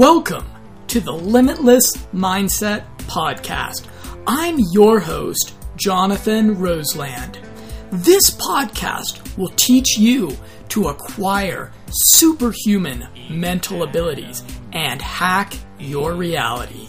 [0.00, 0.46] Welcome
[0.86, 3.86] to the Limitless Mindset Podcast.
[4.26, 7.38] I'm your host, Jonathan Roseland.
[7.92, 10.34] This podcast will teach you
[10.70, 14.42] to acquire superhuman mental abilities
[14.72, 16.88] and hack your reality.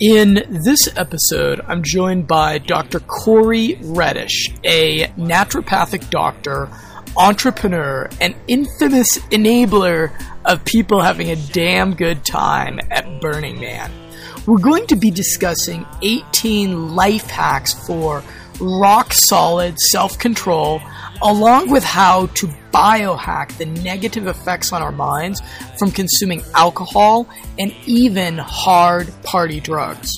[0.00, 3.00] In this episode, I'm joined by Dr.
[3.00, 6.70] Corey Reddish, a naturopathic doctor,
[7.18, 10.10] entrepreneur, and infamous enabler
[10.44, 13.90] of people having a damn good time at Burning Man.
[14.46, 18.24] We're going to be discussing 18 life hacks for
[18.60, 20.80] rock solid self control,
[21.22, 25.40] along with how to biohack the negative effects on our minds
[25.78, 27.28] from consuming alcohol
[27.58, 30.10] and even hard party drugs.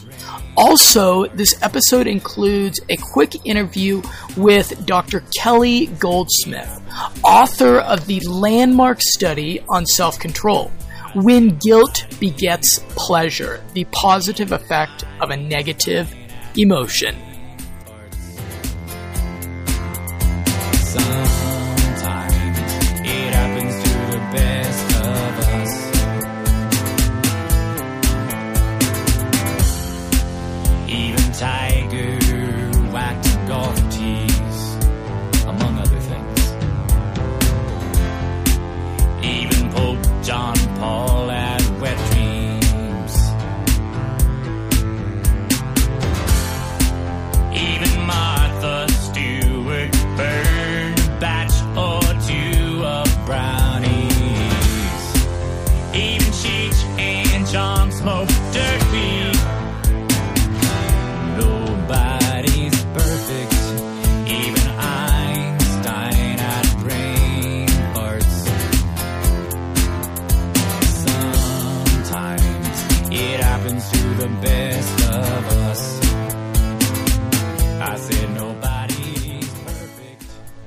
[0.57, 4.01] Also, this episode includes a quick interview
[4.37, 5.25] with Dr.
[5.37, 6.81] Kelly Goldsmith,
[7.25, 10.71] author of the landmark study on self control.
[11.15, 16.15] When guilt begets pleasure, the positive effect of a negative
[16.57, 17.17] emotion.
[20.75, 21.54] Sometimes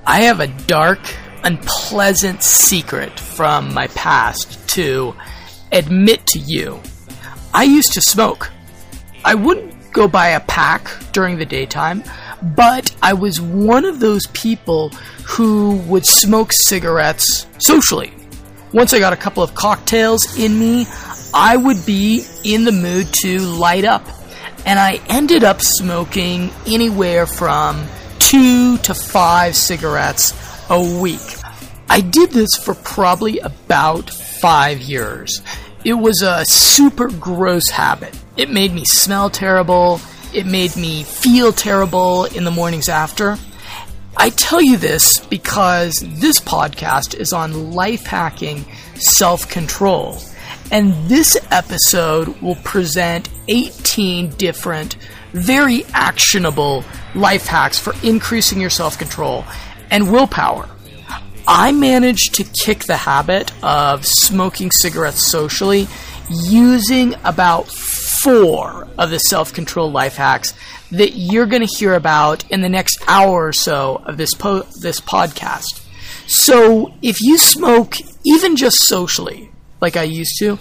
[0.09, 1.01] I have a dark,
[1.43, 5.13] unpleasant secret from my past to
[5.73, 6.79] admit to you.
[7.53, 8.49] I used to smoke.
[9.25, 12.05] I wouldn't go buy a pack during the daytime,
[12.41, 14.91] but I was one of those people
[15.25, 18.13] who would smoke cigarettes socially.
[18.71, 20.87] Once I got a couple of cocktails in me,
[21.33, 24.07] I would be in the mood to light up.
[24.65, 27.85] And I ended up smoking anywhere from
[28.19, 30.33] two to five cigarettes
[30.69, 31.21] a week.
[31.89, 35.41] I did this for probably about five years.
[35.83, 38.17] It was a super gross habit.
[38.35, 40.01] It made me smell terrible.
[40.33, 43.37] It made me feel terrible in the mornings after.
[44.17, 50.17] I tell you this because this podcast is on life hacking self control.
[50.71, 54.97] And this episode will present 18 different,
[55.33, 56.83] very actionable
[57.15, 59.45] life hacks for increasing your self control
[59.89, 60.67] and willpower.
[61.47, 65.87] I managed to kick the habit of smoking cigarettes socially
[66.29, 70.53] using about four of the self control life hacks
[70.91, 74.67] that you're going to hear about in the next hour or so of this po-
[74.81, 75.83] this podcast.
[76.27, 77.95] So, if you smoke
[78.25, 79.49] even just socially,
[79.79, 80.59] like I used to,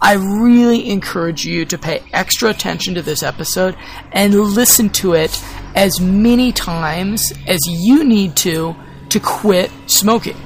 [0.00, 3.76] I really encourage you to pay extra attention to this episode
[4.12, 5.42] and listen to it
[5.74, 8.76] as many times as you need to
[9.08, 10.36] to quit smoking.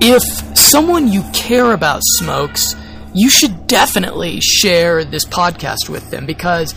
[0.00, 0.22] If
[0.56, 2.76] someone you care about smokes,
[3.14, 6.74] you should definitely share this podcast with them because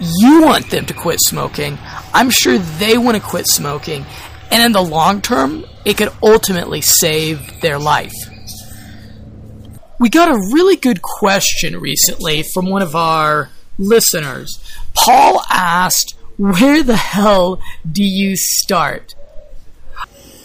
[0.00, 1.78] you want them to quit smoking.
[2.14, 4.06] I'm sure they want to quit smoking.
[4.50, 8.14] And in the long term, it could ultimately save their life.
[9.98, 14.58] We got a really good question recently from one of our listeners.
[14.94, 19.14] Paul asked, Where the hell do you start?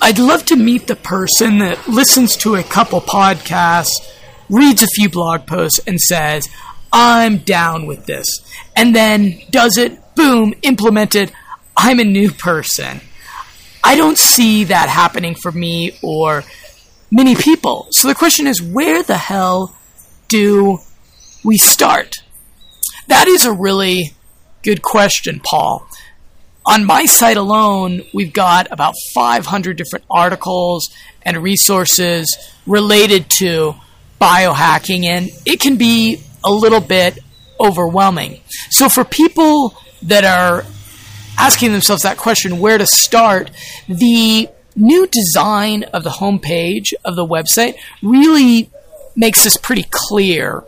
[0.01, 3.91] I'd love to meet the person that listens to a couple podcasts,
[4.49, 6.47] reads a few blog posts, and says,
[6.91, 8.25] I'm down with this.
[8.75, 11.31] And then does it, boom, implemented,
[11.77, 13.01] I'm a new person.
[13.83, 16.43] I don't see that happening for me or
[17.11, 17.87] many people.
[17.91, 19.75] So the question is, where the hell
[20.27, 20.79] do
[21.43, 22.23] we start?
[23.07, 24.13] That is a really
[24.63, 25.87] good question, Paul.
[26.65, 30.89] On my site alone, we've got about 500 different articles
[31.23, 33.75] and resources related to
[34.19, 37.17] biohacking, and it can be a little bit
[37.59, 38.41] overwhelming.
[38.69, 40.65] So, for people that are
[41.37, 43.49] asking themselves that question, where to start,
[43.87, 48.69] the new design of the homepage of the website really
[49.15, 50.63] makes this pretty clear.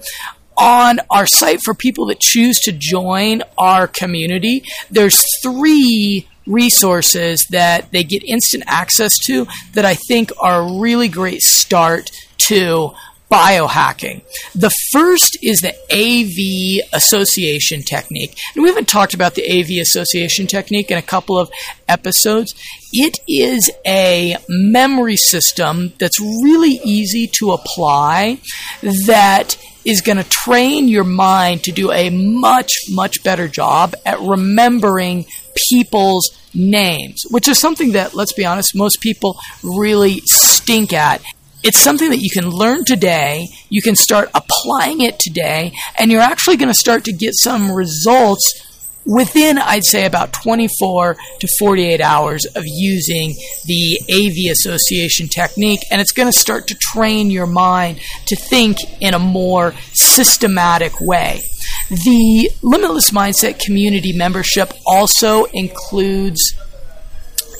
[0.55, 7.91] On our site for people that choose to join our community, there's three resources that
[7.91, 12.11] they get instant access to that I think are a really great start
[12.49, 12.91] to
[13.31, 14.21] biohacking.
[14.53, 18.37] The first is the AV association technique.
[18.53, 21.49] And we haven't talked about the AV association technique in a couple of
[21.87, 22.53] episodes.
[22.91, 28.39] It is a memory system that's really easy to apply
[28.81, 34.19] that is going to train your mind to do a much, much better job at
[34.19, 35.25] remembering
[35.69, 41.21] people's names, which is something that, let's be honest, most people really stink at.
[41.63, 46.21] It's something that you can learn today, you can start applying it today, and you're
[46.21, 48.69] actually going to start to get some results
[49.05, 53.33] within, I'd say, about 24 to 48 hours of using
[53.65, 58.77] the AV association technique, and it's going to start to train your mind to think
[59.01, 61.41] in a more systematic way.
[61.89, 66.41] The Limitless Mindset community membership also includes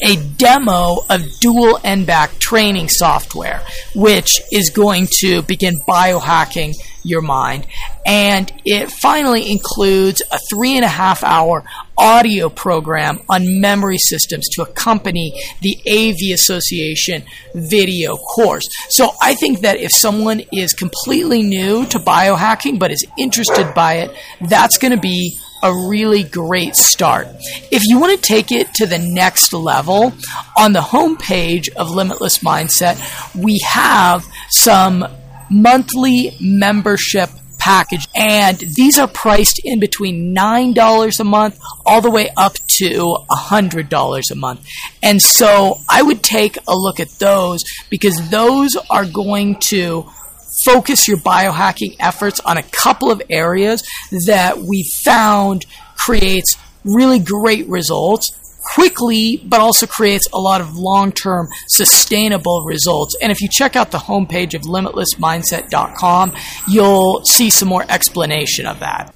[0.04, 3.62] a demo of dual N-back training software,
[3.96, 6.74] which is going to begin biohacking
[7.04, 7.66] your mind.
[8.06, 11.64] And it finally includes a three and a half hour
[11.98, 17.24] audio program on memory systems to accompany the AV Association
[17.56, 18.64] video course.
[18.90, 23.96] So I think that if someone is completely new to biohacking but is interested by
[23.96, 27.28] it, that's going to be a really great start.
[27.72, 30.14] If you want to take it to the next level,
[30.58, 33.00] on the homepage of Limitless Mindset,
[33.34, 35.06] we have some
[35.50, 37.30] monthly membership
[37.60, 43.18] package and these are priced in between $9 a month all the way up to
[43.32, 44.68] $100 a month.
[45.02, 50.06] And so I would take a look at those because those are going to
[50.64, 53.84] focus your biohacking efforts on a couple of areas
[54.26, 55.66] that we found
[55.96, 58.32] creates really great results
[58.76, 63.16] quickly, but also creates a lot of long term sustainable results.
[63.22, 66.34] And if you check out the homepage of limitlessmindset.com,
[66.68, 69.14] you'll see some more explanation of that.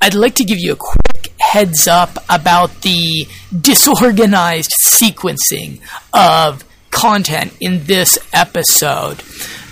[0.00, 3.26] I'd like to give you a quick heads up about the
[3.60, 5.80] disorganized sequencing
[6.12, 9.22] of content in this episode.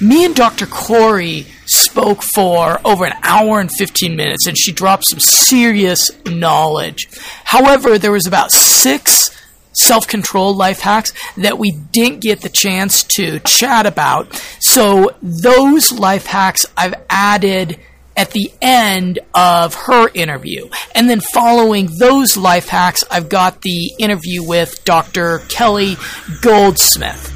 [0.00, 0.66] Me and Dr.
[0.66, 7.08] Corey spoke for over an hour and 15 minutes, and she dropped some serious knowledge.
[7.44, 9.30] However, there was about six
[9.72, 14.34] self control life hacks that we didn't get the chance to chat about.
[14.60, 17.80] So, those life hacks I've added
[18.16, 20.68] at the end of her interview.
[20.94, 25.40] And then following those life hacks, I've got the interview with Dr.
[25.48, 25.96] Kelly
[26.40, 27.35] Goldsmith.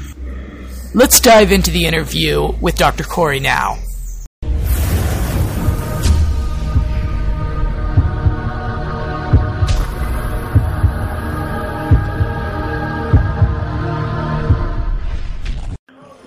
[0.93, 3.05] Let's dive into the interview with Dr.
[3.05, 3.77] Corey now.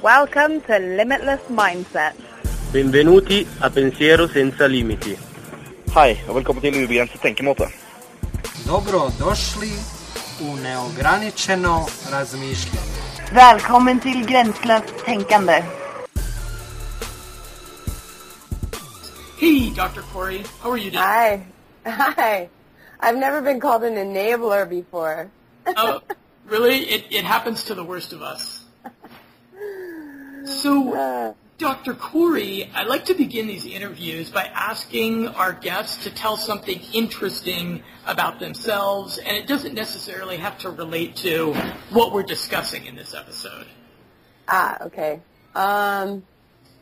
[0.01, 2.15] Welcome to Limitless Mindset.
[2.73, 5.17] Benvenuti a Pensiero senza limiti.
[5.95, 7.69] Hej og velkommen til Ubegrenset tenkemåte.
[8.67, 9.73] Dobro došli
[10.41, 13.04] u neograničeno razmišljanje.
[13.35, 15.65] Välkommen till Gränslöst tänkande.
[19.41, 20.03] Hey, Dr.
[20.13, 20.45] Corey.
[20.63, 21.03] How are you doing?
[21.03, 21.47] Hi.
[21.85, 22.49] Hi.
[23.01, 25.31] I've never been called an enabler before.
[25.77, 26.01] oh,
[26.49, 26.77] really?
[26.77, 28.65] It, it happens to the worst of us.
[30.45, 31.95] So, Dr.
[31.95, 37.85] Corey, I like to begin these interviews by asking our guests to tell something interesting
[38.07, 41.55] about themselves, and it doesn't necessarily have to relate to
[41.91, 43.67] what we're discussing in this episode.
[44.49, 45.21] Ah, okay.
[45.55, 46.25] Um,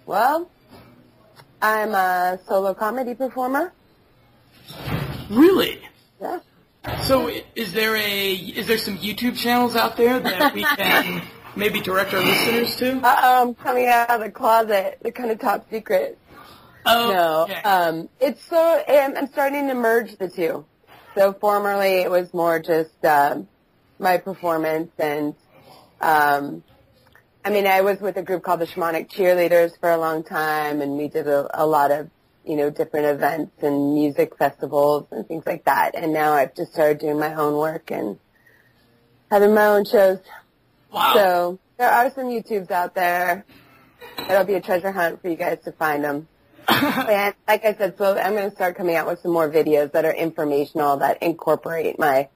[0.06, 0.50] well,
[1.60, 3.74] I'm a solo comedy performer.
[5.28, 5.82] Really?
[6.18, 6.40] Yeah.
[7.02, 11.22] So, is there a is there some YouTube channels out there that we can
[11.56, 12.96] maybe direct our listeners to?
[12.98, 14.98] Uh-oh, I'm coming out of the closet.
[15.02, 16.18] They're kind of top secret.
[16.84, 17.42] Oh, No.
[17.44, 17.62] okay.
[17.62, 20.64] Um, it's so, I'm, I'm starting to merge the two.
[21.14, 23.48] So formerly it was more just, um,
[23.98, 25.34] my performance and,
[26.00, 26.64] um,
[27.44, 30.80] I mean, I was with a group called the Shamanic Cheerleaders for a long time
[30.80, 32.08] and we did a, a lot of,
[32.44, 35.94] you know, different events and music festivals and things like that.
[35.94, 38.18] And now I've just started doing my own work and
[39.30, 40.18] having my own shows.
[40.92, 41.12] Wow.
[41.14, 43.44] So there are some YouTubes out there.
[44.18, 46.28] It'll be a treasure hunt for you guys to find them.
[46.68, 49.92] and like I said, so I'm going to start coming out with some more videos
[49.92, 52.28] that are informational that incorporate my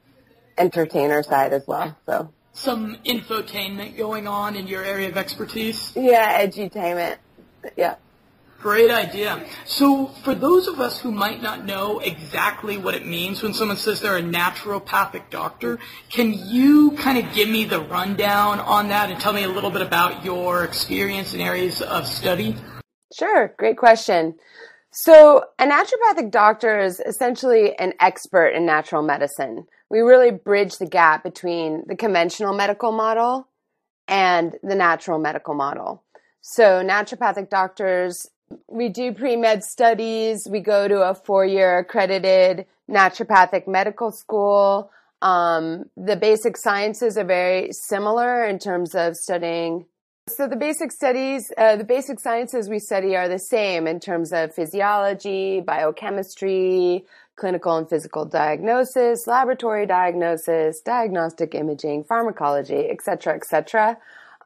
[0.58, 1.96] entertainer side as well.
[2.06, 5.92] So some infotainment going on in your area of expertise.
[5.94, 7.18] yeah, edutainment.
[7.76, 7.96] Yeah.
[8.66, 9.46] Great idea.
[9.64, 13.76] So, for those of us who might not know exactly what it means when someone
[13.76, 15.78] says they're a naturopathic doctor,
[16.10, 19.70] can you kind of give me the rundown on that and tell me a little
[19.70, 22.56] bit about your experience and areas of study?
[23.16, 24.34] Sure, great question.
[24.90, 29.66] So, a naturopathic doctor is essentially an expert in natural medicine.
[29.90, 33.46] We really bridge the gap between the conventional medical model
[34.08, 36.02] and the natural medical model.
[36.40, 38.26] So, naturopathic doctors,
[38.68, 44.90] we do pre med studies, we go to a four year accredited naturopathic medical school.
[45.22, 49.86] Um, the basic sciences are very similar in terms of studying.
[50.28, 54.32] So, the basic studies, uh, the basic sciences we study are the same in terms
[54.32, 57.04] of physiology, biochemistry,
[57.36, 63.96] clinical and physical diagnosis, laboratory diagnosis, diagnostic imaging, pharmacology, et cetera, et cetera.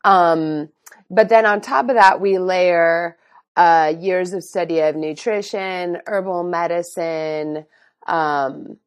[0.04, 0.68] Um,
[1.10, 3.16] but then on top of that, we layer
[3.56, 7.66] uh, years of study of nutrition, herbal medicine.
[8.06, 8.78] Um,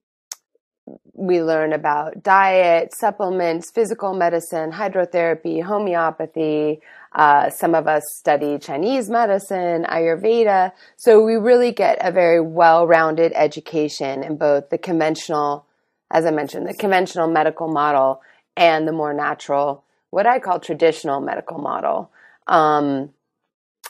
[1.13, 6.81] we learn about diet, supplements, physical medicine, hydrotherapy, homeopathy.
[7.13, 10.71] Uh, some of us study Chinese medicine, Ayurveda.
[10.97, 15.67] So we really get a very well-rounded education in both the conventional,
[16.11, 18.21] as I mentioned, the conventional medical model
[18.57, 22.11] and the more natural, what I call traditional medical model.
[22.47, 23.11] Um,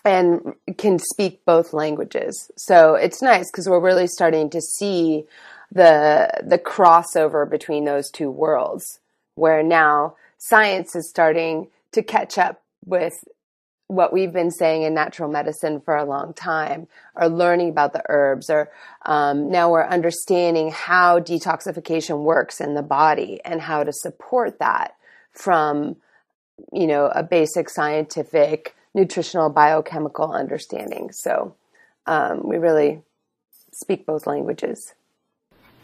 [0.05, 2.51] and can speak both languages.
[2.57, 5.25] So it's nice because we're really starting to see
[5.71, 8.99] the the crossover between those two worlds
[9.35, 13.13] where now science is starting to catch up with
[13.87, 18.03] what we've been saying in natural medicine for a long time, or learning about the
[18.09, 18.69] herbs, or
[19.05, 24.95] um, now we're understanding how detoxification works in the body and how to support that
[25.31, 25.95] from,
[26.71, 31.11] you know, a basic scientific nutritional biochemical understanding.
[31.11, 31.55] So
[32.05, 33.01] um, we really
[33.71, 34.93] speak both languages.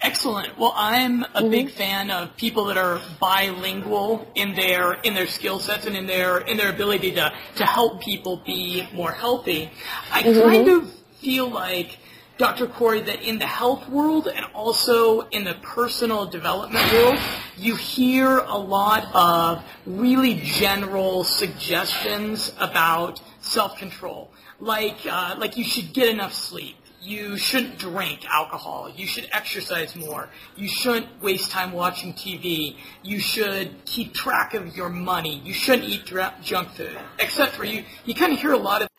[0.01, 0.57] Excellent.
[0.57, 1.49] Well, I'm a mm-hmm.
[1.49, 6.07] big fan of people that are bilingual in their in their skill sets and in
[6.07, 9.69] their in their ability to to help people be more healthy.
[10.11, 10.49] I mm-hmm.
[10.49, 11.97] kind of feel like
[12.39, 12.67] Dr.
[12.67, 17.19] Corey that in the health world and also in the personal development world,
[17.57, 24.31] you hear a lot of really general suggestions about self-control.
[24.59, 28.91] Like, uh, like you should get enough sleep you shouldn't drink alcohol.
[28.93, 30.29] You should exercise more.
[30.57, 32.75] You shouldn't waste time watching TV.
[33.03, 35.41] You should keep track of your money.
[35.45, 37.67] You shouldn't eat dr- junk food, etc.
[37.67, 38.89] You you kind of hear a lot of.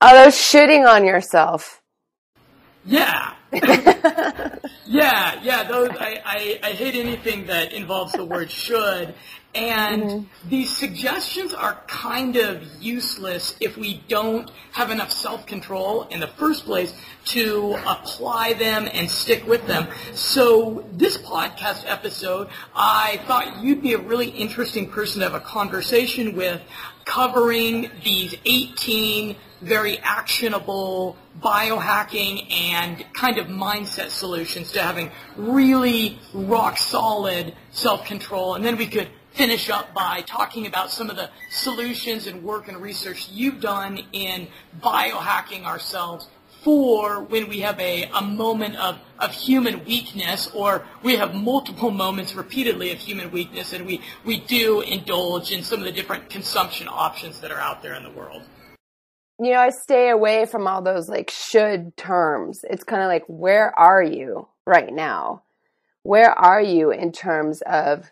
[0.00, 1.80] Oh, those shitting on yourself.
[2.84, 3.34] Yeah.
[4.86, 5.64] yeah, yeah.
[5.64, 9.14] Those I, I, I hate anything that involves the word should,
[9.54, 10.48] and mm-hmm.
[10.48, 16.64] these suggestions are kind of useless if we don't have enough self-control in the first
[16.64, 16.92] place
[17.26, 19.86] to apply them and stick with them.
[20.12, 25.44] So this podcast episode, I thought you'd be a really interesting person to have a
[25.44, 26.60] conversation with
[27.04, 36.78] covering these 18 very actionable biohacking and kind of mindset solutions to having really rock
[36.78, 38.54] solid self-control.
[38.54, 42.68] And then we could finish up by talking about some of the solutions and work
[42.68, 44.46] and research you've done in
[44.80, 46.28] biohacking ourselves
[46.62, 51.90] for when we have a, a moment of, of human weakness or we have multiple
[51.90, 56.30] moments repeatedly of human weakness and we, we do indulge in some of the different
[56.30, 58.42] consumption options that are out there in the world.
[59.44, 62.60] You know, I stay away from all those like should terms.
[62.64, 65.42] It's kind of like, where are you right now?
[66.02, 68.10] Where are you in terms of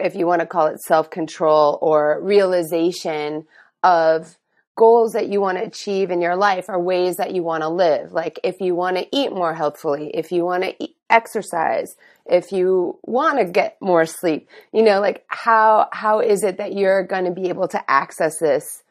[0.00, 3.44] if you want to call it self control or realization
[3.82, 4.38] of
[4.74, 7.68] goals that you want to achieve in your life or ways that you want to
[7.68, 8.12] live.
[8.12, 11.94] Like if you want to eat more healthfully, if you want to exercise,
[12.24, 16.72] if you want to get more sleep, you know, like how, how is it that
[16.72, 18.82] you're going to be able to access this,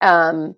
[0.00, 0.54] um,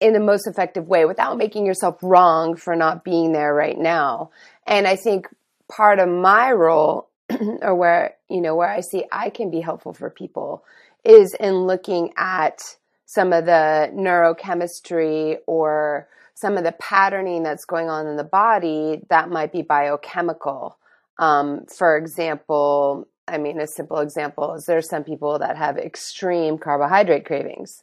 [0.00, 4.30] in the most effective way without making yourself wrong for not being there right now.
[4.66, 5.28] And I think
[5.68, 7.10] part of my role
[7.62, 10.64] or where you know where I see I can be helpful for people
[11.04, 12.60] is in looking at
[13.06, 19.02] some of the neurochemistry or some of the patterning that's going on in the body
[19.10, 20.78] that might be biochemical.
[21.18, 26.56] Um, for example, I mean, a simple example is there's some people that have extreme
[26.56, 27.82] carbohydrate cravings.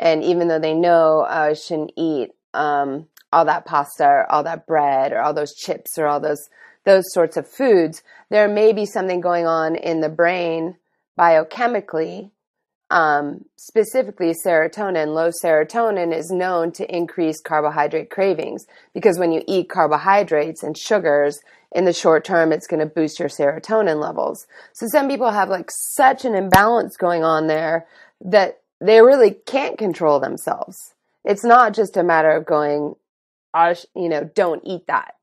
[0.00, 4.42] And even though they know oh, I shouldn't eat um, all that pasta or all
[4.42, 6.48] that bread or all those chips or all those
[6.84, 10.76] those sorts of foods, there may be something going on in the brain
[11.18, 12.30] biochemically
[12.90, 19.70] um, specifically serotonin, low serotonin is known to increase carbohydrate cravings because when you eat
[19.70, 21.38] carbohydrates and sugars
[21.72, 24.46] in the short term, it's going to boost your serotonin levels.
[24.72, 27.86] So some people have like such an imbalance going on there
[28.22, 30.76] that they really can't control themselves.
[31.24, 32.94] It's not just a matter of going,
[33.94, 35.14] you know, don't eat that.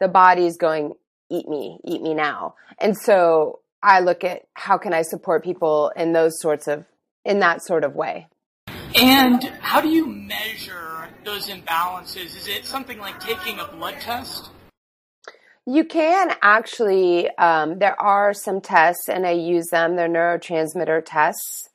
[0.00, 0.92] The body's going,
[1.30, 2.54] eat me, eat me now.
[2.78, 6.84] And so I look at how can I support people in those sorts of
[7.24, 8.28] in that sort of way.
[8.94, 12.36] And how do you measure those imbalances?
[12.36, 14.50] Is it something like taking a blood test?
[15.66, 19.96] You can actually, um, there are some tests, and I use them.
[19.96, 21.68] They're neurotransmitter tests.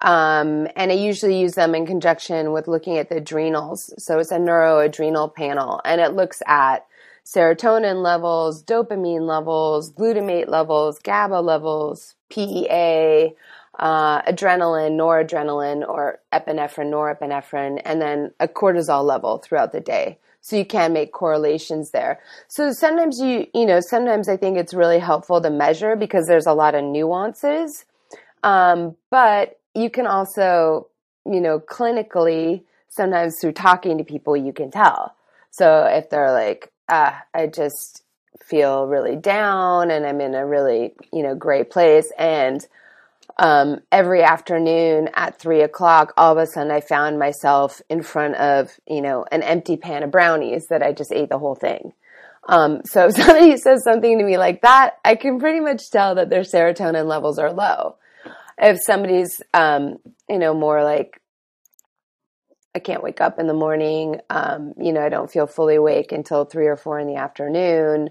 [0.00, 3.92] Um, and I usually use them in conjunction with looking at the adrenals.
[3.98, 6.86] So it's a neuroadrenal panel, and it looks at
[7.24, 13.34] serotonin levels, dopamine levels, glutamate levels, GABA levels, PEA,
[13.78, 20.18] uh, adrenaline, noradrenaline, or epinephrine, norepinephrine, and then a cortisol level throughout the day.
[20.40, 22.20] So you can make correlations there.
[22.46, 26.46] So sometimes you, you know, sometimes I think it's really helpful to measure because there's
[26.46, 27.84] a lot of nuances.
[28.44, 30.88] Um, but you can also,
[31.24, 35.14] you know, clinically, sometimes through talking to people, you can tell.
[35.50, 38.02] So if they're like, ah, I just
[38.42, 42.66] feel really down and I'm in a really, you know, great place and
[43.38, 48.36] um, every afternoon at three o'clock, all of a sudden I found myself in front
[48.36, 51.92] of, you know, an empty pan of brownies that I just ate the whole thing.
[52.48, 56.14] Um, so if somebody says something to me like that, I can pretty much tell
[56.14, 57.96] that their serotonin levels are low.
[58.58, 59.98] If somebody's, um,
[60.28, 61.20] you know, more like,
[62.74, 66.12] I can't wake up in the morning, um, you know, I don't feel fully awake
[66.12, 68.10] until three or four in the afternoon.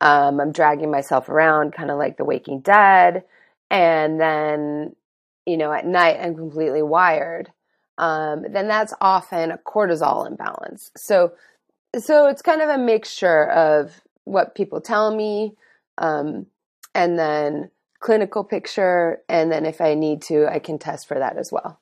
[0.00, 3.24] Um, I'm dragging myself around, kind of like the waking dead
[3.72, 4.94] and then
[5.46, 7.50] you know at night i'm completely wired
[7.98, 11.32] um, then that's often a cortisol imbalance so
[11.98, 15.54] so it's kind of a mixture of what people tell me
[15.98, 16.46] um,
[16.94, 17.70] and then
[18.02, 21.80] clinical picture and then if i need to i can test for that as well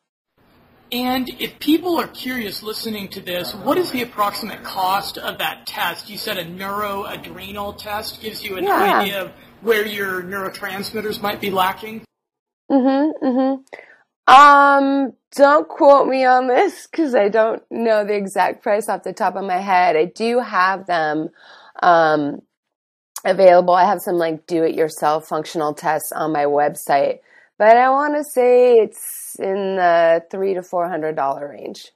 [0.92, 5.66] and if people are curious listening to this, what is the approximate cost of that
[5.66, 6.10] test?
[6.10, 8.98] You said a neuroadrenal test gives you an yeah.
[8.98, 12.02] idea of where your neurotransmitters might be lacking?
[12.70, 13.24] Mm-hmm.
[13.24, 14.34] Mm-hmm.
[14.34, 19.12] Um, don't quote me on this because I don't know the exact price off the
[19.12, 19.96] top of my head.
[19.96, 21.28] I do have them
[21.82, 22.42] um,
[23.24, 23.74] available.
[23.74, 27.20] I have some like do-it-yourself functional tests on my website,
[27.58, 31.92] but I want to say it's in the three to four hundred dollar range.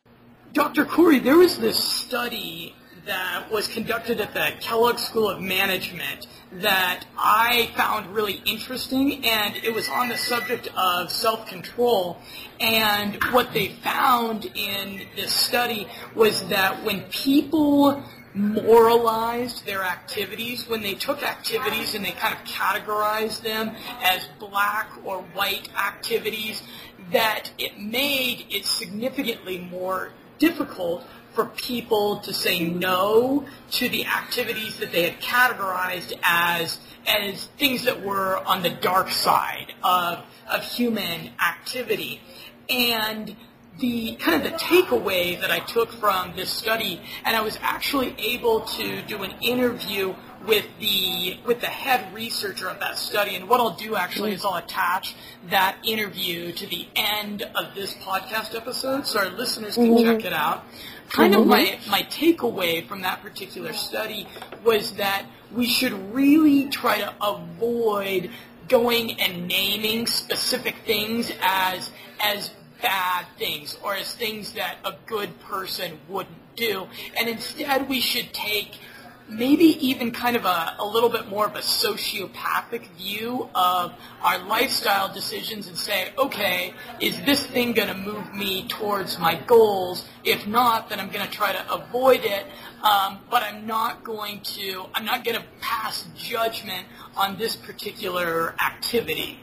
[0.53, 0.85] Dr.
[0.85, 2.75] Corey, there was this study
[3.07, 9.57] that was conducted at the Kellogg School of Management that I found really interesting, and
[9.57, 12.17] it was on the subject of self-control.
[12.61, 18.03] And what they found in this study was that when people
[18.35, 24.90] moralized their activities, when they took activities and they kind of categorized them as black
[25.05, 26.62] or white activities,
[27.12, 34.79] that it made it significantly more difficult for people to say no to the activities
[34.79, 40.62] that they had categorized as as things that were on the dark side of of
[40.62, 42.20] human activity.
[42.68, 43.37] And
[43.79, 48.15] the kind of the takeaway that I took from this study, and I was actually
[48.19, 50.15] able to do an interview
[50.47, 53.35] with the with the head researcher of that study.
[53.35, 55.15] And what I'll do actually is I'll attach
[55.51, 60.05] that interview to the end of this podcast episode, so our listeners can mm-hmm.
[60.05, 60.65] check it out
[61.11, 64.27] kind of my, my takeaway from that particular study
[64.65, 68.31] was that we should really try to avoid
[68.69, 72.51] going and naming specific things as as
[72.83, 76.87] bad things or as things that a good person wouldn't do.
[77.19, 78.79] And instead we should take
[79.29, 84.39] maybe even kind of a, a little bit more of a sociopathic view of our
[84.47, 90.05] lifestyle decisions and say, okay, is this thing going to move me towards my goals?
[90.25, 92.45] If not, then I'm going to try to avoid it.
[92.83, 98.55] Um, but I'm not going to, I'm not going to pass judgment on this particular
[98.63, 99.39] activity.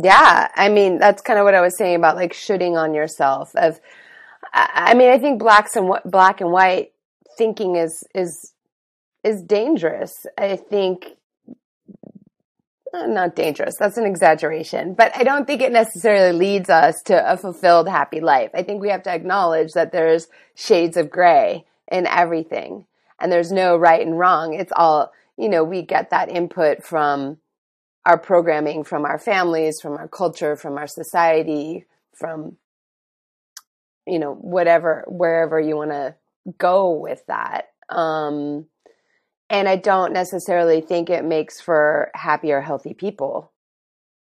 [0.00, 3.54] Yeah, I mean that's kind of what I was saying about like shooting on yourself.
[3.54, 3.80] Of,
[4.52, 6.92] I mean, I think blacks and black and white
[7.36, 8.52] thinking is is
[9.22, 10.26] is dangerous.
[10.38, 11.06] I think
[12.94, 13.74] uh, not dangerous.
[13.78, 18.20] That's an exaggeration, but I don't think it necessarily leads us to a fulfilled, happy
[18.20, 18.50] life.
[18.54, 22.86] I think we have to acknowledge that there's shades of gray in everything
[23.18, 24.52] and there's no right and wrong.
[24.54, 27.38] It's all, you know, we get that input from
[28.04, 32.56] our programming from our families, from our culture, from our society, from
[34.06, 36.14] you know whatever wherever you want to
[36.58, 37.68] go with that.
[37.88, 38.66] Um,
[39.50, 43.52] and I don't necessarily think it makes for happier, healthy people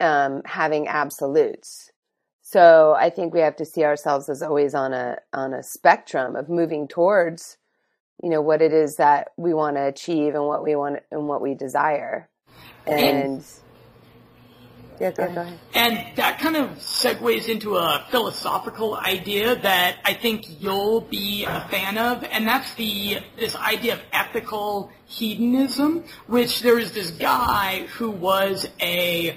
[0.00, 1.90] um, having absolutes.
[2.42, 6.36] So I think we have to see ourselves as always on a on a spectrum
[6.36, 7.56] of moving towards,
[8.22, 11.26] you know, what it is that we want to achieve and what we want and
[11.26, 12.28] what we desire.
[12.86, 13.44] And, and
[15.00, 15.58] yeah, go, go ahead.
[15.74, 21.66] And that kind of segues into a philosophical idea that I think you'll be a
[21.70, 27.86] fan of, and that's the this idea of ethical hedonism, which there is this guy
[27.94, 29.36] who was a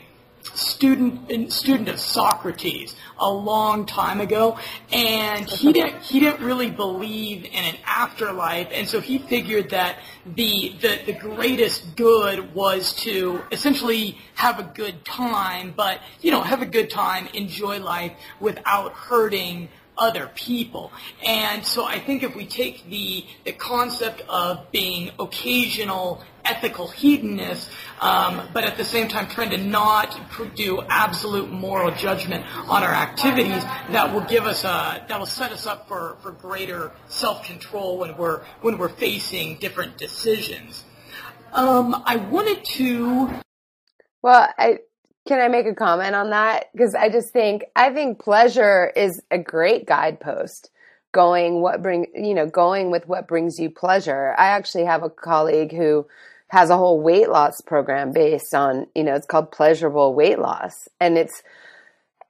[0.56, 4.58] student student of Socrates a long time ago,
[4.92, 10.00] and he didn't he didn't really believe in an afterlife, and so he figured that
[10.26, 16.42] the the, the greatest good was to essentially have a good time, but you know
[16.42, 20.92] have a good time, enjoy life without hurting other people.
[21.26, 27.70] And so I think if we take the, the concept of being occasional ethical hedonists,
[28.02, 30.20] um, but at the same time trying to not
[30.56, 35.52] do absolute moral judgment on our activities, that will give us a, that will set
[35.52, 40.84] us up for, for greater self-control when we're, when we're facing different decisions.
[41.54, 43.30] Um, I wanted to.
[44.22, 44.80] Well, I,
[45.28, 46.70] can I make a comment on that?
[46.72, 50.72] Because I just think I think pleasure is a great guidepost.
[51.14, 54.36] Going what bring you know going with what brings you pleasure.
[54.38, 56.08] I actually have a colleague who
[56.50, 60.88] has a whole weight loss program based on you know it's called pleasurable weight loss,
[61.00, 61.44] and it's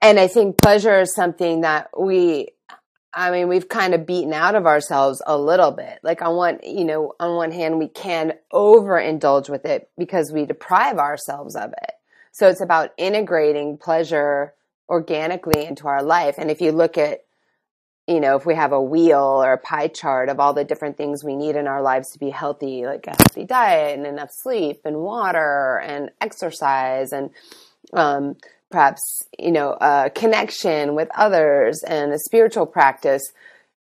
[0.00, 2.48] and I think pleasure is something that we
[3.12, 5.98] I mean, we've kind of beaten out of ourselves a little bit.
[6.02, 10.44] Like on one, you know, on one hand, we can overindulge with it because we
[10.44, 11.92] deprive ourselves of it.
[12.32, 14.54] So it's about integrating pleasure
[14.88, 16.36] organically into our life.
[16.38, 17.24] And if you look at,
[18.08, 20.96] you know, if we have a wheel or a pie chart of all the different
[20.96, 24.30] things we need in our lives to be healthy, like a healthy diet and enough
[24.32, 27.28] sleep and water and exercise and,
[27.92, 28.34] um,
[28.70, 33.22] perhaps, you know, a connection with others and a spiritual practice,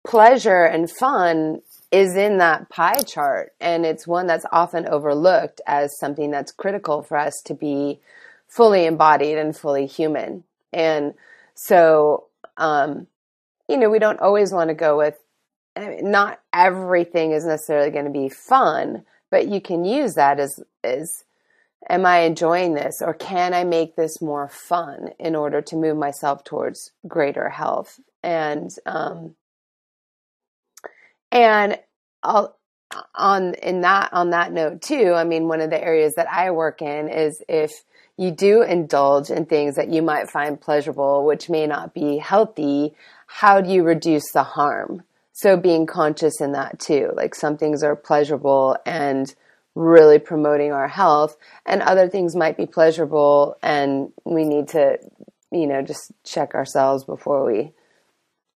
[0.05, 1.61] pleasure and fun
[1.93, 3.53] is in that pie chart.
[3.61, 8.01] And it's one that's often overlooked as something that's critical for us to be
[8.49, 10.43] fully embodied and fully human.
[10.73, 11.15] And
[11.55, 12.25] so,
[12.57, 13.07] um,
[13.69, 15.19] you know, we don't always want to go with,
[15.75, 20.41] I mean, not everything is necessarily going to be fun, but you can use that
[20.41, 21.25] as, as,
[21.89, 25.97] am I enjoying this or can I make this more fun in order to move
[25.97, 28.01] myself towards greater health?
[28.23, 29.35] And, um,
[31.31, 31.79] and
[32.23, 32.57] I'll,
[33.17, 36.53] on in that on that note too i mean one of the areas that i
[36.53, 37.83] work in is if
[38.19, 42.95] you do indulge in things that you might find pleasurable, which may not be healthy,
[43.27, 45.03] how do you reduce the harm?
[45.33, 47.11] So being conscious in that too.
[47.15, 49.33] Like some things are pleasurable and
[49.75, 51.37] really promoting our health,
[51.67, 54.99] and other things might be pleasurable and we need to,
[55.53, 57.73] you know, just check ourselves before we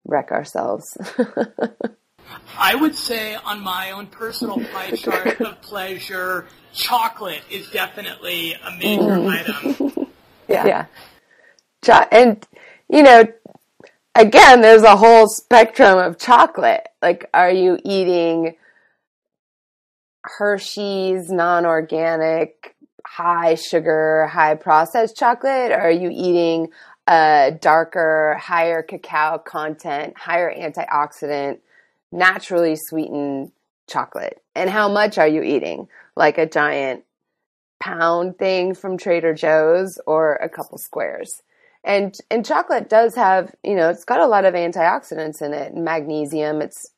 [0.06, 0.86] wreck ourselves.
[2.58, 8.72] I would say on my own personal pie chart of pleasure, chocolate is definitely a
[8.78, 9.30] major mm.
[9.30, 10.08] item.
[10.48, 10.86] yeah.
[11.86, 12.08] Yeah.
[12.12, 12.48] and,
[12.90, 13.26] you know,
[14.18, 16.88] again, there's a whole spectrum of chocolate.
[17.02, 18.56] Like, are you eating
[20.24, 22.76] Hershey's non organic,
[23.06, 25.72] high sugar, high processed chocolate?
[25.72, 26.70] Or are you eating
[27.08, 31.60] a darker, higher cacao content, higher antioxidant,
[32.12, 33.52] naturally sweetened
[33.88, 34.42] chocolate?
[34.56, 35.88] And how much are you eating?
[36.16, 37.04] Like a giant
[37.80, 41.44] pound thing from Trader Joe's or a couple squares.
[41.88, 45.74] And and chocolate does have, you know, it's got a lot of antioxidants in it,
[45.74, 46.62] magnesium.
[46.62, 46.92] It's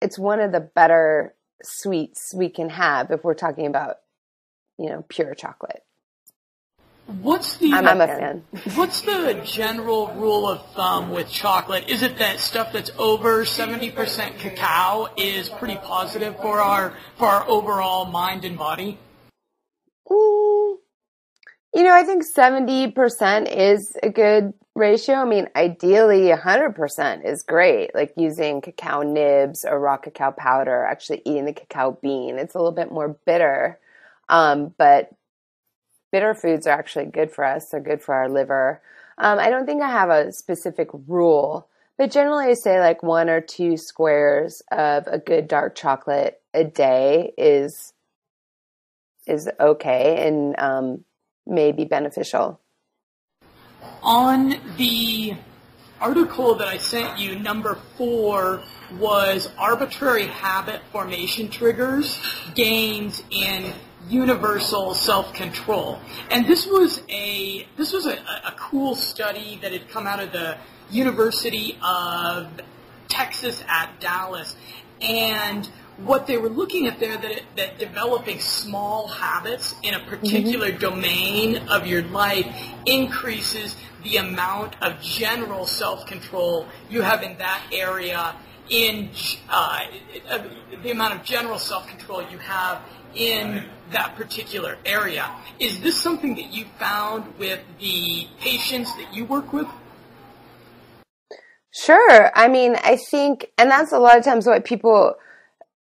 [0.00, 3.96] it's one of the better sweets we can have if we're talking about,
[4.78, 5.82] you know, pure chocolate.
[7.20, 8.44] What's the I'm, I'm a fan.
[8.74, 11.90] what's the general rule of thumb with chocolate?
[11.90, 17.46] Is it that stuff that's over 70% cacao is pretty positive for our for our
[17.48, 18.98] overall mind and body?
[20.10, 20.67] Mm,
[21.74, 25.16] you know, I think 70% is a good ratio.
[25.16, 27.94] I mean, ideally 100% is great.
[27.94, 32.38] Like using cacao nibs or raw cacao powder, actually eating the cacao bean.
[32.38, 33.78] It's a little bit more bitter.
[34.28, 35.10] Um, but
[36.10, 37.68] bitter foods are actually good for us.
[37.68, 38.80] They're good for our liver.
[39.18, 43.28] Um, I don't think I have a specific rule, but generally I say like one
[43.28, 47.92] or two squares of a good dark chocolate a day is
[49.26, 50.26] is okay.
[50.26, 51.04] And um,
[51.48, 52.60] may be beneficial.
[54.02, 55.34] On the
[56.00, 58.62] article that I sent you, number four
[58.98, 62.18] was arbitrary habit formation triggers,
[62.54, 63.72] gains in
[64.08, 66.00] universal self-control.
[66.30, 68.14] And this was a this was a,
[68.46, 70.56] a cool study that had come out of the
[70.90, 72.48] University of
[73.08, 74.56] Texas at Dallas.
[75.00, 75.68] And
[76.04, 81.56] what they were looking at there that, that developing small habits in a particular domain
[81.68, 82.46] of your life
[82.86, 88.34] increases the amount of general self-control you have in that area
[88.70, 89.10] in
[89.48, 89.80] uh,
[90.82, 92.80] the amount of general self-control you have
[93.14, 95.30] in that particular area.
[95.58, 99.66] Is this something that you found with the patients that you work with?
[101.72, 102.30] Sure.
[102.34, 105.14] I mean, I think, and that's a lot of times what people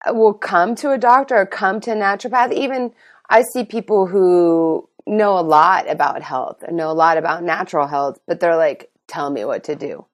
[0.07, 2.53] will come to a doctor or come to a naturopath.
[2.53, 2.91] Even
[3.29, 7.87] I see people who know a lot about health and know a lot about natural
[7.87, 10.05] health, but they're like, tell me what to do,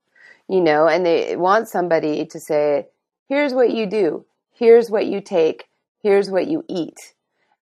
[0.49, 2.87] you know, and they want somebody to say,
[3.27, 5.67] here's what you do, here's what you take,
[6.03, 6.97] here's what you eat.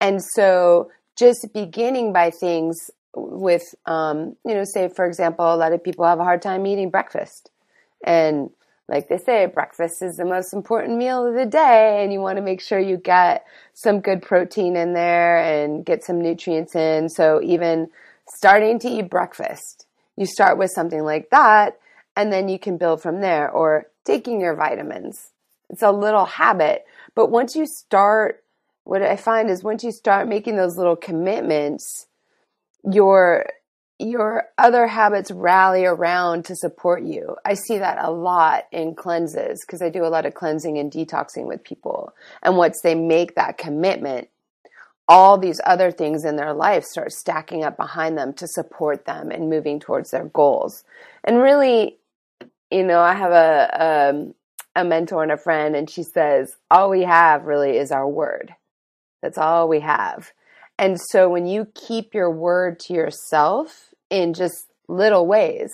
[0.01, 5.73] And so just beginning by things with, um, you know, say, for example, a lot
[5.73, 7.51] of people have a hard time eating breakfast.
[8.05, 8.51] And
[8.93, 12.37] like they say, breakfast is the most important meal of the day, and you want
[12.37, 17.09] to make sure you get some good protein in there and get some nutrients in.
[17.09, 17.89] So, even
[18.29, 21.79] starting to eat breakfast, you start with something like that,
[22.17, 25.31] and then you can build from there, or taking your vitamins.
[25.71, 28.45] It's a little habit, but once you start,
[28.85, 32.09] what I find is once you start making those little commitments,
[32.85, 33.47] your
[34.03, 37.37] your other habits rally around to support you.
[37.45, 40.91] I see that a lot in cleanses because I do a lot of cleansing and
[40.91, 42.13] detoxing with people.
[42.43, 44.29] And once they make that commitment,
[45.09, 49.31] all these other things in their life start stacking up behind them to support them
[49.31, 50.85] and moving towards their goals.
[51.25, 51.99] And really,
[52.71, 54.35] you know, I have a, a, um,
[54.75, 58.55] a mentor and a friend, and she says, all we have really is our word.
[59.23, 60.33] That's all we have.
[60.79, 65.73] And so when you keep your word to yourself, in just little ways.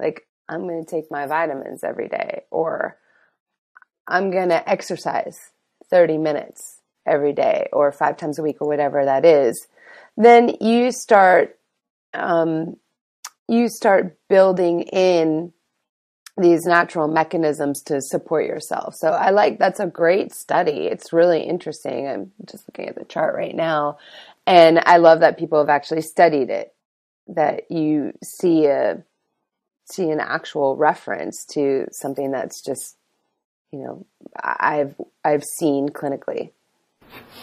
[0.00, 2.96] Like, I'm going to take my vitamins every day, or
[4.08, 5.36] I'm going to exercise
[5.90, 9.68] 30 minutes every day, or five times a week, or whatever that is.
[10.16, 11.58] Then you start,
[12.14, 12.76] um,
[13.46, 15.52] you start building in
[16.38, 18.94] these natural mechanisms to support yourself.
[18.94, 20.86] So I like that's a great study.
[20.86, 22.06] It's really interesting.
[22.06, 23.98] I'm just looking at the chart right now.
[24.46, 26.75] And I love that people have actually studied it
[27.28, 29.02] that you see a
[29.90, 32.96] see an actual reference to something that's just
[33.72, 34.06] you know
[34.42, 36.50] I've I've seen clinically.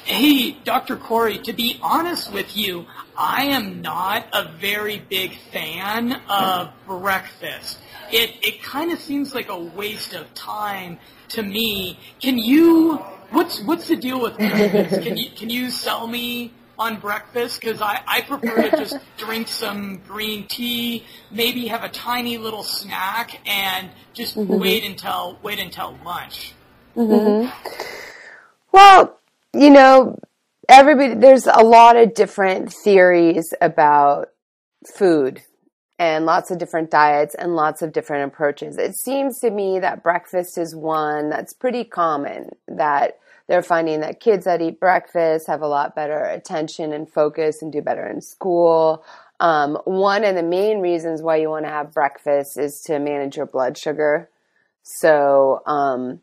[0.04, 0.98] Hey, Dr.
[0.98, 2.86] Corey, to be honest with you,
[3.18, 7.80] I am not a very big fan of breakfast.
[8.12, 11.98] It it kind of seems like a waste of time to me.
[12.20, 12.98] Can you
[13.32, 15.02] what's what's the deal with breakfast?
[15.04, 19.48] Can you can you sell me on breakfast because I, I prefer to just drink
[19.48, 24.60] some green tea, maybe have a tiny little snack, and just mm-hmm.
[24.60, 26.54] wait until wait until lunch.
[26.96, 27.50] Mm-hmm.
[28.72, 29.20] Well,
[29.54, 30.18] you know,
[30.68, 34.30] everybody there's a lot of different theories about
[34.96, 35.42] food
[36.00, 38.78] and lots of different diets and lots of different approaches.
[38.78, 44.20] It seems to me that breakfast is one that's pretty common that they're finding that
[44.20, 48.22] kids that eat breakfast have a lot better attention and focus and do better in
[48.22, 49.04] school.
[49.40, 53.36] Um, one of the main reasons why you want to have breakfast is to manage
[53.36, 54.30] your blood sugar.
[54.84, 56.22] So, um,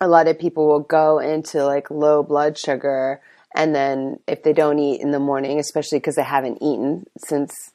[0.00, 3.20] a lot of people will go into like low blood sugar
[3.54, 7.72] and then if they don't eat in the morning, especially because they haven't eaten since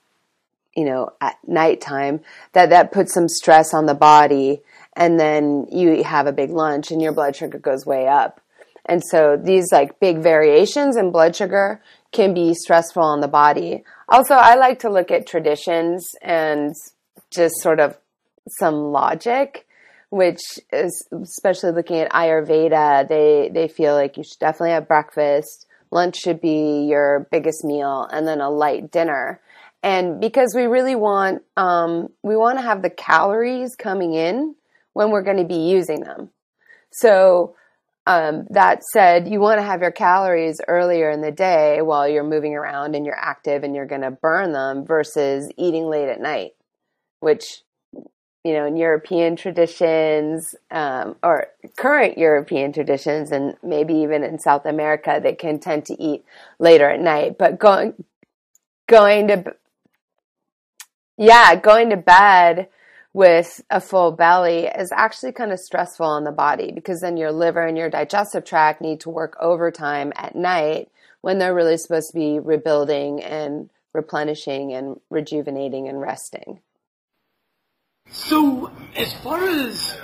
[0.75, 2.21] you know at nighttime,
[2.54, 4.62] that that puts some stress on the body,
[4.93, 8.41] and then you have a big lunch and your blood sugar goes way up.
[8.85, 13.83] And so these like big variations in blood sugar can be stressful on the body.
[14.07, 16.73] Also, I like to look at traditions and
[17.31, 17.97] just sort of
[18.59, 19.67] some logic,
[20.09, 20.39] which
[20.71, 25.65] is especially looking at Ayurveda, they, they feel like you should definitely have breakfast.
[25.91, 29.41] Lunch should be your biggest meal and then a light dinner.
[29.81, 34.55] And because we really want, um, we want to have the calories coming in
[34.93, 36.29] when we're going to be using them.
[36.91, 37.55] So,
[38.07, 42.23] um, that said, you want to have your calories earlier in the day while you're
[42.23, 46.21] moving around and you're active and you're going to burn them versus eating late at
[46.21, 46.51] night,
[47.19, 47.63] which,
[48.43, 54.67] you know, in European traditions um, or current European traditions and maybe even in South
[54.67, 56.23] America, they can tend to eat
[56.59, 57.39] later at night.
[57.39, 58.05] But going,
[58.87, 59.55] going to,
[61.17, 62.67] yeah, going to bed
[63.15, 67.32] with a full belly is actually kind of stressful on the body because then your
[67.32, 72.10] liver and your digestive tract need to work overtime at night when they're really supposed
[72.10, 76.60] to be rebuilding and replenishing and rejuvenating and resting.
[78.10, 79.97] So, as far as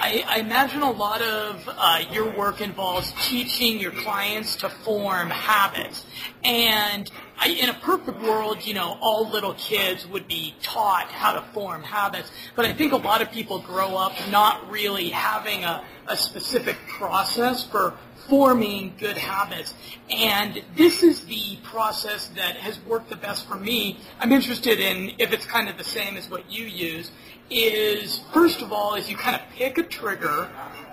[0.00, 5.28] I, I imagine a lot of uh, your work involves teaching your clients to form
[5.28, 6.06] habits.
[6.42, 7.10] And
[7.42, 11.42] I, in a perfect world, you know, all little kids would be taught how to
[11.52, 12.30] form habits.
[12.54, 16.76] But I think a lot of people grow up not really having a, a specific
[16.86, 17.94] process for
[18.28, 19.74] forming good habits.
[20.08, 23.98] And this is the process that has worked the best for me.
[24.20, 27.10] I'm interested in if it's kind of the same as what you use.
[27.50, 30.48] Is first of all, is you kind of pick a trigger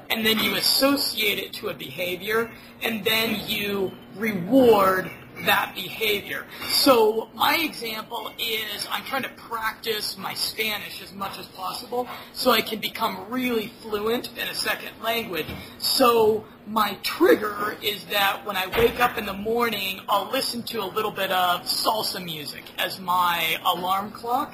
[0.09, 2.49] and then you associate it to a behavior
[2.81, 5.11] and then you reward
[5.45, 6.45] that behavior.
[6.67, 12.51] So my example is I'm trying to practice my Spanish as much as possible so
[12.51, 15.47] I can become really fluent in a second language.
[15.77, 20.81] So my trigger is that when I wake up in the morning, I'll listen to
[20.83, 24.53] a little bit of salsa music as my alarm clock.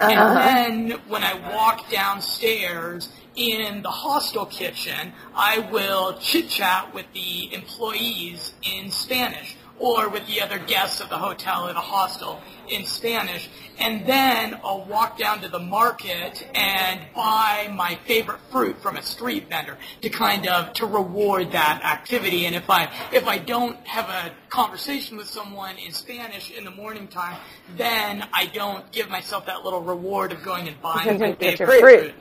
[0.00, 0.34] And uh-huh.
[0.34, 7.52] then when I walk downstairs in the hostel kitchen, I will chit chat with the
[7.54, 12.84] employees in Spanish or with the other guests of the hotel or the hostel in
[12.84, 13.50] Spanish.
[13.80, 19.02] And then I'll walk down to the market and buy my favorite fruit from a
[19.02, 22.46] street vendor to kind of to reward that activity.
[22.46, 26.70] And if I if I don't have a conversation with someone in Spanish in the
[26.70, 27.38] morning time,
[27.76, 31.80] then I don't give myself that little reward of going and buying my favorite fruit.
[31.80, 32.14] fruit.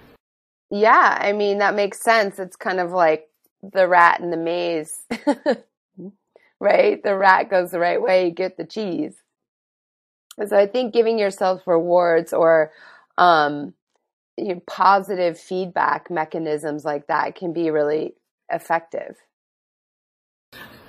[0.71, 2.39] Yeah, I mean, that makes sense.
[2.39, 3.27] It's kind of like
[3.61, 5.03] the rat in the maze,
[6.61, 7.03] right?
[7.03, 9.15] The rat goes the right way, get the cheese.
[10.37, 12.71] And so I think giving yourself rewards or
[13.17, 13.73] um,
[14.37, 18.13] you know, positive feedback mechanisms like that can be really
[18.49, 19.17] effective.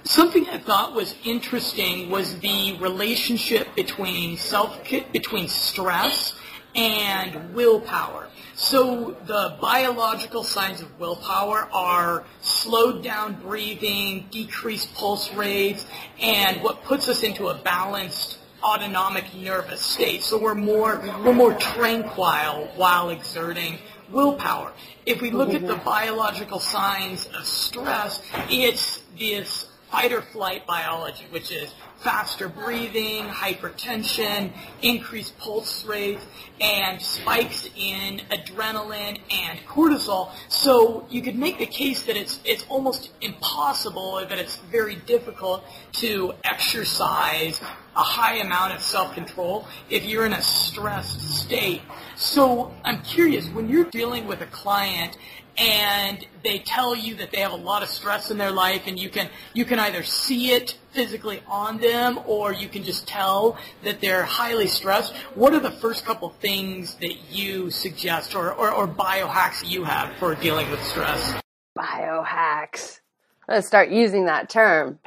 [0.05, 4.79] Something I thought was interesting was the relationship between self
[5.13, 6.35] between stress
[6.75, 8.29] and willpower.
[8.55, 15.87] So the biological signs of willpower are slowed down breathing, decreased pulse rates,
[16.21, 20.23] and what puts us into a balanced autonomic nervous state.
[20.23, 23.79] So we're more we're more tranquil while exerting
[24.11, 24.73] willpower.
[25.07, 31.26] If we look at the biological signs of stress, it's this fight or flight biology,
[31.31, 34.50] which is faster breathing, hypertension,
[34.81, 36.24] increased pulse rates,
[36.62, 40.31] and spikes in adrenaline and cortisol.
[40.48, 44.96] So you could make the case that it's it's almost impossible or that it's very
[44.96, 47.61] difficult to exercise
[47.94, 51.83] a high amount of self-control if you're in a stressed state.
[52.16, 55.18] So I'm curious, when you're dealing with a client
[55.57, 58.99] and they tell you that they have a lot of stress in their life and
[58.99, 63.57] you can you can either see it physically on them or you can just tell
[63.85, 68.71] that they're highly stressed what are the first couple things that you suggest or, or,
[68.71, 71.43] or biohacks you have for dealing with stress
[71.77, 73.01] Biohacks.
[73.49, 74.99] To start using that term.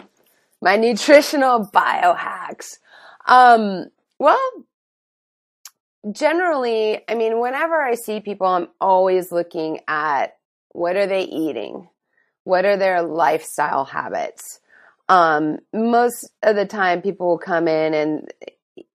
[0.62, 2.80] My nutritional biohacks.
[3.28, 3.88] Um,
[4.20, 4.52] well,
[6.12, 10.38] generally, I mean, whenever I see people, I'm always looking at
[10.72, 11.90] what are they eating?
[12.44, 14.60] What are their lifestyle habits?
[15.08, 18.34] Um, most of the time, people will come in and,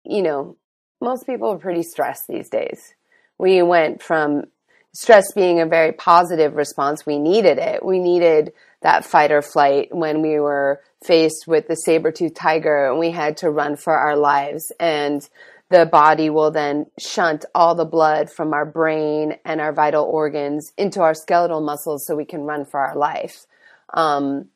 [0.05, 0.57] you know,
[1.01, 2.95] most people are pretty stressed these days.
[3.39, 4.45] We went from
[4.93, 7.07] stress being a very positive response.
[7.07, 7.85] We needed it.
[7.85, 12.99] We needed that fight or flight when we were faced with the saber-toothed tiger and
[12.99, 14.73] we had to run for our lives.
[14.79, 15.27] And
[15.71, 20.73] the body will then shunt all the blood from our brain and our vital organs
[20.77, 23.47] into our skeletal muscles so we can run for our life.
[23.95, 24.49] Um,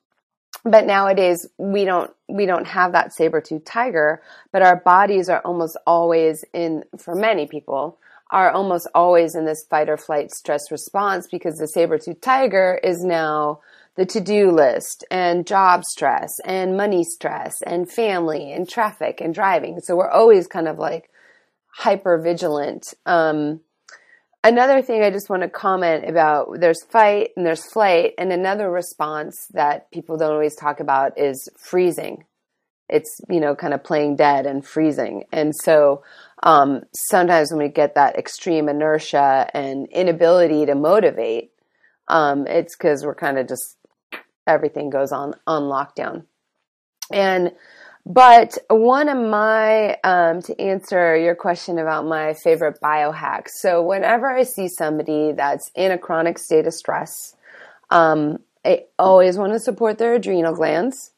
[0.64, 5.76] but nowadays we don't we don't have that saber-tooth tiger but our bodies are almost
[5.86, 7.98] always in for many people
[8.30, 13.04] are almost always in this fight or flight stress response because the saber-tooth tiger is
[13.04, 13.60] now
[13.96, 19.80] the to-do list and job stress and money stress and family and traffic and driving
[19.80, 21.10] so we're always kind of like
[21.76, 23.60] hyper vigilant um,
[24.44, 28.70] another thing I just want to comment about there's fight and there's flight, and another
[28.70, 32.24] response that people don't always talk about is freezing.
[32.88, 35.24] It's, you know, kind of playing dead and freezing.
[35.32, 36.04] And so
[36.42, 41.50] um, sometimes when we get that extreme inertia and inability to motivate,
[42.08, 43.78] um, it's because we're kind of just
[44.46, 46.24] everything goes on on lockdown.
[47.12, 47.52] And
[48.06, 53.48] But one of my, um, to answer your question about my favorite biohacks.
[53.60, 57.34] So whenever I see somebody that's in a chronic state of stress,
[57.88, 61.12] um, I always want to support their adrenal glands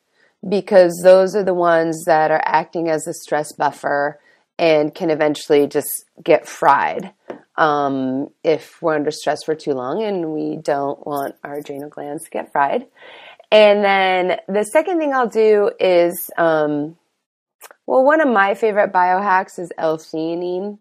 [0.49, 4.21] because those are the ones that are acting as a stress buffer
[4.59, 7.13] and can eventually just get fried
[7.57, 12.25] um, if we're under stress for too long and we don't want our adrenal glands
[12.25, 12.87] to get fried.
[13.51, 16.97] And then the second thing I'll do is, um,
[17.87, 20.79] well, one of my favorite biohacks is L-theanine.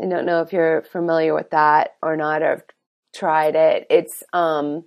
[0.00, 2.64] I don't know if you're familiar with that or not, or have
[3.14, 3.86] tried it.
[3.90, 4.84] It's um,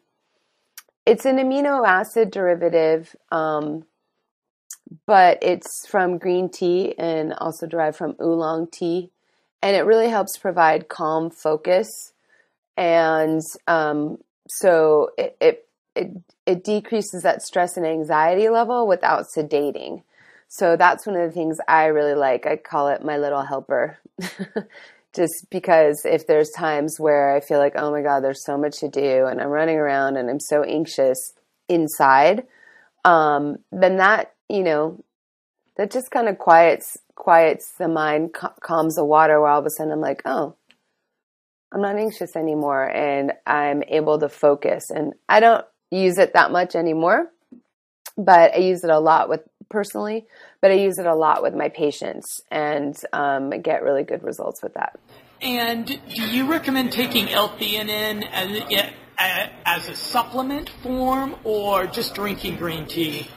[1.05, 3.86] it's an amino acid derivative, um,
[5.05, 9.11] but it's from green tea and also derived from oolong tea,
[9.64, 11.88] and it really helps provide calm focus,
[12.76, 16.11] and um, so it, it it
[16.45, 20.03] it decreases that stress and anxiety level without sedating.
[20.49, 22.45] So that's one of the things I really like.
[22.45, 23.97] I call it my little helper.
[25.16, 28.80] Just because if there's times where I feel like, oh my God, there's so much
[28.80, 31.34] to do and I'm running around and I'm so anxious
[31.70, 32.47] inside,
[33.05, 35.03] um, then that, you know,
[35.78, 39.66] that just kind of quiets quiets the mind, cal- calms the water where all of
[39.66, 40.55] a sudden I'm like, oh,
[41.74, 44.89] I'm not anxious anymore and I'm able to focus.
[44.89, 47.32] And I don't use it that much anymore,
[48.18, 50.26] but I use it a lot with personally,
[50.61, 54.61] but I use it a lot with my patients and um, get really good results
[54.61, 54.99] with that.
[55.41, 58.93] And do you recommend taking L-theanine as,
[59.66, 63.28] as a supplement form or just drinking green tea?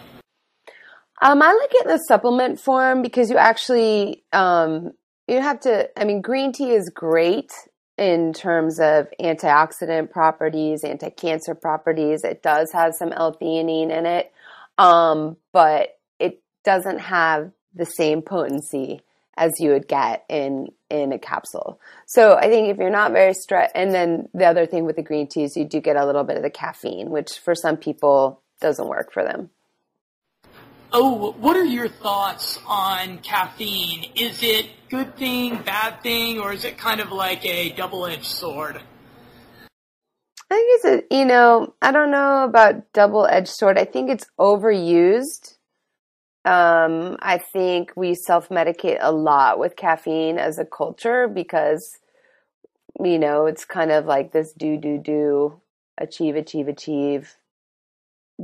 [1.22, 4.92] Um, I like it in the supplement form because you actually um,
[5.26, 5.88] you have to.
[5.98, 7.50] I mean, green tea is great
[7.96, 12.24] in terms of antioxidant properties, anti-cancer properties.
[12.24, 14.32] It does have some L-theanine in it,
[14.76, 19.00] um, but it doesn't have the same potency
[19.38, 21.80] as you would get in in a capsule.
[22.06, 25.02] So I think if you're not very stressed, and then the other thing with the
[25.02, 28.42] green teas, you do get a little bit of the caffeine, which for some people
[28.60, 29.50] doesn't work for them.
[30.92, 34.12] Oh, what are your thoughts on caffeine?
[34.14, 38.80] Is it good thing, bad thing, or is it kind of like a double-edged sword?
[40.48, 43.78] I think it's a, you know, I don't know about double-edged sword.
[43.78, 45.56] I think it's overused.
[46.44, 51.98] Um, I think we self-medicate a lot with caffeine as a culture because,
[53.02, 55.60] you know, it's kind of like this do, do, do,
[55.98, 57.36] achieve, achieve, achieve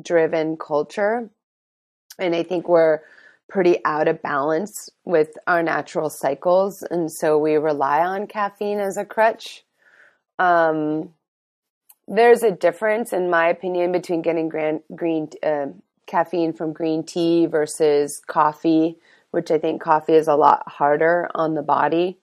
[0.02, 1.30] driven culture
[2.18, 3.00] and I think we're
[3.48, 8.96] pretty out of balance with our natural cycles, and so we rely on caffeine as
[8.96, 9.64] a crutch.
[10.38, 11.10] Um,
[12.08, 15.66] there's a difference, in my opinion, between getting green uh,
[16.06, 18.98] caffeine from green tea versus coffee,
[19.30, 22.18] which I think coffee is a lot harder on the body,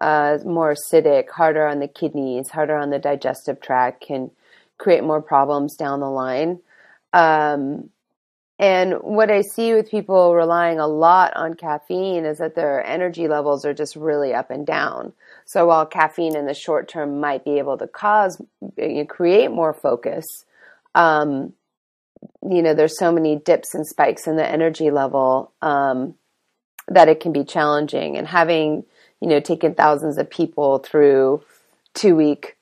[0.00, 4.30] uh, more acidic, harder on the kidneys, harder on the digestive tract, can
[4.78, 6.60] create more problems down the line.
[7.12, 7.90] Um,
[8.58, 13.28] and what I see with people relying a lot on caffeine is that their energy
[13.28, 15.12] levels are just really up and down.
[15.44, 18.40] So while caffeine in the short term might be able to cause,
[18.78, 20.24] you know, create more focus,
[20.94, 21.52] um,
[22.48, 26.14] you know, there's so many dips and spikes in the energy level um,
[26.88, 28.16] that it can be challenging.
[28.16, 28.84] And having,
[29.20, 31.42] you know, taken thousands of people through
[31.92, 32.56] two week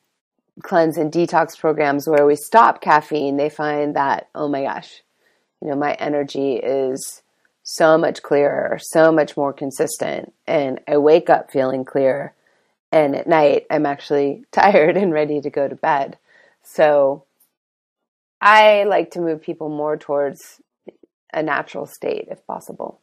[0.60, 5.03] cleanse and detox programs where we stop caffeine, they find that, oh my gosh,
[5.64, 7.22] you know, my energy is
[7.62, 10.34] so much clearer, so much more consistent.
[10.46, 12.34] And I wake up feeling clear.
[12.92, 16.18] And at night, I'm actually tired and ready to go to bed.
[16.62, 17.24] So
[18.42, 20.60] I like to move people more towards
[21.32, 23.00] a natural state if possible.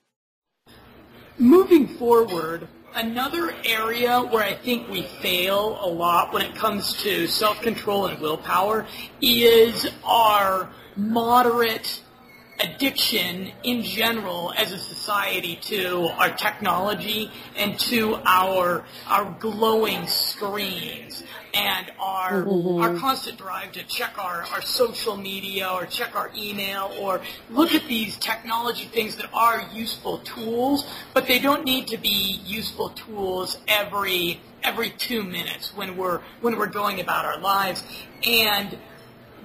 [1.40, 7.26] Moving forward, another area where I think we fail a lot when it comes to
[7.26, 8.86] self-control and willpower
[9.20, 12.02] is our moderate
[12.64, 21.24] addiction in general as a society to our technology and to our our glowing screens
[21.54, 22.82] and our mm-hmm.
[22.82, 27.74] our constant drive to check our, our social media or check our email or look
[27.74, 32.90] at these technology things that are useful tools, but they don't need to be useful
[32.90, 37.84] tools every every two minutes when we're when we're going about our lives.
[38.26, 38.78] And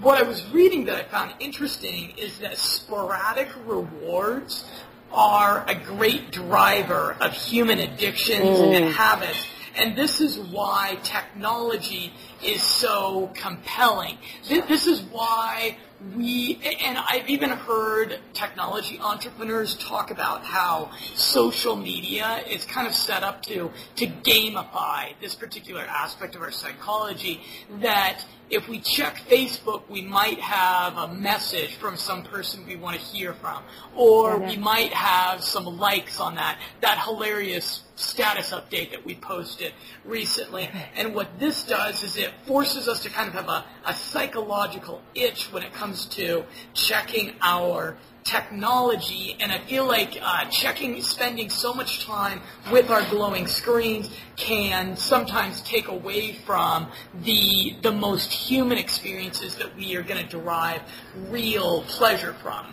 [0.00, 4.64] what I was reading that I found interesting is that sporadic rewards
[5.12, 8.76] are a great driver of human addictions mm.
[8.76, 9.46] and habits.
[9.76, 14.18] And this is why technology is so compelling.
[14.48, 15.76] This is why
[16.14, 22.94] we and I've even heard technology entrepreneurs talk about how social media is kind of
[22.94, 27.40] set up to to gamify this particular aspect of our psychology
[27.80, 32.96] that if we check Facebook, we might have a message from some person we want
[32.96, 33.62] to hear from,
[33.96, 34.48] or mm-hmm.
[34.48, 39.72] we might have some likes on that that hilarious status update that we posted
[40.04, 40.68] recently.
[40.94, 45.02] And what this does is it forces us to kind of have a, a psychological
[45.14, 46.44] itch when it comes to
[46.74, 52.40] checking our technology, and I feel like uh, checking, spending so much time
[52.70, 56.88] with our glowing screens can sometimes take away from
[57.22, 60.82] the the most human experiences that we are going to derive
[61.30, 62.66] real pleasure from.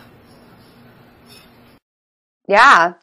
[2.47, 2.93] Yeah.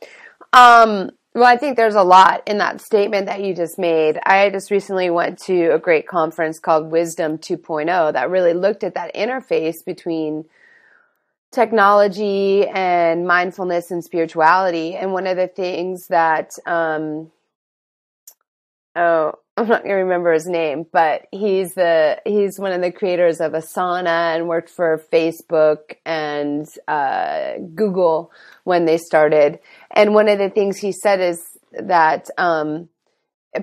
[0.53, 4.19] Um, well, I think there's a lot in that statement that you just made.
[4.25, 8.95] I just recently went to a great conference called Wisdom 2.0 that really looked at
[8.95, 10.45] that interface between
[11.53, 14.95] technology and mindfulness and spirituality.
[14.95, 17.31] And one of the things that, um,
[18.97, 22.91] oh, I'm not going to remember his name, but he's the he's one of the
[22.91, 28.33] creators of Asana and worked for Facebook and uh, Google
[28.65, 29.59] when they started.
[29.91, 32.89] And one of the things he said is that um,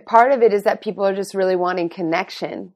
[0.06, 2.74] part of it is that people are just really wanting connection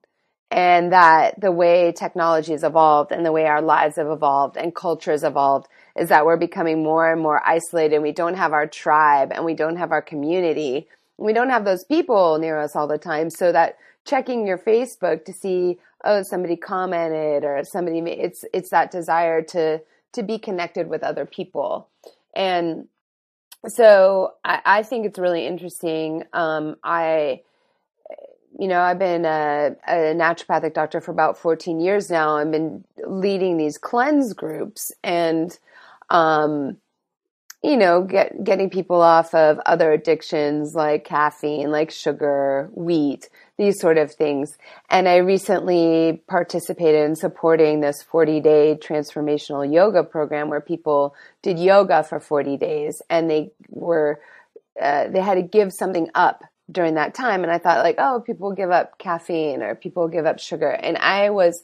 [0.50, 4.76] and that the way technology has evolved and the way our lives have evolved and
[4.76, 7.96] culture has evolved is that we're becoming more and more isolated.
[7.96, 10.88] and We don't have our tribe and we don't have our community.
[11.18, 13.30] We don't have those people near us all the time.
[13.30, 18.92] So that checking your Facebook to see, oh, somebody commented or somebody it's, it's that
[18.92, 19.82] desire to,
[20.14, 21.88] to be connected with other people.
[22.36, 22.88] And
[23.68, 26.24] so I, I think it's really interesting.
[26.34, 27.42] Um, I,
[28.58, 32.38] you know, I've been a, a, naturopathic doctor for about 14 years now.
[32.38, 35.58] I've been leading these cleanse groups and,
[36.10, 36.78] um,
[37.64, 43.30] you know, get, getting people off of other addictions like caffeine, like sugar, wheat,
[43.62, 44.58] these sort of things.
[44.90, 51.60] And I recently participated in supporting this 40 day transformational yoga program where people did
[51.60, 54.20] yoga for 40 days and they were,
[54.82, 57.44] uh, they had to give something up during that time.
[57.44, 60.72] And I thought like, oh, people give up caffeine or people give up sugar.
[60.72, 61.64] And I was,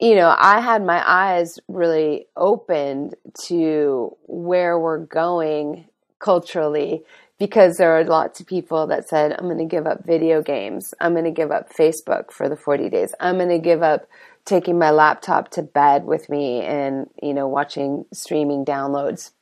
[0.00, 3.16] you know, I had my eyes really opened
[3.48, 5.88] to where we're going
[6.18, 7.04] culturally
[7.42, 10.94] because there are lots of people that said, I'm going to give up video games.
[11.00, 13.16] I'm going to give up Facebook for the 40 days.
[13.18, 14.06] I'm going to give up
[14.44, 19.32] taking my laptop to bed with me and, you know, watching streaming downloads.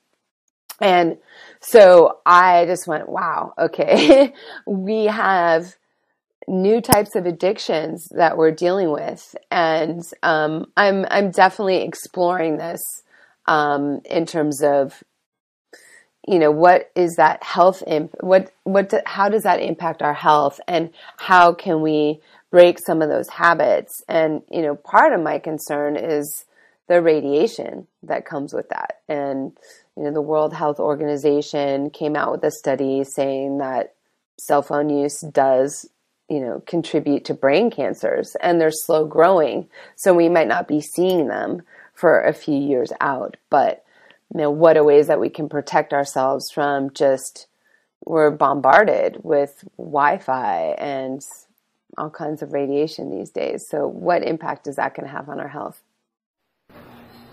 [0.81, 1.19] And
[1.61, 4.33] so I just went, wow, okay,
[4.67, 5.77] we have
[6.49, 12.81] new types of addictions that we're dealing with, and um, I'm I'm definitely exploring this
[13.45, 15.05] um, in terms of
[16.29, 20.15] you know what is that health imp- what what do, how does that impact our
[20.15, 25.21] health and how can we break some of those habits and you know part of
[25.21, 26.45] my concern is
[26.89, 29.53] the radiation that comes with that and
[30.01, 33.95] you know, the World Health Organization came out with a study saying that
[34.39, 35.91] cell phone use does,
[36.27, 39.69] you know, contribute to brain cancers and they're slow growing.
[39.97, 43.37] So we might not be seeing them for a few years out.
[43.51, 43.85] But,
[44.33, 47.47] you know, what are ways that we can protect ourselves from just
[48.05, 51.21] we're bombarded with Wi Fi and
[51.99, 53.67] all kinds of radiation these days.
[53.69, 55.83] So what impact is that going to have on our health?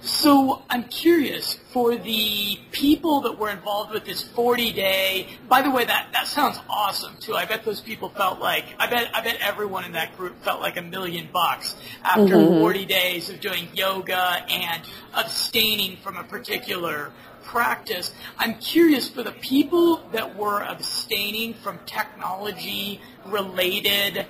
[0.08, 5.28] So I'm curious for the people that were involved with this 40 day.
[5.50, 7.36] By the way, that that sounds awesome too.
[7.36, 10.62] I bet those people felt like I bet I bet everyone in that group felt
[10.62, 12.62] like a million bucks after mm-hmm.
[12.62, 14.82] 40 days of doing yoga and
[15.14, 17.12] abstaining from a particular
[17.44, 18.14] practice.
[18.38, 24.26] I'm curious for the people that were abstaining from technology related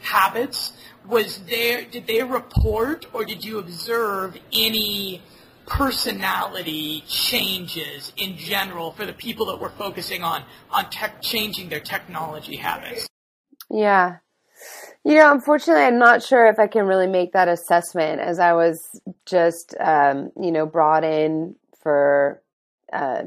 [0.00, 0.72] habits
[1.06, 5.22] was there did they report or did you observe any
[5.66, 11.80] personality changes in general for the people that were focusing on on tech changing their
[11.80, 13.06] technology habits?
[13.70, 14.16] Yeah.
[15.04, 18.52] You know unfortunately i'm not sure if i can really make that assessment as i
[18.52, 22.42] was just um, you know brought in for
[22.92, 23.22] uh,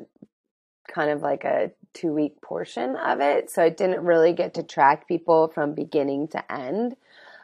[0.94, 4.64] kind of like a two week portion of it so i didn't really get to
[4.64, 6.96] track people from beginning to end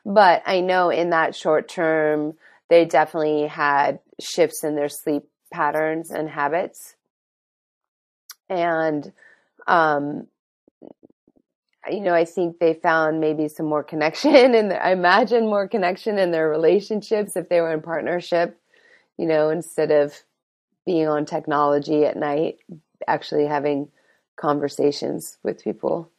[0.07, 2.35] but I know in that short term,
[2.69, 6.95] they definitely had shifts in their sleep patterns and habits.
[8.47, 9.11] And,
[9.67, 10.27] um,
[11.89, 16.17] you know, I think they found maybe some more connection and I imagine more connection
[16.17, 18.57] in their relationships if they were in partnership
[19.17, 20.13] you know, instead of
[20.85, 22.59] being on technology at night,
[23.07, 23.89] actually having
[24.37, 26.09] conversations with people.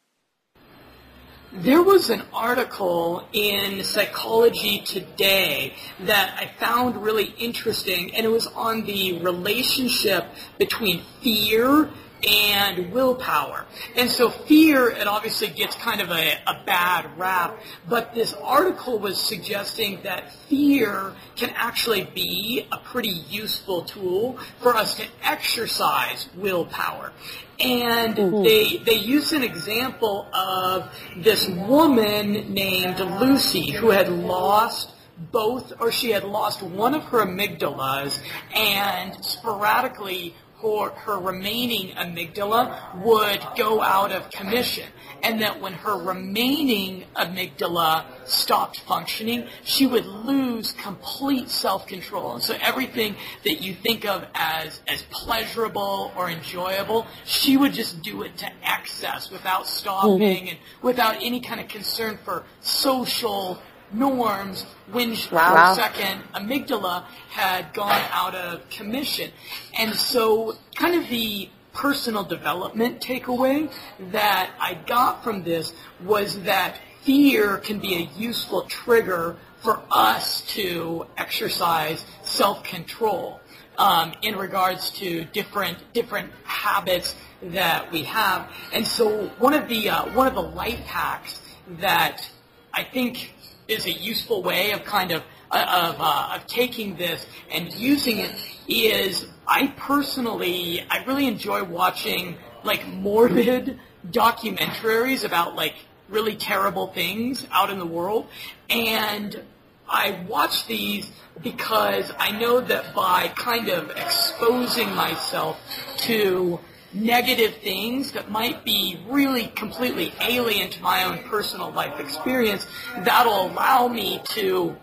[1.51, 8.47] There was an article in Psychology Today that I found really interesting, and it was
[8.49, 10.27] on the relationship
[10.59, 11.89] between fear
[12.27, 13.67] and willpower.
[13.97, 17.59] And so fear, it obviously gets kind of a, a bad rap,
[17.89, 24.75] but this article was suggesting that fear can actually be a pretty useful tool for
[24.75, 27.13] us to exercise willpower.
[27.61, 28.43] And mm-hmm.
[28.45, 34.93] they they used an example of this woman named Lucy who had lost
[35.33, 38.21] both, or she had lost one of her amygdalas,
[38.55, 44.85] and sporadically her, her remaining amygdala would go out of commission.
[45.23, 52.35] And that when her remaining amygdala stopped functioning, she would lose complete self-control.
[52.35, 58.01] And so everything that you think of as, as pleasurable or enjoyable, she would just
[58.03, 60.49] do it to excess without stopping mm-hmm.
[60.49, 63.61] and without any kind of concern for social
[63.93, 65.75] norms when wow.
[65.75, 69.31] second amygdala had gone out of commission.
[69.79, 73.71] And so kind of the personal development takeaway
[74.11, 75.73] that I got from this
[76.03, 83.41] was that fear can be a useful trigger for us to exercise self-control
[83.77, 88.51] um, in regards to different different habits that we have.
[88.73, 91.41] And so one of the uh, one of the life hacks
[91.81, 92.29] that
[92.73, 93.35] I think
[93.69, 98.19] is a useful way of kind of uh, of, uh, of taking this and using
[98.19, 98.35] it
[98.67, 103.79] is I personally I really enjoy watching like morbid
[104.11, 105.75] documentaries about like
[106.09, 108.27] really terrible things out in the world.
[108.71, 109.43] And
[109.89, 111.11] I watch these
[111.43, 115.59] because I know that by kind of exposing myself
[115.99, 116.61] to
[116.93, 122.67] negative things that might be really completely alien to my own personal life experience,
[123.05, 124.77] that'll allow me to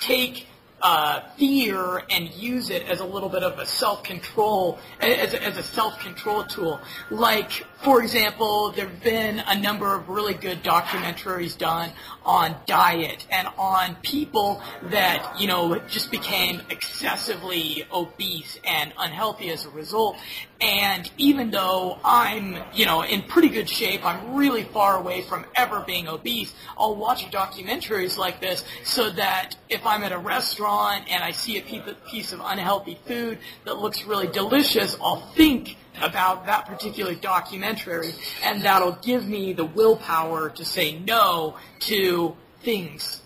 [0.00, 0.46] take
[0.82, 5.62] uh, fear and use it as a little bit of a self-control, as as a
[5.62, 6.80] self-control tool.
[7.10, 7.50] Like,
[7.82, 11.90] for example, there have been a number of really good documentaries done
[12.24, 19.64] on diet and on people that, you know, just became excessively obese and unhealthy as
[19.64, 20.16] a result.
[20.58, 25.44] And even though I'm, you know, in pretty good shape, I'm really far away from
[25.54, 31.04] ever being obese, I'll watch documentaries like this so that if I'm at a restaurant
[31.10, 31.62] and I see a
[32.10, 38.62] piece of unhealthy food that looks really delicious, I'll think about that particular documentary, and
[38.62, 43.20] that'll give me the willpower to say no to things.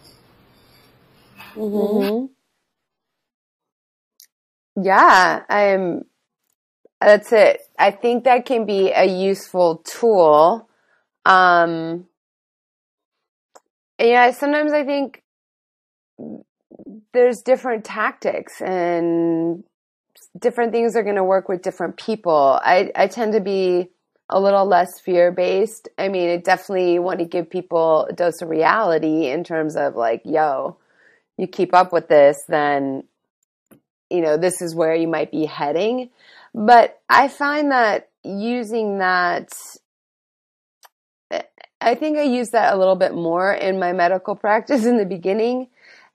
[1.55, 2.27] Mm-hmm.
[4.83, 6.05] Yeah, I'm.
[7.01, 7.61] That's it.
[7.79, 10.69] I think that can be a useful tool.
[11.25, 12.07] Um,
[13.99, 15.23] yeah, sometimes I think
[17.13, 19.65] there's different tactics and
[20.39, 22.61] different things are going to work with different people.
[22.63, 23.89] I, I tend to be
[24.29, 25.89] a little less fear based.
[25.99, 29.97] I mean, I definitely want to give people a dose of reality in terms of
[29.97, 30.77] like, yo,
[31.37, 33.05] you keep up with this, then,
[34.11, 36.11] you know, this is where you might be heading.
[36.55, 39.53] But I find that using that,
[41.81, 45.07] I think I used that a little bit more in my medical practice in the
[45.07, 45.69] beginning.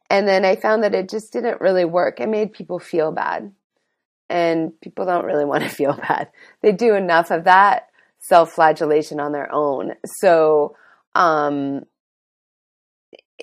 [0.09, 2.19] And then I found that it just didn't really work.
[2.19, 3.51] It made people feel bad
[4.29, 6.29] and people don't really want to feel bad.
[6.61, 7.87] They do enough of that
[8.19, 9.93] self-flagellation on their own.
[10.05, 10.75] So,
[11.13, 11.83] um,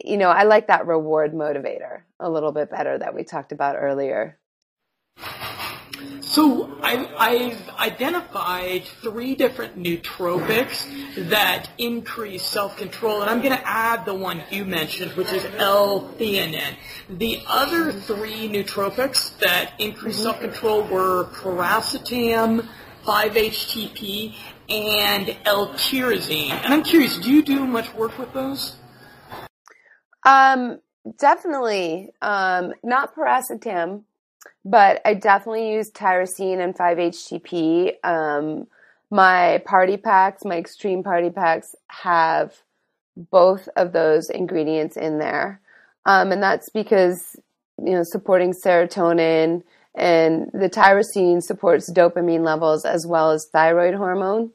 [0.03, 3.77] you know, I like that reward motivator a little bit better that we talked about
[3.77, 4.39] earlier.
[6.21, 10.87] So I, have identified three different nootropics
[11.29, 16.77] that increase self-control, and I'm going to add the one you mentioned, which is L-theanine.
[17.11, 20.23] The other three nootropics that increase mm-hmm.
[20.23, 22.67] self-control were piracetam,
[23.05, 24.35] 5-HTP,
[24.71, 26.51] and L-tyrosine.
[26.51, 28.77] And I'm curious, do you do much work with those?
[30.25, 30.81] Um,
[31.19, 32.11] definitely.
[32.23, 34.05] Um, not piracetam
[34.65, 37.95] but I definitely use tyrosine and 5-HTP.
[38.05, 38.67] Um,
[39.11, 42.55] my party packs, my extreme party packs, have
[43.17, 45.61] both of those ingredients in there,
[46.07, 47.37] um, and that's because
[47.79, 49.63] you know supporting serotonin
[49.95, 54.53] and the tyrosine supports dopamine levels as well as thyroid hormone.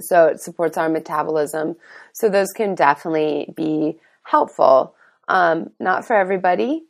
[0.00, 1.76] So it supports our metabolism.
[2.12, 4.94] So those can definitely be helpful.
[5.28, 6.84] Um, not for everybody.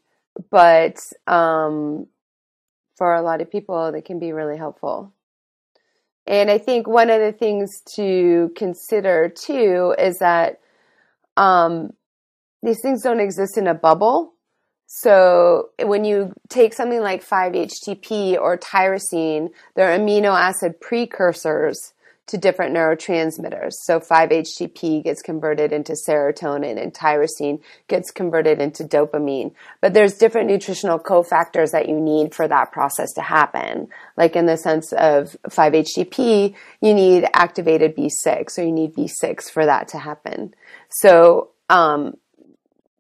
[0.51, 2.07] But um,
[2.97, 5.13] for a lot of people, they can be really helpful.
[6.27, 10.61] And I think one of the things to consider too is that
[11.37, 11.93] um,
[12.63, 14.33] these things don't exist in a bubble.
[14.87, 21.94] So when you take something like 5-HTP or tyrosine, they're amino acid precursors
[22.27, 23.73] to different neurotransmitters.
[23.73, 29.53] So 5-HTP gets converted into serotonin and tyrosine gets converted into dopamine.
[29.81, 33.89] But there's different nutritional cofactors that you need for that process to happen.
[34.17, 39.67] Like in the sense of 5-HTP, you need activated B6 or you need B6 for
[39.67, 40.55] that to happen.
[40.89, 42.15] So, um,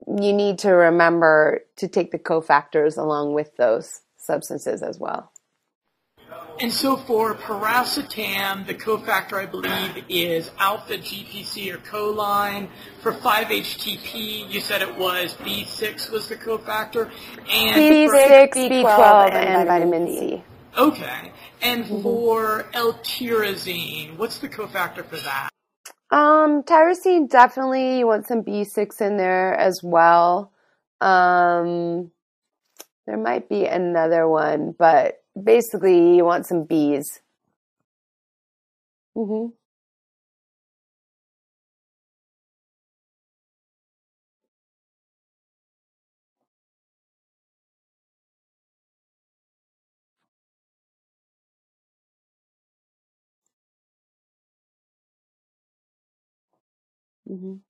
[0.07, 5.33] you need to remember to take the cofactors along with those substances as well.
[6.61, 12.69] And so for piracetam, the cofactor I believe is alpha GPC or choline.
[13.01, 17.11] For 5-HTP, you said it was B6 was the cofactor.
[17.51, 20.45] And B6, B12, and vitamin C.
[20.79, 21.33] Okay.
[21.61, 25.49] And for L-tyrosine, what's the cofactor for that?
[26.11, 30.53] Um, tyrosine definitely you want some B6 in there as well.
[31.01, 32.13] Um,
[33.07, 37.21] there might be another one, but basically you want some B's.
[39.15, 39.55] Mhm.
[57.27, 57.65] Mhm.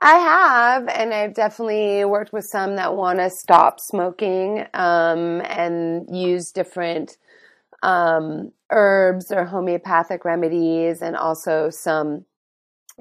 [0.00, 6.06] I have, and I've definitely worked with some that want to stop smoking um, and
[6.14, 7.16] use different
[7.82, 12.26] um, herbs or homeopathic remedies, and also some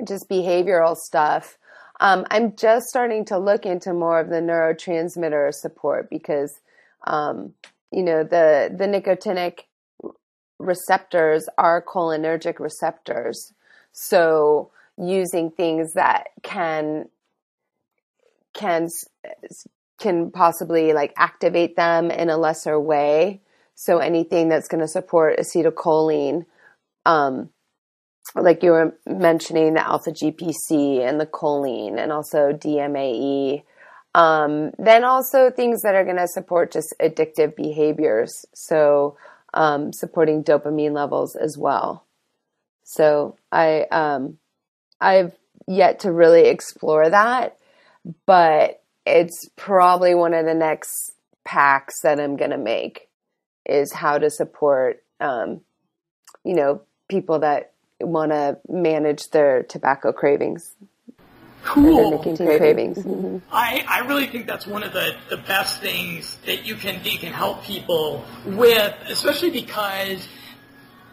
[0.07, 1.57] just behavioral stuff.
[1.99, 6.59] Um, I'm just starting to look into more of the neurotransmitter support because,
[7.07, 7.53] um,
[7.91, 9.61] you know, the the nicotinic
[10.59, 13.53] receptors are cholinergic receptors,
[13.91, 17.09] so using things that can
[18.53, 18.87] can
[19.99, 23.41] can possibly like activate them in a lesser way.
[23.75, 26.45] So anything that's going to support acetylcholine,
[27.05, 27.49] um,
[28.35, 33.63] like you were mentioning the alpha GPC and the choline, and also DMAE.
[34.13, 38.45] Um, then also things that are going to support just addictive behaviors.
[38.53, 39.17] So
[39.53, 42.05] um, supporting dopamine levels as well.
[42.83, 44.37] So I um,
[44.99, 45.33] I've
[45.67, 47.57] yet to really explore that,
[48.25, 53.07] but it's probably one of the next packs that I'm going to make
[53.65, 55.61] is how to support, um,
[56.43, 60.73] you know, people that want to manage their tobacco cravings.
[61.63, 62.11] Cool.
[62.11, 62.97] Nicotine cravings.
[62.99, 63.41] Mhm.
[63.51, 67.17] I, I really think that's one of the, the best things that you can you
[67.17, 70.27] can help people with, especially because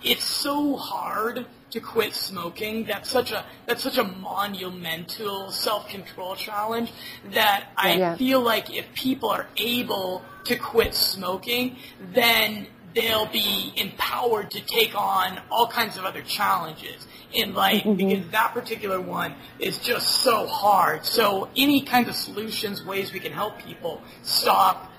[0.02, 2.84] it's so hard to quit smoking.
[2.84, 6.92] That's such a that's such a monumental self control challenge
[7.32, 8.16] that I Yeah.
[8.16, 11.76] feel like if people are able to quit smoking,
[12.14, 17.94] then they'll be empowered to take on all kinds of other challenges in life mm-hmm.
[17.94, 21.04] because that particular one is just so hard.
[21.06, 24.91] So any kinds of solutions, ways we can help people stop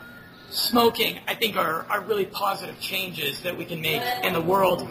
[0.54, 4.88] smoking, I think are, are really positive changes that we can make in the world.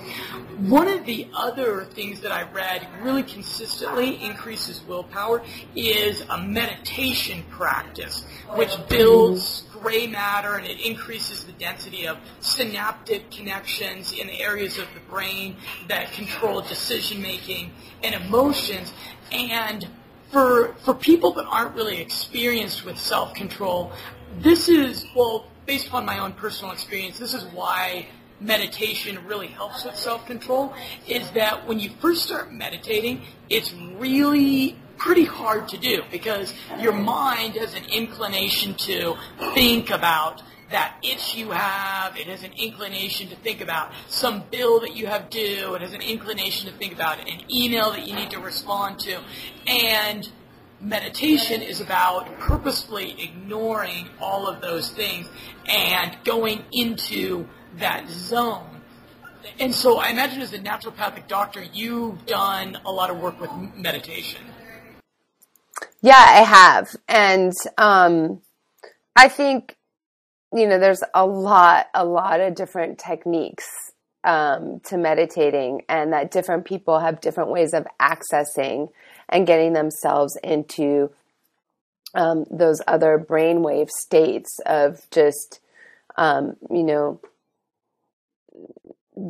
[0.59, 5.43] One of the other things that I read really consistently increases willpower
[5.77, 13.31] is a meditation practice, which builds gray matter and it increases the density of synaptic
[13.31, 15.57] connections in the areas of the brain
[15.89, 17.71] that control decision making
[18.03, 18.93] and emotions.
[19.31, 19.89] And
[20.31, 23.93] for for people that aren't really experienced with self control,
[24.41, 27.19] this is well based upon my own personal experience.
[27.19, 28.07] This is why
[28.41, 30.75] meditation really helps with self control.
[31.07, 36.93] Is that when you first start meditating, it's really pretty hard to do because your
[36.93, 39.17] mind has an inclination to
[39.55, 42.17] think about that itch you have.
[42.17, 45.75] It has an inclination to think about some bill that you have due.
[45.75, 49.21] It has an inclination to think about an email that you need to respond to.
[49.67, 50.29] And
[50.83, 55.29] meditation is about purposefully ignoring all of those things
[55.67, 57.47] and going into
[57.79, 58.81] that zone.
[59.59, 63.51] And so I imagine as a naturopathic doctor, you've done a lot of work with
[63.77, 64.41] meditation.
[66.01, 66.97] Yeah, I have.
[67.09, 68.41] And um,
[69.15, 69.77] I think,
[70.53, 73.67] you know, there's a lot, a lot of different techniques
[74.25, 78.89] um, to meditating, and that different people have different ways of accessing
[79.33, 81.11] and getting themselves into
[82.15, 85.61] um, those other brainwave states of just,
[86.17, 87.21] um, you know,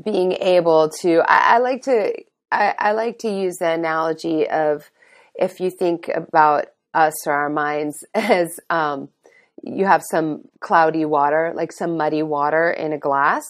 [0.04, 1.20] being able to.
[1.20, 2.12] I, I like to.
[2.50, 4.90] I, I like to use the analogy of
[5.34, 9.08] if you think about us or our minds as um,
[9.62, 13.44] you have some cloudy water, like some muddy water in a glass,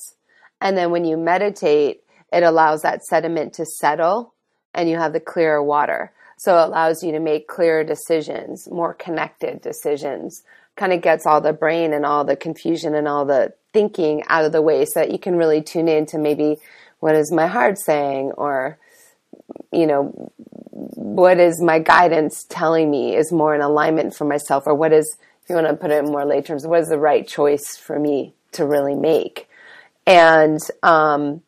[0.61, 4.35] and then when you meditate, it allows that sediment to settle,
[4.75, 6.13] and you have the clearer water.
[6.43, 10.43] So it allows you to make clearer decisions, more connected decisions.
[10.75, 14.45] Kind of gets all the brain and all the confusion and all the thinking out
[14.45, 16.57] of the way so that you can really tune in to maybe
[16.99, 18.77] what is my heart saying or
[19.71, 20.33] you know
[20.73, 25.17] what is my guidance telling me is more in alignment for myself or what is
[25.45, 27.77] if you want to put it in more lay terms what is the right choice
[27.77, 29.49] for me to really make
[30.09, 31.41] and um,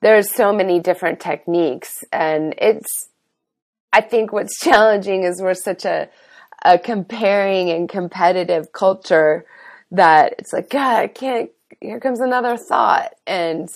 [0.00, 3.08] there's so many different techniques and it's
[3.92, 6.08] I think what's challenging is we're such a,
[6.64, 9.44] a comparing and competitive culture
[9.90, 13.68] that it's like, God, I can't, here comes another thought and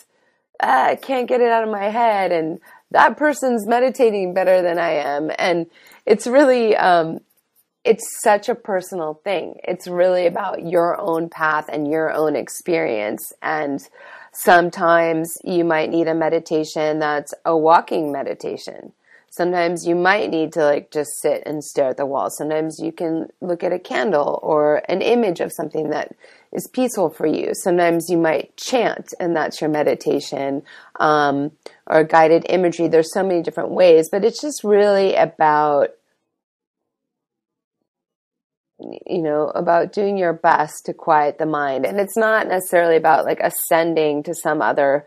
[0.63, 2.33] ah, I can't get it out of my head.
[2.33, 2.61] And
[2.91, 5.31] that person's meditating better than I am.
[5.39, 5.67] And
[6.05, 7.21] it's really, um,
[7.85, 9.57] it's such a personal thing.
[9.65, 13.33] It's really about your own path and your own experience.
[13.43, 13.81] And
[14.33, 18.93] sometimes you might need a meditation that's a walking meditation
[19.35, 22.29] Sometimes you might need to like just sit and stare at the wall.
[22.29, 26.15] Sometimes you can look at a candle or an image of something that
[26.53, 27.53] is peaceful for you.
[27.55, 30.63] Sometimes you might chant and that's your meditation
[31.01, 31.51] um,
[31.87, 32.89] or guided imagery.
[32.89, 35.89] There's so many different ways, but it's just really about
[39.07, 43.25] you know about doing your best to quiet the mind and it's not necessarily about
[43.25, 45.07] like ascending to some other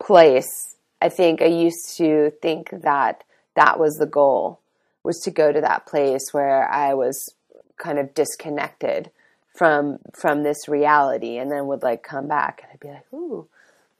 [0.00, 3.22] place i think i used to think that
[3.54, 4.60] that was the goal
[5.02, 7.34] was to go to that place where I was
[7.76, 9.10] kind of disconnected
[9.54, 13.46] from from this reality and then would like come back and I'd be like, ooh,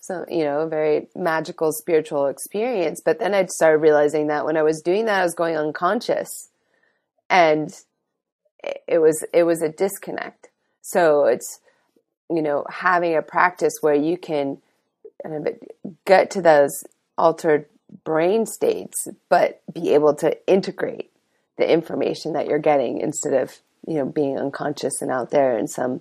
[0.00, 3.00] so you know, a very magical spiritual experience.
[3.04, 6.48] But then I'd started realizing that when I was doing that I was going unconscious.
[7.28, 7.70] And
[8.86, 10.48] it was it was a disconnect.
[10.80, 11.60] So it's
[12.30, 14.58] you know, having a practice where you can
[16.06, 16.84] get to those
[17.18, 17.66] altered
[18.04, 21.10] brain states, but be able to integrate
[21.58, 25.68] the information that you're getting instead of, you know, being unconscious and out there in
[25.68, 26.00] some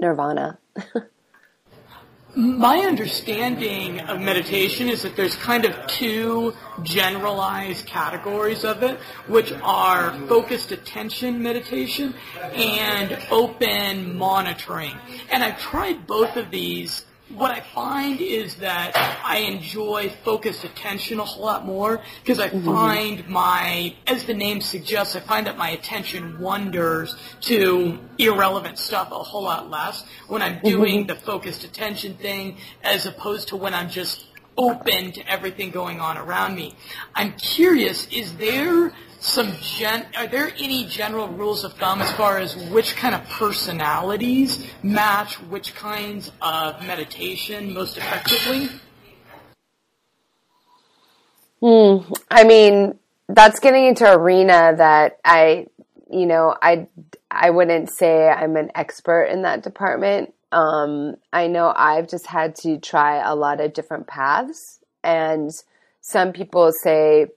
[0.00, 0.58] nirvana.
[2.34, 9.52] My understanding of meditation is that there's kind of two generalized categories of it, which
[9.62, 12.14] are focused attention meditation
[12.54, 14.96] and open monitoring.
[15.30, 17.04] And I've tried both of these
[17.34, 18.92] what I find is that
[19.24, 22.64] I enjoy focused attention a whole lot more because I mm-hmm.
[22.64, 29.10] find my, as the name suggests, I find that my attention wanders to irrelevant stuff
[29.10, 31.06] a whole lot less when I'm doing mm-hmm.
[31.08, 34.26] the focused attention thing as opposed to when I'm just
[34.56, 36.74] open to everything going on around me.
[37.14, 42.38] I'm curious, is there some gen are there any general rules of thumb as far
[42.38, 48.68] as which kind of personalities match which kinds of meditation most effectively?
[51.60, 52.12] Hmm.
[52.28, 52.98] I mean,
[53.28, 55.68] that's getting into arena that I,
[56.10, 56.88] you know, I,
[57.30, 60.34] I wouldn't say I'm an expert in that department.
[60.50, 65.50] Um, I know I've just had to try a lot of different paths and
[66.00, 67.28] some people say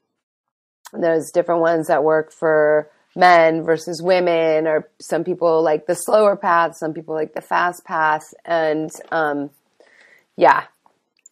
[1.00, 6.36] there's different ones that work for men versus women, or some people like the slower
[6.36, 9.50] path, some people like the fast path, and um,
[10.36, 10.64] yeah,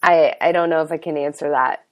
[0.02, 1.86] I I don't know if I can answer that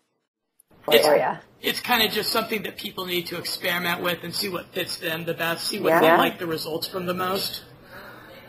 [0.84, 1.70] for it's, you.
[1.70, 4.98] It's kind of just something that people need to experiment with and see what fits
[4.98, 6.00] them the best, see what yeah.
[6.02, 7.64] they like the results from the most.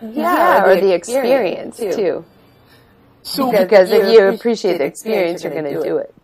[0.01, 2.03] Yeah, yeah or, the, the experience, experience too.
[2.03, 2.25] too.
[3.23, 6.15] So because, because if you appreciate the experience, you're going to do it.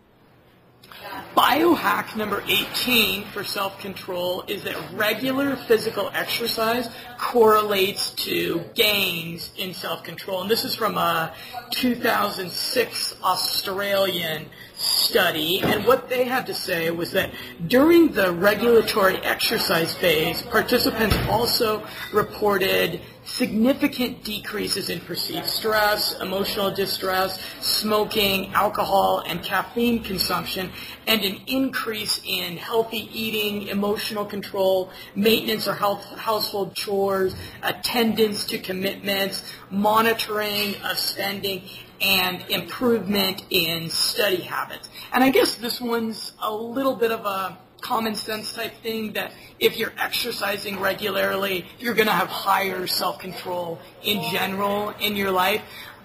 [1.35, 10.41] Biohack number 18 for self-control is that regular physical exercise correlates to gains in self-control.
[10.41, 11.33] And this is from a
[11.71, 15.61] 2006 Australian study.
[15.61, 17.31] And what they had to say was that
[17.67, 27.39] during the regulatory exercise phase, participants also reported significant decreases in perceived stress, emotional distress,
[27.61, 30.71] smoking, alcohol, and caffeine consumption,
[31.07, 38.57] and an increase in healthy eating, emotional control, maintenance or health, household chores, attendance to
[38.57, 41.61] commitments, monitoring of spending,
[42.01, 44.89] and improvement in study habits.
[45.13, 49.31] And I guess this one's a little bit of a common sense type thing that
[49.59, 55.61] if you're exercising regularly, you're going to have higher self-control in general in your life.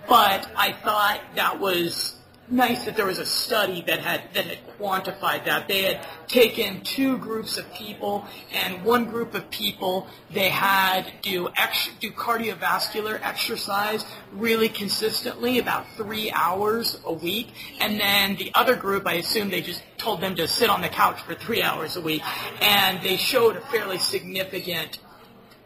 [0.08, 2.16] But I thought that was
[2.48, 5.68] nice that there was a study that had that had quantified that.
[5.68, 11.48] They had taken two groups of people, and one group of people they had do
[11.56, 17.48] ex- do cardiovascular exercise really consistently, about three hours a week,
[17.80, 20.88] and then the other group, I assume they just told them to sit on the
[20.88, 22.22] couch for three hours a week,
[22.60, 24.98] and they showed a fairly significant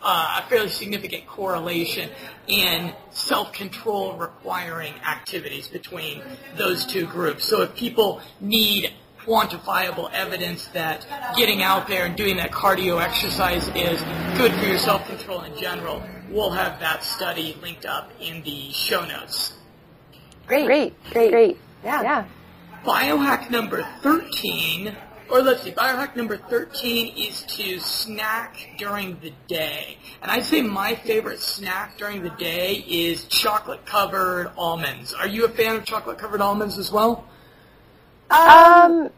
[0.02, 2.10] uh, a fairly significant correlation
[2.46, 6.22] in self-control requiring activities between
[6.56, 7.44] those two groups.
[7.44, 8.92] So if people need
[9.24, 14.00] quantifiable evidence that getting out there and doing that cardio exercise is
[14.38, 19.04] good for your self-control in general, we'll have that study linked up in the show
[19.04, 19.54] notes.
[20.46, 21.58] Great, Great, great, great.
[21.84, 22.02] Yeah.
[22.02, 22.24] Yeah.
[22.84, 24.96] Biohack number 13,
[25.30, 29.98] or let's see, biohack number 13 is to snack during the day.
[30.22, 35.14] And I'd say my favorite snack during the day is chocolate covered almonds.
[35.14, 37.26] Are you a fan of chocolate covered almonds as well?
[38.30, 39.10] Um,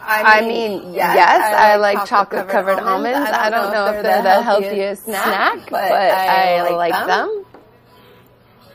[0.00, 3.30] I mean, yes, I like chocolate covered almonds.
[3.30, 7.44] I don't know if they're the healthiest snack, but I like them.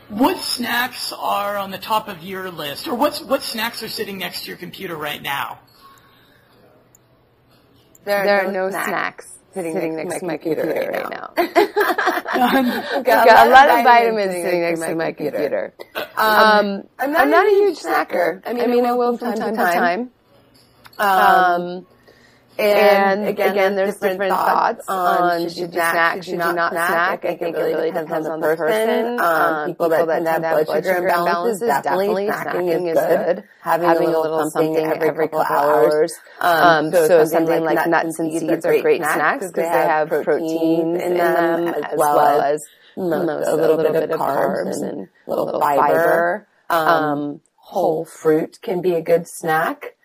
[0.08, 2.88] What snacks are on the top of your list?
[2.88, 5.60] Or what's, what snacks are sitting next to your computer right now?
[8.04, 11.32] There are no snacks sitting next to my computer right now.
[11.36, 15.74] I've Got a lot of vitamins sitting next to my computer.
[16.16, 18.42] Um, I'm I'm not a huge snacker.
[18.46, 20.10] I mean, I will from time to time.
[20.98, 21.86] Um,
[22.60, 27.24] and again, there's different thoughts on should you snack, should you not snack.
[27.24, 29.20] I think it really depends on the person.
[29.20, 32.94] Um, people that tend to have blood sugar imbalances, definitely snacking is
[33.34, 33.44] good.
[33.60, 36.14] Having a little something every couple hours.
[36.40, 41.14] Um, so something like nuts and seeds are great snacks because they have protein in
[41.16, 42.64] them as well as
[42.96, 46.46] a little bit of carbs and a little fiber.
[46.68, 49.96] Um, whole fruit can be a good snack.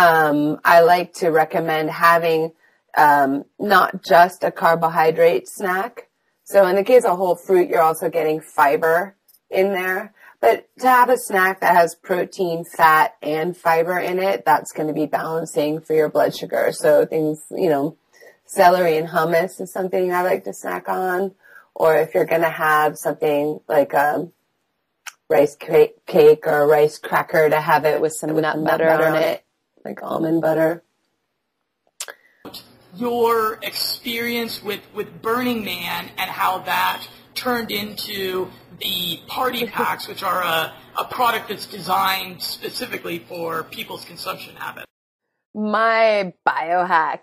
[0.00, 2.52] Um, I like to recommend having
[2.96, 6.08] um, not just a carbohydrate snack.
[6.44, 9.14] So in the case of whole fruit, you're also getting fiber
[9.50, 10.14] in there.
[10.40, 14.88] But to have a snack that has protein, fat, and fiber in it, that's going
[14.88, 16.70] to be balancing for your blood sugar.
[16.72, 17.98] So things, you know,
[18.46, 21.34] celery and hummus is something I like to snack on.
[21.74, 24.30] Or if you're going to have something like a
[25.28, 29.16] rice cake, cake or a rice cracker to have it with some nut butter on
[29.16, 29.44] it
[29.84, 30.82] like almond butter.
[32.96, 38.50] your experience with, with Burning Man and how that turned into
[38.80, 44.86] the party packs, which are a, a product that's designed specifically for people's consumption habits.
[45.54, 47.20] My biohack.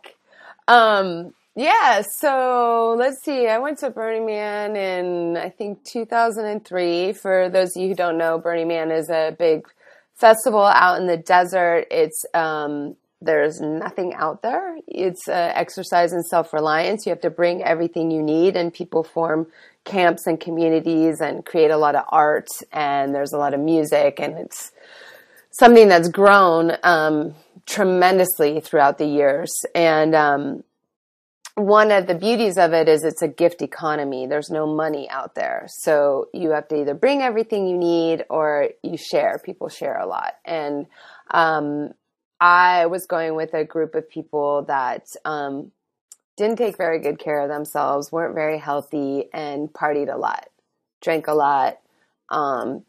[0.67, 3.47] Um, yeah, so let's see.
[3.47, 7.13] I went to Burning Man in I think 2003.
[7.13, 9.67] For those of you who don't know, Burning Man is a big
[10.17, 11.87] festival out in the desert.
[11.91, 14.77] It's um, there's nothing out there.
[14.87, 17.05] It's uh, exercise and self reliance.
[17.05, 19.47] You have to bring everything you need, and people form
[19.85, 22.49] camps and communities and create a lot of art.
[22.71, 24.71] And there's a lot of music, and it's
[25.51, 27.33] something that's grown um,
[27.65, 29.51] tremendously throughout the years.
[29.73, 30.63] And um,
[31.57, 34.27] one of the beauties of it is it's a gift economy.
[34.27, 35.65] There's no money out there.
[35.67, 39.41] So you have to either bring everything you need or you share.
[39.43, 40.35] People share a lot.
[40.45, 40.85] And
[41.31, 41.93] um,
[42.39, 45.71] I was going with a group of people that um,
[46.37, 50.49] didn't take very good care of themselves, weren't very healthy, and partied a lot,
[51.01, 51.79] drank a lot,
[52.29, 52.83] um,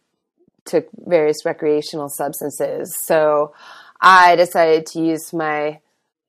[0.66, 2.95] took various recreational substances.
[3.03, 3.55] So
[3.99, 5.81] I decided to use my,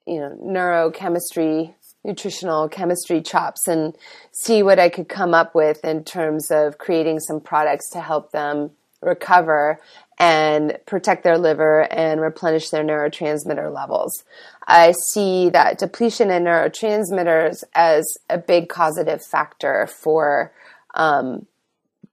[0.07, 1.73] you know, neurochemistry
[2.03, 3.95] nutritional chemistry chops and
[4.31, 8.31] see what I could come up with in terms of creating some products to help
[8.31, 8.71] them
[9.01, 9.79] recover
[10.17, 14.23] and protect their liver and replenish their neurotransmitter levels.
[14.67, 20.51] I see that depletion in neurotransmitters as a big causative factor for
[20.93, 21.47] um,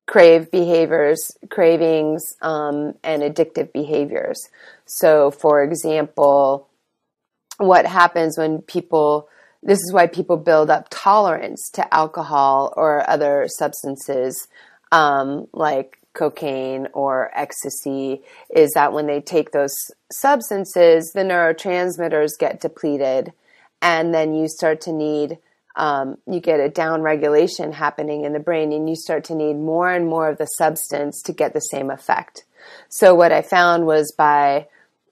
[0.07, 4.41] crave behaviors, cravings, um, and addictive behaviors.
[4.85, 6.69] So, for example,
[7.59, 9.29] what happens when people
[9.67, 14.47] this is why people build up tolerance to alcohol or other substances
[14.93, 18.23] um, like cocaine or ecstasy
[18.55, 19.75] is that when they take those
[20.11, 23.33] substances, the neurotransmitters get depleted,
[23.83, 25.39] and then you start to need
[25.77, 29.55] um, you get a down regulation happening in the brain, and you start to need
[29.55, 32.45] more and more of the substance to get the same effect.
[32.89, 34.69] So what I found was by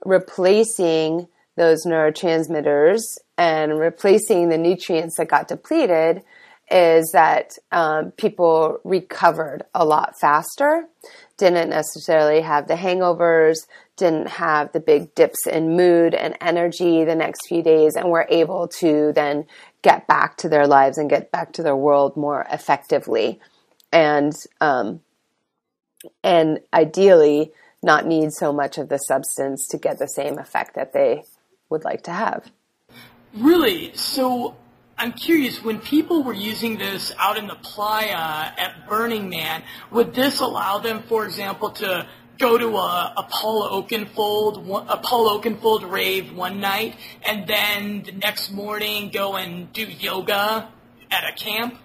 [0.06, 3.02] replacing those neurotransmitters
[3.36, 6.22] and replacing the nutrients that got depleted
[6.70, 10.86] is that um, people recovered a lot faster,
[11.36, 13.58] didn't necessarily have the hangovers,
[13.96, 18.26] didn't have the big dips in mood and energy the next few days, and were
[18.30, 19.44] able to then
[19.82, 23.40] get back to their lives and get back to their world more effectively.
[23.92, 25.00] And um,
[26.22, 30.92] and ideally, not need so much of the substance to get the same effect that
[30.92, 31.24] they
[31.68, 32.50] would like to have.
[33.34, 33.94] Really?
[33.96, 34.56] So
[34.96, 40.14] I'm curious, when people were using this out in the playa at Burning Man, would
[40.14, 42.06] this allow them, for example, to
[42.38, 48.12] go to a, a Paul Oakenfold a Paul Oakenfold rave one night, and then the
[48.12, 50.68] next morning go and do yoga
[51.10, 51.78] at a camp?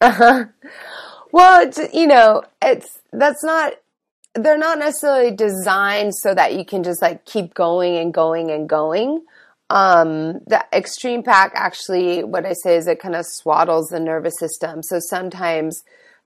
[0.00, 0.44] Uh huh.
[1.32, 3.74] Well, it's, you know, it's that's not.
[4.34, 8.68] They're not necessarily designed so that you can just like keep going and going and
[8.68, 9.24] going.
[9.70, 14.38] Um, the extreme pack actually, what I say is it kind of swaddles the nervous
[14.38, 14.82] system.
[14.82, 15.82] So sometimes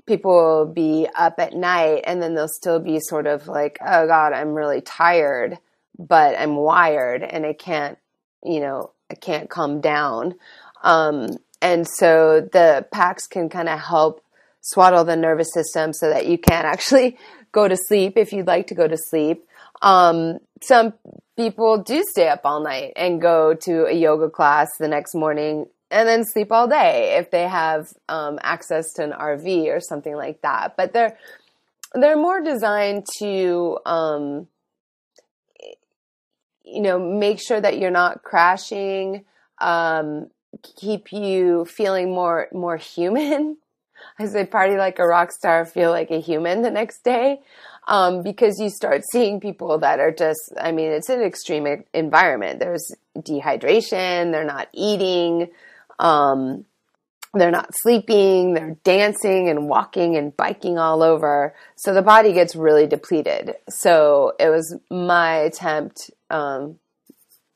[0.07, 4.07] people will be up at night and then they'll still be sort of like, oh
[4.07, 5.59] God, I'm really tired,
[5.99, 7.99] but I'm wired and I can't,
[8.45, 10.35] you know, I can't calm down.
[10.83, 14.25] Um, and so the packs can kind of help
[14.61, 17.19] swaddle the nervous system so that you can actually
[17.53, 19.45] go to sleep if you'd like to go to sleep.
[19.83, 20.95] Um, some
[21.37, 25.67] people do stay up all night and go to a yoga class the next morning
[25.91, 30.17] and then sleep all day if they have um, access to an RV or something
[30.17, 30.75] like that.
[30.77, 31.17] But they're
[31.95, 34.49] they're more designed to um,
[36.65, 39.25] you know make sure that you're not crashing,
[39.61, 40.31] um,
[40.63, 43.59] keep you feeling more more human.
[44.19, 47.41] I say party like a rock star, feel like a human the next day
[47.89, 52.61] um, because you start seeing people that are just, I mean, it's an extreme environment.
[52.61, 55.49] There's dehydration, they're not eating,
[55.99, 56.65] um,
[57.35, 61.55] they're not sleeping, they're dancing and walking and biking all over.
[61.77, 63.55] So the body gets really depleted.
[63.71, 66.79] So it was my attempt, um,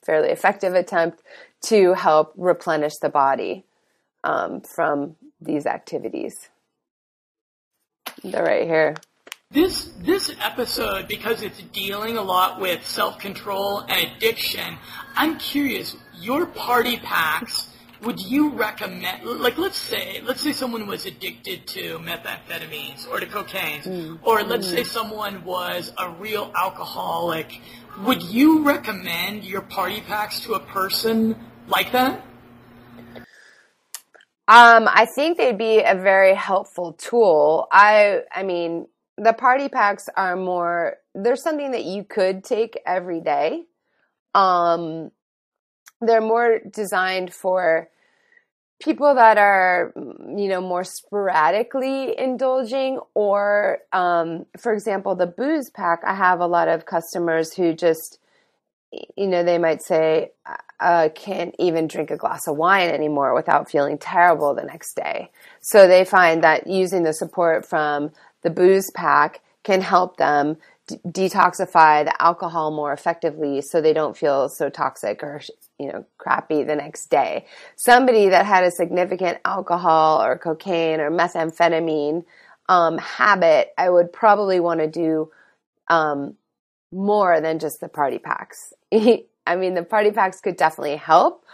[0.05, 1.23] fairly effective attempt,
[1.67, 3.65] to help replenish the body
[4.25, 6.49] um, from these activities.
[8.23, 8.95] They're right here.
[9.53, 14.77] This this episode, because it's dealing a lot with self control and addiction,
[15.15, 15.97] I'm curious.
[16.21, 17.69] Your party packs,
[18.03, 19.25] would you recommend?
[19.25, 24.19] Like, let's say let's say someone was addicted to methamphetamines or to cocaine, mm.
[24.23, 24.71] or let's mm.
[24.71, 27.61] say someone was a real alcoholic.
[28.01, 31.37] Would you recommend your party packs to a person
[31.69, 32.21] like that?
[34.49, 37.69] Um, I think they'd be a very helpful tool.
[37.73, 38.87] I, I mean,
[39.17, 43.65] the party packs are more there's something that you could take every day.
[44.35, 45.11] Um
[46.01, 47.89] they're more designed for
[48.83, 56.01] people that are you know more sporadically indulging or um for example the booze pack
[56.05, 58.19] i have a lot of customers who just
[59.17, 60.31] you know they might say
[60.79, 65.31] I can't even drink a glass of wine anymore without feeling terrible the next day.
[65.61, 68.13] So they find that using the support from
[68.47, 70.57] the booze pack can help them
[70.87, 75.41] d- detoxify the alcohol more effectively so they don't feel so toxic or
[75.81, 77.45] you know crappy the next day.
[77.75, 82.25] Somebody that had a significant alcohol or cocaine or methamphetamine
[82.69, 85.29] um, habit i would probably want to do
[85.89, 86.37] um,
[86.93, 88.73] more than just the party packs.
[88.93, 91.45] I mean the party packs could definitely help.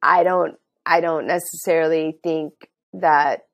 [0.00, 0.56] I don't
[0.86, 3.47] i don't necessarily think that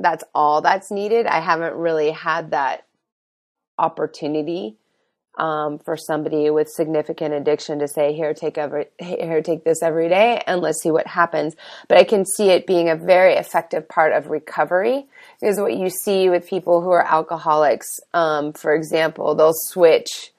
[0.00, 1.26] that's all that's needed.
[1.26, 2.86] I haven't really had that
[3.78, 4.76] opportunity
[5.38, 10.08] um, for somebody with significant addiction to say, here, take every, here, take this every
[10.08, 11.54] day and let's see what happens.
[11.88, 15.06] But I can see it being a very effective part of recovery
[15.40, 20.32] because what you see with people who are alcoholics, um, for example, they'll switch,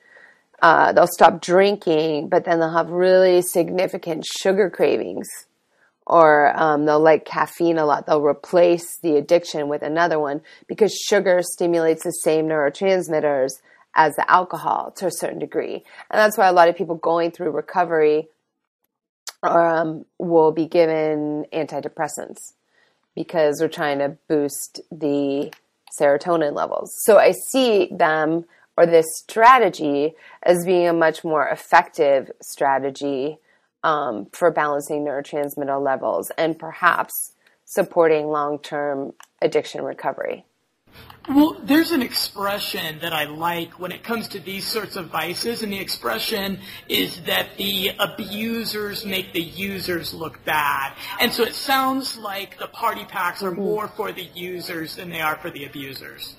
[0.61, 5.29] uh, they'll stop drinking, but then they'll have really significant sugar cravings
[6.09, 8.07] or um, they'll like caffeine a lot.
[8.07, 13.51] They'll replace the addiction with another one because sugar stimulates the same neurotransmitters
[13.95, 15.83] as the alcohol to a certain degree.
[16.09, 18.27] And that's why a lot of people going through recovery
[19.43, 22.53] um, will be given antidepressants
[23.15, 25.53] because we're trying to boost the
[25.99, 26.91] serotonin levels.
[27.03, 28.45] So I see them
[28.77, 33.37] or this strategy as being a much more effective strategy
[33.83, 37.33] um, for balancing neurotransmitter levels and perhaps
[37.65, 40.45] supporting long term addiction recovery.
[41.27, 45.61] Well, there's an expression that I like when it comes to these sorts of vices,
[45.61, 50.93] and the expression is that the abusers make the users look bad.
[51.19, 55.21] And so it sounds like the party packs are more for the users than they
[55.21, 56.35] are for the abusers.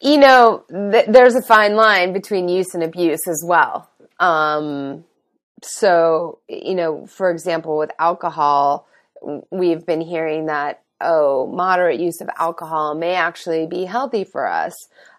[0.00, 3.90] You know, th- there's a fine line between use and abuse as well.
[4.20, 5.04] Um,
[5.62, 8.86] so, you know, for example, with alcohol,
[9.50, 14.74] we've been hearing that oh, moderate use of alcohol may actually be healthy for us.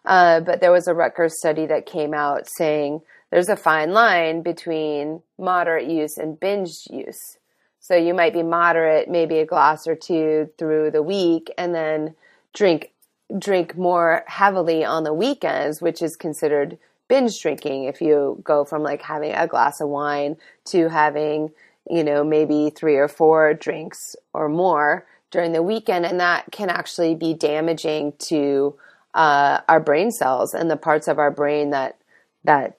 [0.06, 3.02] Uh, but there was a Rutgers study that came out saying
[3.32, 7.38] there's a fine line between moderate use and binge use.
[7.80, 12.16] So you might be moderate, maybe a glass or two through the week, and then
[12.54, 12.92] drink
[13.40, 16.78] drink more heavily on the weekends, which is considered
[17.12, 17.84] binge drinking.
[17.84, 21.52] If you go from like having a glass of wine to having,
[21.90, 26.70] you know, maybe three or four drinks or more during the weekend, and that can
[26.70, 28.76] actually be damaging to
[29.14, 31.98] uh, our brain cells and the parts of our brain that
[32.46, 32.78] that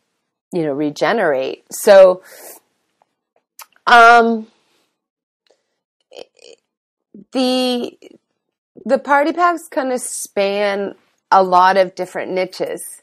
[0.50, 1.64] you know regenerate.
[1.70, 2.22] So,
[3.86, 4.46] um,
[7.32, 7.98] the
[8.86, 10.94] the party packs kind of span
[11.30, 13.01] a lot of different niches.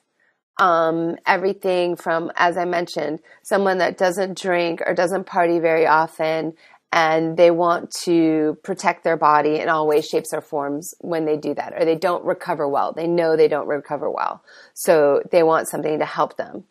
[0.60, 6.54] Um, everything from, as I mentioned, someone that doesn't drink or doesn't party very often
[6.92, 11.38] and they want to protect their body in all ways, shapes, or forms when they
[11.38, 12.94] do that, or they don't recover well.
[12.94, 14.44] They know they don't recover well.
[14.74, 16.64] So they want something to help them.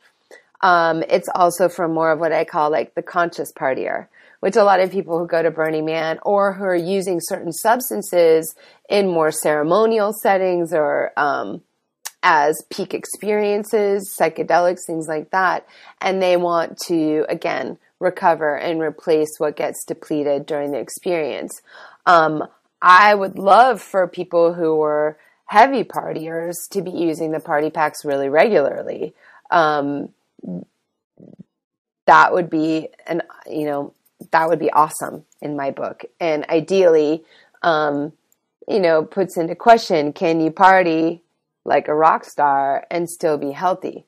[0.61, 4.09] Um, it's also for more of what I call like the conscious partier,
[4.41, 7.53] which a lot of people who go to Burning Man or who are using certain
[7.53, 8.57] substances
[8.89, 11.63] in more ceremonial settings or um,
[12.23, 15.67] as peak experiences, psychedelics, things like that,
[16.01, 21.61] and they want to again recover and replace what gets depleted during the experience.
[22.07, 22.45] Um,
[22.81, 28.05] I would love for people who were heavy partiers to be using the party packs
[28.05, 29.15] really regularly.
[29.51, 30.11] Um,
[32.07, 33.93] that would be an you know
[34.31, 37.25] that would be awesome in my book, and ideally,
[37.63, 38.13] um,
[38.67, 41.23] you know, puts into question: Can you party
[41.69, 44.07] like a rock star and still be healthy?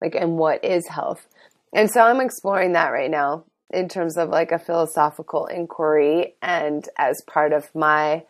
[0.00, 1.26] Like, and what is health?
[1.72, 6.88] And so I'm exploring that right now in terms of like a philosophical inquiry and
[6.96, 8.24] as part of my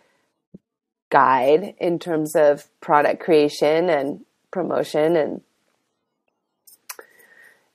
[1.10, 5.42] guide in terms of product creation and promotion and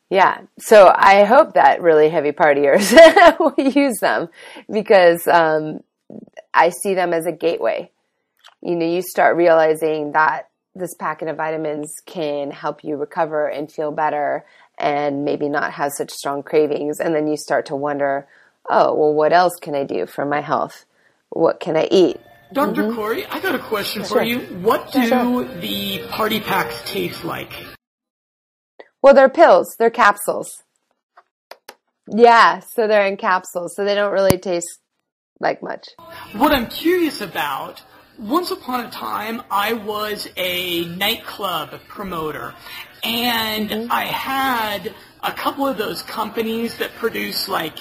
[0.10, 2.92] yeah so i hope that really heavy partiers
[3.40, 4.28] will use them
[4.72, 5.82] because um,
[6.54, 7.92] i see them as a gateway
[8.62, 10.47] you know you start realizing that
[10.78, 14.46] this packet of vitamins can help you recover and feel better
[14.78, 17.00] and maybe not have such strong cravings.
[17.00, 18.28] And then you start to wonder,
[18.70, 20.86] oh, well, what else can I do for my health?
[21.30, 22.18] What can I eat?
[22.54, 22.96] doctor mm-hmm.
[22.96, 24.20] Corey, I got a question sure.
[24.20, 24.40] for you.
[24.40, 25.44] What do sure.
[25.60, 27.52] the party packs taste like?
[29.02, 30.64] Well, they're pills, they're capsules.
[32.10, 34.80] Yeah, so they're in capsules, so they don't really taste
[35.40, 35.90] like much.
[36.34, 37.82] What I'm curious about
[38.20, 42.54] once upon a time, I was a nightclub promoter,
[43.04, 43.92] and.
[43.92, 47.78] I had a couple of those companies that produce like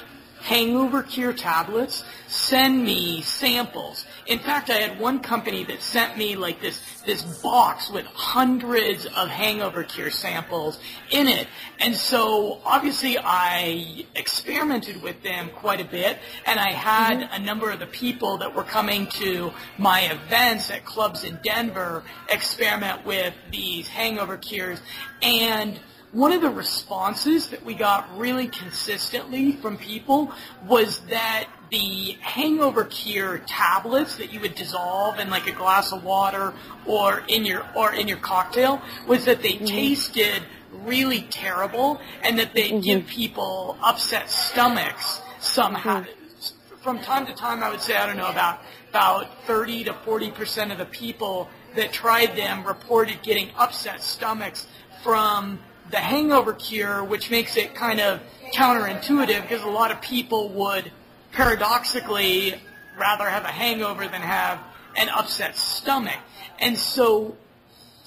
[0.46, 4.06] hangover cure tablets send me samples.
[4.26, 9.06] In fact, I had one company that sent me like this, this box with hundreds
[9.06, 10.78] of hangover cure samples
[11.10, 11.48] in it.
[11.80, 17.42] And so obviously I experimented with them quite a bit and I had mm-hmm.
[17.42, 22.04] a number of the people that were coming to my events at clubs in Denver
[22.28, 24.80] experiment with these hangover cures
[25.22, 25.80] and
[26.12, 30.32] one of the responses that we got really consistently from people
[30.66, 36.04] was that the hangover cure tablets that you would dissolve in like a glass of
[36.04, 36.54] water
[36.86, 39.66] or in your or in your cocktail was that they mm-hmm.
[39.66, 40.42] tasted
[40.84, 42.80] really terrible and that they mm-hmm.
[42.80, 46.02] give people upset stomachs somehow.
[46.02, 46.76] Mm-hmm.
[46.76, 48.60] From time to time I would say I don't know about
[48.90, 54.68] about 30 to 40 percent of the people that tried them reported getting upset stomachs
[55.02, 55.58] from
[55.90, 58.20] the hangover cure, which makes it kind of
[58.54, 60.90] counterintuitive because a lot of people would
[61.32, 62.60] paradoxically
[62.98, 64.58] rather have a hangover than have
[64.96, 66.18] an upset stomach.
[66.58, 67.36] And so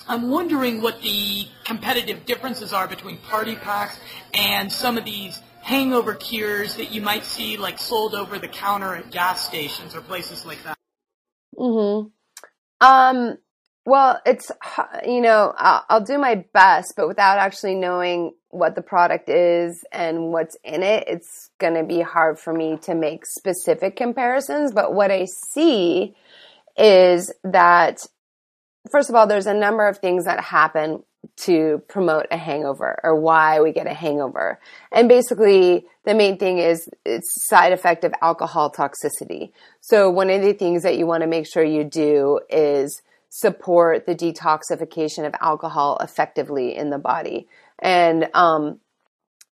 [0.07, 3.99] I'm wondering what the competitive differences are between party packs
[4.34, 8.95] and some of these hangover cures that you might see like sold over the counter
[8.95, 10.77] at gas stations or places like that.
[11.56, 12.07] hmm
[12.81, 13.38] Um,
[13.89, 14.51] well, it's,
[15.05, 19.83] you know, I'll, I'll do my best, but without actually knowing what the product is
[19.91, 24.71] and what's in it, it's going to be hard for me to make specific comparisons.
[24.71, 26.15] But what I see
[26.77, 28.05] is that,
[28.91, 31.03] first of all, there's a number of things that happen
[31.45, 34.59] to promote a hangover or why we get a hangover.
[34.91, 39.51] And basically, the main thing is it's side effect of alcohol toxicity.
[39.81, 44.06] So one of the things that you want to make sure you do is support
[44.06, 47.47] the detoxification of alcohol effectively in the body.
[47.77, 48.80] And um,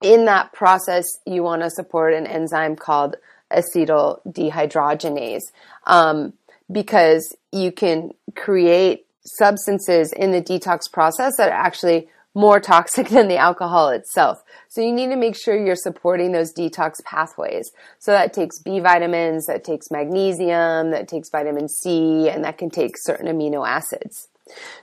[0.02, 3.16] in that process, you want to support an enzyme called
[3.52, 5.44] acetyl dehydrogenase
[5.86, 6.34] um,
[6.72, 13.28] because you can create substances in the detox process that are actually more toxic than
[13.28, 14.44] the alcohol itself.
[14.70, 17.72] So you need to make sure you're supporting those detox pathways.
[18.00, 22.70] So that takes B vitamins, that takes magnesium, that takes vitamin C, and that can
[22.70, 24.28] take certain amino acids.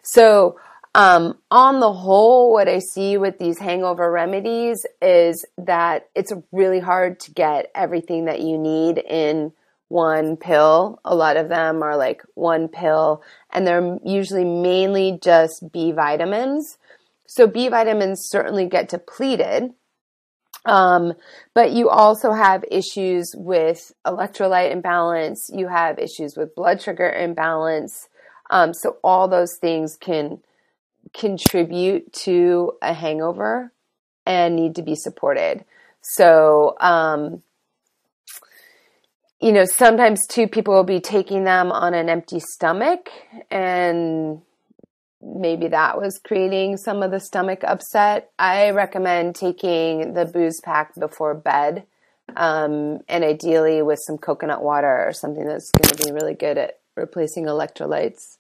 [0.03, 0.59] So
[0.97, 6.81] um, on the whole, what I see with these hangover remedies is that it's really
[6.81, 9.53] hard to get everything that you need in
[9.89, 10.99] one pill.
[11.05, 16.79] A lot of them are like one pill, and they're usually mainly just B vitamins.
[17.27, 19.73] So B vitamins certainly get depleted.
[20.67, 21.15] Um,
[21.53, 25.51] but you also have issues with electrolyte imbalance.
[25.53, 28.09] You have issues with blood sugar imbalance.
[28.51, 30.41] Um, so all those things can
[31.13, 33.73] contribute to a hangover
[34.27, 35.65] and need to be supported.
[36.01, 37.43] So, um,
[39.41, 43.11] you know, sometimes too, people will be taking them on an empty stomach,
[43.51, 44.41] and
[45.25, 48.31] maybe that was creating some of the stomach upset.
[48.39, 51.87] I recommend taking the booze pack before bed,
[52.37, 56.59] um, and ideally with some coconut water or something that's going to be really good
[56.59, 58.37] at replacing electrolytes.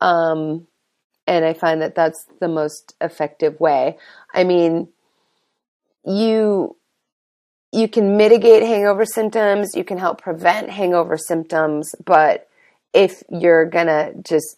[0.00, 0.66] Um,
[1.26, 3.98] and I find that that's the most effective way.
[4.34, 4.88] I mean,
[6.04, 6.76] you
[7.72, 12.48] you can mitigate hangover symptoms, you can help prevent hangover symptoms, but
[12.92, 14.56] if you're gonna just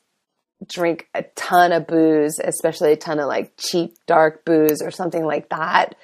[0.68, 5.24] drink a ton of booze, especially a ton of like cheap dark booze or something
[5.24, 5.94] like that,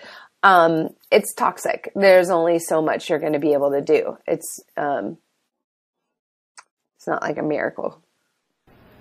[0.42, 1.90] um, it's toxic.
[1.94, 4.18] There's only so much you're going to be able to do.
[4.26, 5.18] It's um,
[6.96, 8.00] it's not like a miracle.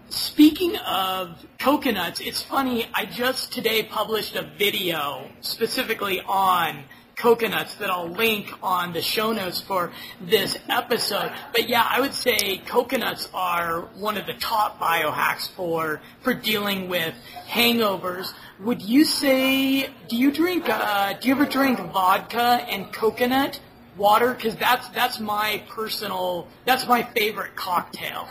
[0.10, 6.86] Speaking of coconuts, it's funny, I just today published a video specifically on
[7.18, 9.92] coconuts that I'll link on the show notes for
[10.22, 11.32] this episode.
[11.52, 16.90] But yeah, I would say coconuts are one of the top biohacks for, for dealing
[16.90, 17.16] with
[17.48, 18.34] hangovers.
[18.60, 23.60] Would you say, do you drink, uh, do you ever drink vodka and coconut
[23.98, 24.36] water?
[24.36, 28.28] Cause that's, that's my personal, that's my favorite cocktail.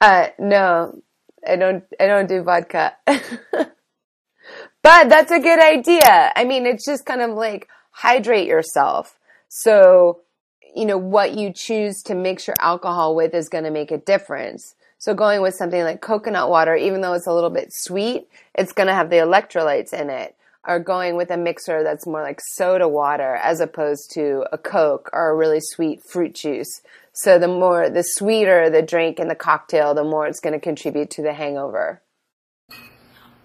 [0.00, 1.02] Uh, no,
[1.46, 1.84] I don't.
[1.98, 2.94] I don't do vodka.
[4.84, 6.30] but that's a good idea.
[6.36, 9.18] I mean, it's just kind of like hydrate yourself.
[9.48, 10.20] So,
[10.76, 13.96] you know, what you choose to mix your alcohol with is going to make a
[13.96, 14.74] difference.
[14.98, 18.72] So going with something like coconut water, even though it's a little bit sweet, it's
[18.72, 20.36] going to have the electrolytes in it.
[20.66, 25.10] Or going with a mixer that's more like soda water as opposed to a Coke
[25.12, 26.82] or a really sweet fruit juice.
[27.12, 30.60] So the more, the sweeter the drink and the cocktail, the more it's going to
[30.60, 32.00] contribute to the hangover.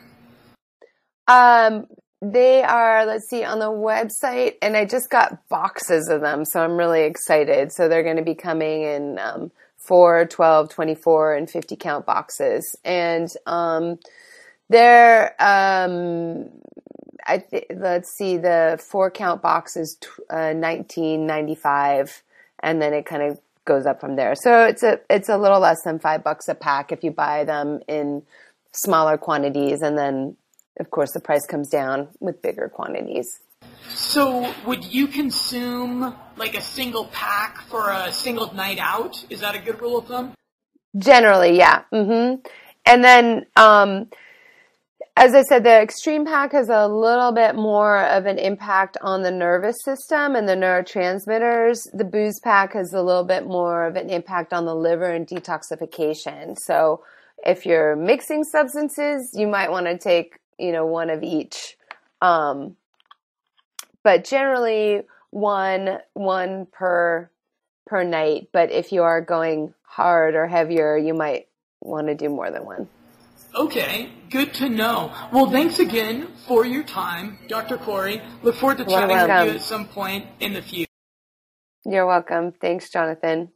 [1.26, 1.86] Um,
[2.22, 6.62] they are, let's see, on the website, and I just got boxes of them, so
[6.62, 7.72] I'm really excited.
[7.72, 12.76] So they're going to be coming in um, 4, 12, 24, and 50 count boxes.
[12.84, 13.98] And um,
[14.68, 16.50] they're, um,
[17.26, 22.22] I th- let's see, the four count box is t- uh, 1995,
[22.62, 23.40] and then it kind of
[23.70, 24.34] goes up from there.
[24.34, 27.44] So it's a it's a little less than five bucks a pack if you buy
[27.44, 28.22] them in
[28.72, 30.36] smaller quantities, and then
[30.80, 33.28] of course the price comes down with bigger quantities.
[33.88, 39.24] So, would you consume like a single pack for a single night out?
[39.30, 40.32] Is that a good rule of thumb?
[40.96, 41.82] Generally, yeah.
[41.92, 42.36] hmm
[42.86, 44.08] And then, um,
[45.20, 49.20] as I said, the extreme pack has a little bit more of an impact on
[49.20, 51.86] the nervous system and the neurotransmitters.
[51.92, 55.26] The booze pack has a little bit more of an impact on the liver and
[55.26, 56.56] detoxification.
[56.56, 57.04] So,
[57.44, 61.76] if you're mixing substances, you might want to take, you know, one of each.
[62.22, 62.76] Um,
[64.02, 67.30] but generally one one per
[67.86, 68.48] per night.
[68.52, 71.48] But if you are going hard or heavier, you might
[71.82, 72.88] want to do more than one.
[73.54, 75.12] Okay, good to know.
[75.32, 77.78] Well, thanks again for your time, Dr.
[77.78, 78.22] Corey.
[78.42, 80.86] Look forward to chatting with you at some point in the future.
[81.84, 82.52] You're welcome.
[82.52, 83.50] Thanks, Jonathan.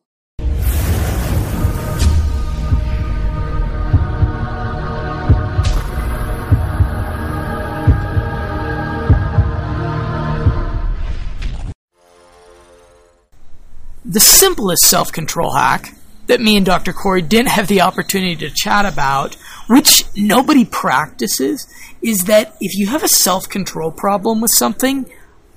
[14.07, 15.95] The simplest self control hack
[16.27, 16.93] that me and Dr.
[16.93, 21.66] Corey didn't have the opportunity to chat about, which nobody practices,
[22.03, 25.07] is that if you have a self control problem with something,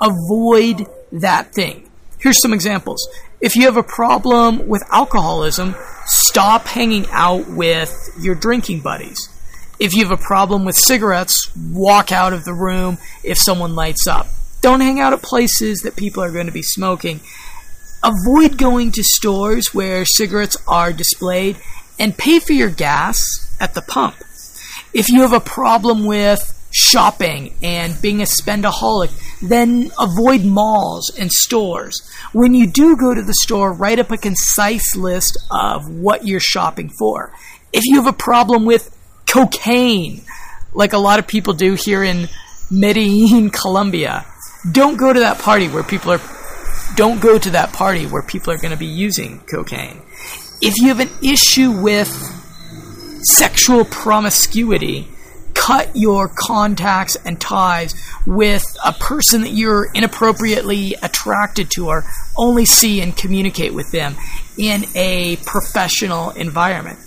[0.01, 1.89] avoid that thing.
[2.19, 3.07] Here's some examples.
[3.39, 5.75] If you have a problem with alcoholism,
[6.05, 9.29] stop hanging out with your drinking buddies.
[9.79, 14.07] If you have a problem with cigarettes, walk out of the room if someone lights
[14.07, 14.27] up.
[14.61, 17.19] Don't hang out at places that people are going to be smoking
[18.03, 21.57] avoid going to stores where cigarettes are displayed
[21.99, 23.19] and pay for your gas
[23.59, 24.15] at the pump.
[24.93, 29.11] If you have a problem with shopping and being a spendaholic,
[29.41, 32.07] then avoid malls and stores.
[32.33, 36.39] When you do go to the store, write up a concise list of what you're
[36.39, 37.33] shopping for.
[37.73, 40.21] If you have a problem with cocaine,
[40.73, 42.29] like a lot of people do here in
[42.69, 44.25] Medellin, Colombia,
[44.71, 46.21] don't go to that party where people are
[46.95, 50.01] don't go to that party where people are going to be using cocaine.
[50.61, 52.09] If you have an issue with
[53.27, 55.07] sexual promiscuity,
[55.53, 57.93] cut your contacts and ties
[58.25, 62.03] with a person that you're inappropriately attracted to or
[62.37, 64.15] only see and communicate with them
[64.57, 66.99] in a professional environment.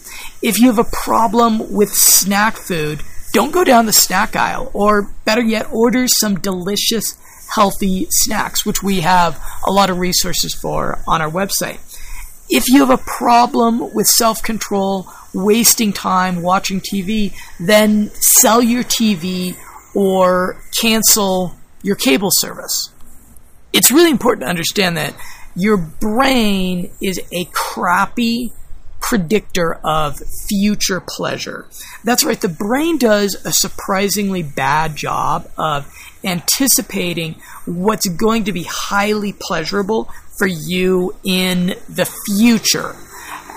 [0.43, 3.03] If you have a problem with snack food,
[3.33, 7.17] don't go down the snack aisle, or better yet, order some delicious
[7.55, 11.79] healthy snacks, which we have a lot of resources for on our website.
[12.49, 18.83] If you have a problem with self control, wasting time watching TV, then sell your
[18.83, 19.57] TV
[19.95, 22.91] or cancel your cable service.
[23.73, 25.15] It's really important to understand that
[25.55, 28.53] your brain is a crappy
[29.01, 31.67] predictor of future pleasure.
[32.05, 35.93] That's right, the brain does a surprisingly bad job of
[36.23, 42.95] anticipating what's going to be highly pleasurable for you in the future.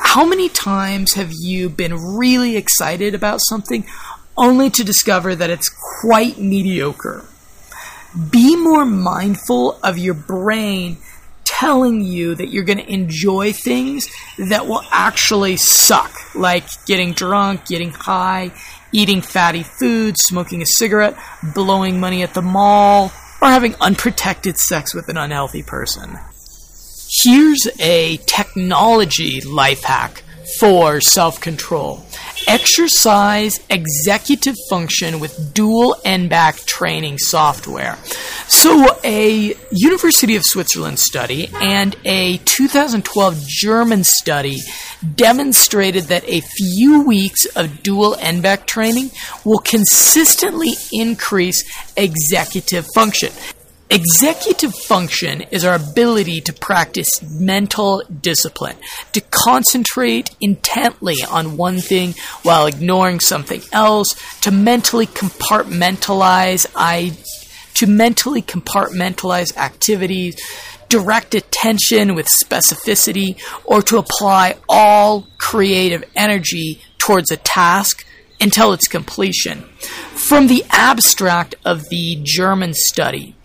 [0.03, 3.83] How many times have you been really excited about something
[4.37, 5.69] only to discover that it's
[6.01, 7.25] quite mediocre?
[8.29, 10.97] Be more mindful of your brain
[11.45, 14.07] telling you that you're going to enjoy things
[14.37, 18.51] that will actually suck, like getting drunk, getting high,
[18.91, 21.17] eating fatty foods, smoking a cigarette,
[21.55, 23.11] blowing money at the mall,
[23.41, 26.19] or having unprotected sex with an unhealthy person.
[27.21, 30.23] Here's a technology life hack
[30.59, 32.03] for self control.
[32.47, 37.97] Exercise executive function with dual N-back training software.
[38.47, 44.57] So, a University of Switzerland study and a 2012 German study
[45.15, 49.11] demonstrated that a few weeks of dual N-back training
[49.45, 51.63] will consistently increase
[51.95, 53.31] executive function.
[53.89, 58.77] Executive function is our ability to practice mental discipline,
[59.11, 67.15] to concentrate intently on one thing while ignoring something else, to mentally compartmentalize I
[67.75, 70.35] to mentally compartmentalize activities,
[70.89, 78.05] direct attention with specificity, or to apply all creative energy towards a task
[78.39, 79.63] until its completion.
[80.27, 83.35] From the abstract of the German study,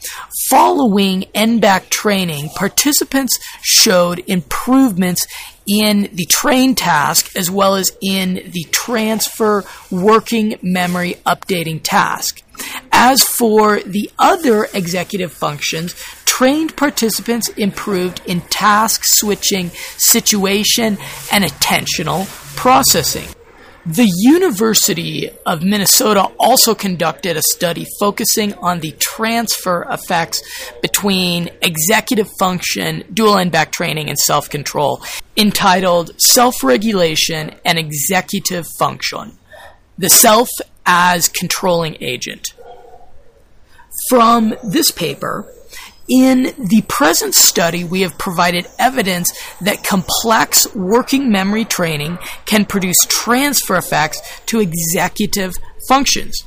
[0.49, 5.27] following N-back training, participants showed improvements
[5.67, 12.43] in the train task as well as in the transfer working memory updating task.
[12.93, 15.95] As for the other executive functions,
[16.25, 20.97] trained participants improved in task switching, situation,
[21.33, 22.27] and attentional
[22.57, 23.29] processing.
[23.89, 30.43] The University of Minnesota also conducted a study focusing on the transfer effects
[30.82, 35.01] between executive function, dual back training, and self control,
[35.39, 39.39] entitled Self Regulation and Executive Function
[39.97, 40.51] The Self
[40.85, 42.52] as Controlling Agent.
[44.10, 45.51] From this paper,
[46.09, 49.30] in the present study, we have provided evidence
[49.60, 55.55] that complex working memory training can produce transfer effects to executive
[55.89, 56.43] functions.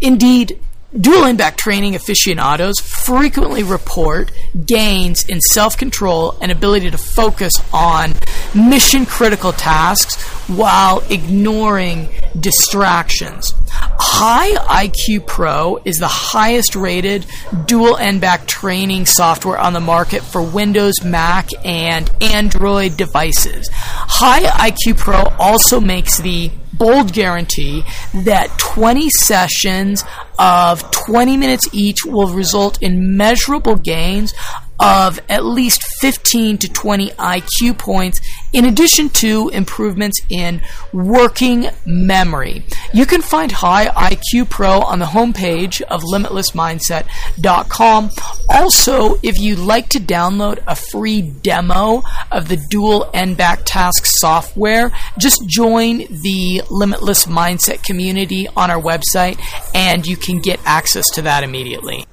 [0.00, 0.60] Indeed,
[0.98, 4.30] dual back training aficionados frequently report
[4.66, 8.12] gains in self control and ability to focus on
[8.54, 12.08] mission critical tasks while ignoring
[12.38, 13.54] distractions.
[13.70, 17.24] High IQ Pro is the highest rated
[17.66, 23.68] dual N-back training software on the market for Windows, Mac, and Android devices.
[23.72, 26.50] High IQ Pro also makes the
[26.82, 30.04] bold guarantee that 20 sessions
[30.36, 34.34] of 20 minutes each will result in measurable gains
[34.82, 38.20] of at least 15 to 20 IQ points,
[38.52, 40.60] in addition to improvements in
[40.92, 42.64] working memory.
[42.92, 48.10] You can find High IQ Pro on the homepage of limitlessmindset.com.
[48.50, 52.02] Also, if you'd like to download a free demo
[52.32, 59.38] of the dual N-back task software, just join the Limitless Mindset community on our website
[59.74, 62.04] and you can get access to that immediately.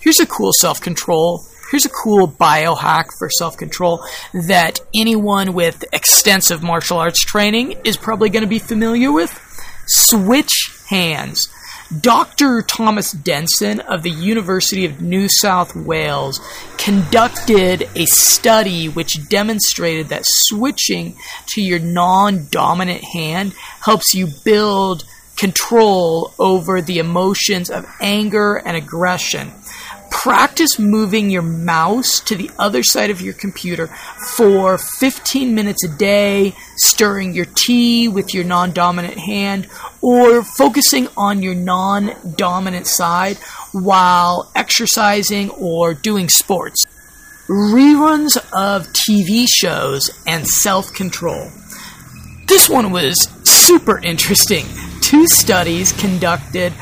[0.00, 4.04] Here's a cool self control here's a cool biohack for self control
[4.34, 9.32] that anyone with extensive martial arts training is probably going to be familiar with.
[9.86, 11.48] Switch hands.
[12.00, 12.62] Dr.
[12.62, 16.40] Thomas Denson of the University of New South Wales
[16.78, 21.16] conducted a study which demonstrated that switching
[21.48, 25.04] to your non dominant hand helps you build
[25.36, 29.50] control over the emotions of anger and aggression
[30.12, 33.88] practice moving your mouse to the other side of your computer
[34.36, 39.66] for 15 minutes a day, stirring your tea with your non dominant hand,
[40.00, 43.36] or focusing on your non dominant side
[43.72, 46.84] while exercising or doing sports.
[47.48, 51.50] Reruns of TV shows and self control.
[52.46, 54.66] This one was super interesting.
[55.00, 56.72] Two studies conducted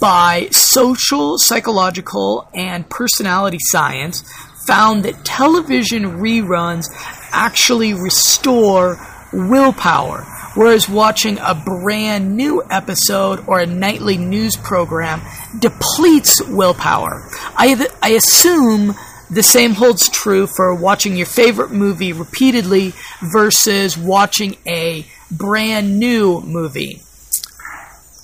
[0.00, 4.22] by social, psychological, and personality science
[4.66, 6.86] found that television reruns
[7.30, 8.98] actually restore
[9.32, 15.20] willpower, whereas watching a brand new episode or a nightly news program
[15.58, 17.28] depletes willpower.
[17.56, 18.94] I, I assume
[19.30, 22.92] the same holds true for watching your favorite movie repeatedly
[23.32, 27.02] versus watching a brand new movie.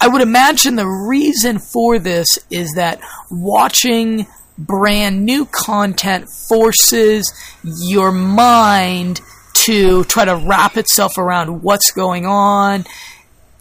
[0.02, 3.00] I would imagine the reason for this is that
[3.30, 4.26] watching
[4.58, 9.20] brand new content forces your mind
[9.66, 12.84] to try to wrap itself around what's going on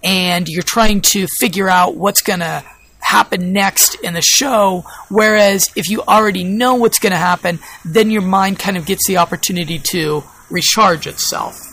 [0.04, 2.64] and you're trying to figure out what's going to
[3.02, 4.84] happen next in the show.
[5.10, 9.06] Whereas if you already know what's going to happen then your mind kind of gets
[9.06, 11.71] the opportunity to recharge itself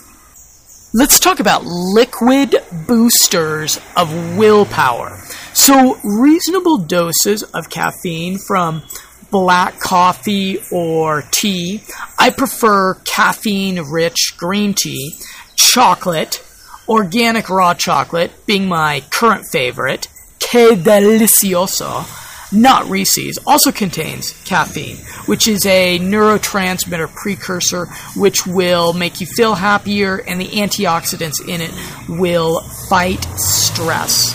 [0.91, 2.55] Let's talk about liquid
[2.87, 5.19] boosters of willpower.
[5.53, 8.81] So, reasonable doses of caffeine from
[9.29, 11.83] black coffee or tea.
[12.17, 15.13] I prefer caffeine rich green tea,
[15.55, 16.43] chocolate,
[16.87, 20.07] organic raw chocolate being my current favorite,
[20.39, 27.85] que delicioso not Reese's, also contains caffeine, which is a neurotransmitter precursor
[28.15, 31.71] which will make you feel happier, and the antioxidants in it
[32.09, 34.33] will fight stress.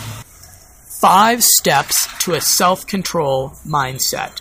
[1.01, 4.41] Five steps to a self control mindset.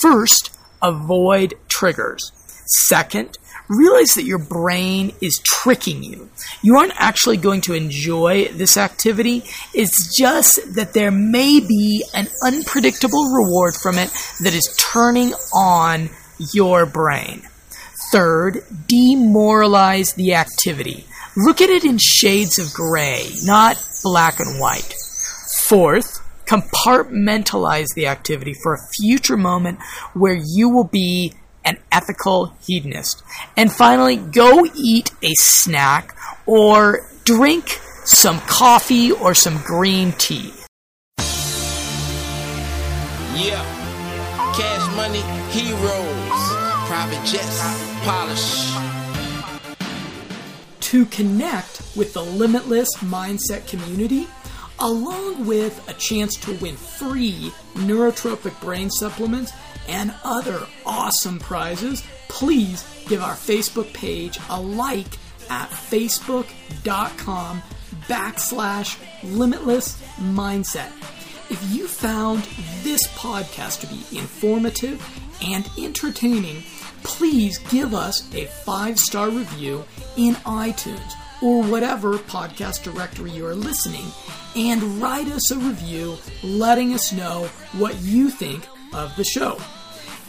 [0.00, 2.32] First, avoid triggers.
[2.66, 6.28] Second, realize that your brain is tricking you.
[6.62, 9.44] You aren't actually going to enjoy this activity.
[9.74, 14.10] It's just that there may be an unpredictable reward from it
[14.40, 16.10] that is turning on
[16.52, 17.42] your brain.
[18.12, 21.06] Third, demoralize the activity.
[21.36, 24.94] Look at it in shades of gray, not black and white.
[25.66, 29.78] Fourth, compartmentalize the activity for a future moment
[30.12, 31.32] where you will be
[31.64, 33.22] an ethical hedonist.
[33.56, 36.16] And finally, go eat a snack
[36.46, 40.52] or drink some coffee or some green tea.
[43.34, 43.64] Yeah.
[44.56, 46.42] Cash money, heroes,
[46.86, 47.60] private jets,
[48.04, 48.72] polish.
[50.80, 54.26] To connect with the Limitless Mindset community,
[54.78, 59.52] along with a chance to win free neurotropic brain supplements
[59.88, 65.18] and other awesome prizes, please give our Facebook page a like
[65.50, 67.62] at facebook.com
[68.08, 70.90] backslash limitless mindset.
[71.50, 72.44] If you found
[72.82, 75.04] this podcast to be informative
[75.44, 76.62] and entertaining,
[77.02, 79.84] please give us a five star review
[80.16, 84.04] in iTunes or whatever podcast directory you are listening
[84.54, 89.58] and write us a review letting us know what you think of the show.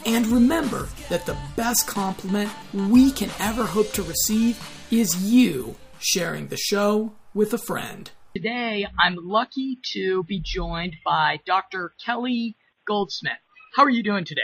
[0.06, 4.58] And remember that the best compliment we can ever hope to receive
[4.90, 8.10] is you sharing the show with a friend.
[8.34, 11.94] Today, I'm lucky to be joined by Dr.
[12.04, 13.32] Kelly Goldsmith.
[13.76, 14.40] How are you doing today?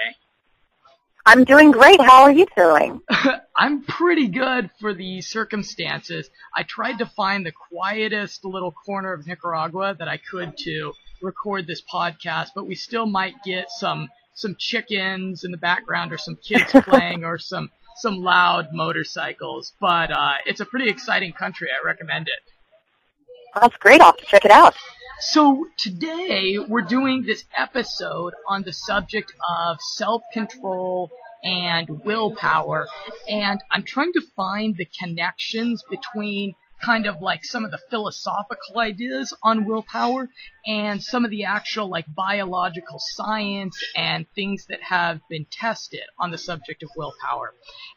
[1.26, 2.01] I'm doing great.
[2.01, 3.01] How are you doing?
[3.56, 6.30] I'm pretty good for the circumstances.
[6.56, 10.92] I tried to find the quietest little corner of Nicaragua that I could to
[11.22, 16.18] record this podcast, but we still might get some some chickens in the background or
[16.18, 19.72] some kids playing or some some loud motorcycles.
[19.80, 21.68] But uh, it's a pretty exciting country.
[21.70, 23.60] I recommend it.
[23.60, 24.01] That's great.
[24.01, 24.74] I'll have to check it out.
[25.20, 31.10] So today we're doing this episode on the subject of self-control
[31.44, 32.86] and willpower,
[33.28, 38.78] and I'm trying to find the connections between kind of like some of the philosophical
[38.78, 40.28] ideas on willpower
[40.66, 46.31] and some of the actual like biological science and things that have been tested on
[46.31, 47.55] the subject of willpower.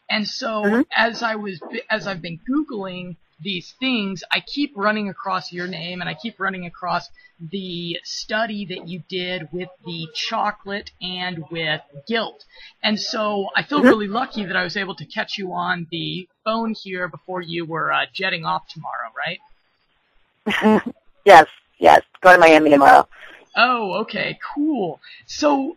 [0.08, 0.80] And so mm-hmm.
[0.94, 6.00] as I was as I've been googling these things, I keep running across your name
[6.00, 7.08] and I keep running across
[7.38, 12.44] the study that you did with the chocolate and with guilt.
[12.82, 16.28] And so I feel really lucky that I was able to catch you on the
[16.44, 20.82] phone here before you were uh, jetting off tomorrow, right?
[21.24, 21.46] yes,
[21.78, 22.02] yes.
[22.20, 23.06] Go to Miami tomorrow.
[23.56, 25.00] Oh, okay, cool.
[25.26, 25.76] So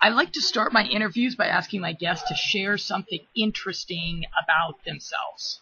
[0.00, 4.84] I like to start my interviews by asking my guests to share something interesting about
[4.84, 5.60] themselves.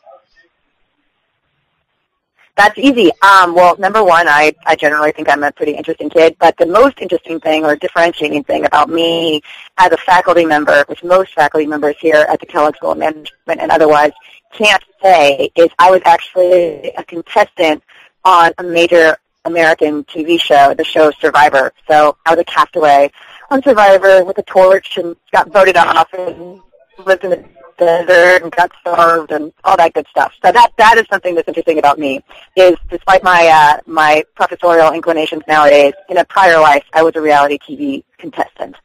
[2.57, 3.11] That's easy.
[3.21, 6.65] Um, well, number one, I, I generally think I'm a pretty interesting kid, but the
[6.65, 9.43] most interesting thing or differentiating thing about me
[9.77, 13.61] as a faculty member, which most faculty members here at the Kellogg School of Management
[13.61, 14.13] and otherwise
[14.53, 17.83] can't say, is I was actually a contestant
[18.25, 21.73] on a major American TV show, the show Survivor.
[21.87, 23.11] So I was a castaway
[23.51, 26.61] on Survivor with a torch and got voted off and
[27.05, 27.45] lived in the
[27.79, 30.33] desert and got starved and all that good stuff.
[30.45, 32.23] So that that is something that's interesting about me.
[32.57, 37.21] Is despite my uh, my professorial inclinations nowadays, in a prior life I was a
[37.21, 38.77] reality TV contestant.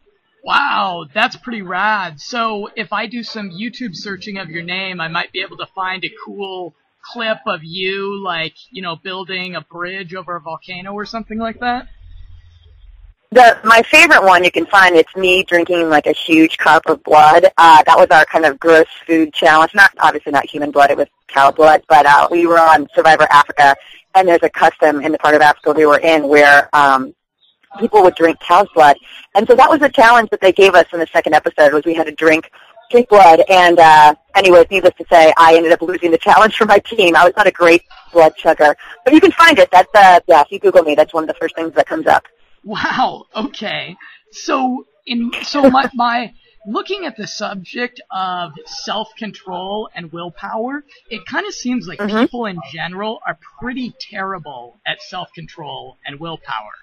[0.43, 2.19] Wow, that's pretty rad.
[2.19, 5.68] So if I do some YouTube searching of your name, I might be able to
[5.76, 6.73] find a cool
[7.13, 11.59] clip of you, like, you know, building a bridge over a volcano or something like
[11.59, 11.88] that?
[13.33, 17.01] The my favorite one you can find it's me drinking like a huge cup of
[17.03, 17.45] blood.
[17.57, 19.73] Uh, that was our kind of gross food challenge.
[19.73, 21.81] Not obviously not human blood; it was cow blood.
[21.87, 23.77] But uh, we were on Survivor Africa,
[24.15, 27.15] and there's a custom in the part of Africa we were in where um,
[27.79, 28.97] people would drink cow's blood,
[29.33, 31.85] and so that was the challenge that they gave us in the second episode was
[31.85, 32.51] we had to drink
[32.89, 33.43] drink blood.
[33.47, 37.15] And uh, anyways, needless to say, I ended up losing the challenge for my team.
[37.15, 38.75] I was not a great blood chugger,
[39.05, 39.71] but you can find it.
[39.71, 40.41] That's uh, yeah.
[40.41, 42.25] If you Google me, that's one of the first things that comes up.
[42.63, 43.25] Wow.
[43.35, 43.95] Okay.
[44.31, 46.33] So in so my my
[46.67, 52.21] looking at the subject of self-control and willpower, it kind of seems like Mhm.
[52.21, 56.73] people in general are pretty terrible at self-control and willpower.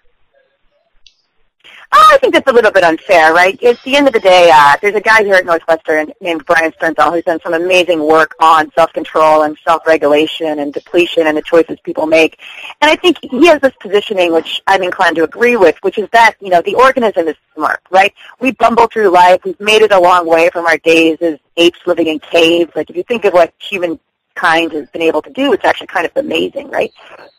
[1.90, 3.60] Oh, I think that's a little bit unfair, right?
[3.62, 6.70] At the end of the day, uh, there's a guy here at Northwestern named Brian
[6.72, 11.78] Sternthal who's done some amazing work on self-control and self-regulation and depletion and the choices
[11.82, 12.38] people make.
[12.82, 16.08] And I think he has this positioning, which I'm inclined to agree with, which is
[16.12, 18.12] that, you know, the organism is smart, right?
[18.38, 19.40] We bumble through life.
[19.44, 22.70] We've made it a long way from our days as apes living in caves.
[22.76, 23.98] Like if you think of what human
[24.39, 26.93] kind has been able to do, it's actually kind of amazing, right?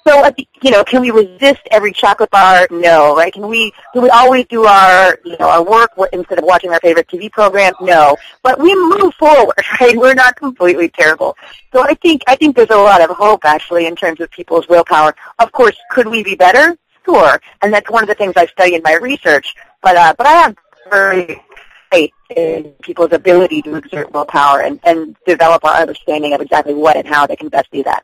[0.08, 0.30] So,
[0.62, 2.68] you know, can we resist every chocolate bar?
[2.72, 3.32] No, right?
[3.32, 6.80] Can we, can we always do our, you know, our work instead of watching our
[6.80, 7.74] favorite TV program?
[7.82, 8.18] No.
[8.42, 9.96] But we move forward, right?
[9.96, 11.38] We're not completely terrible.
[11.72, 14.68] So I think, I think there's a lot of hope actually in terms of people's
[14.68, 15.16] willpower.
[15.38, 16.78] Of course, could we be better?
[17.06, 17.40] Sure.
[17.62, 19.54] And that's one of the things I study in my research.
[19.82, 20.56] But, uh, but I have
[20.90, 21.42] very
[21.92, 26.96] faith in people's ability to exert willpower and, and develop our understanding of exactly what
[26.96, 28.04] and how they can best do that.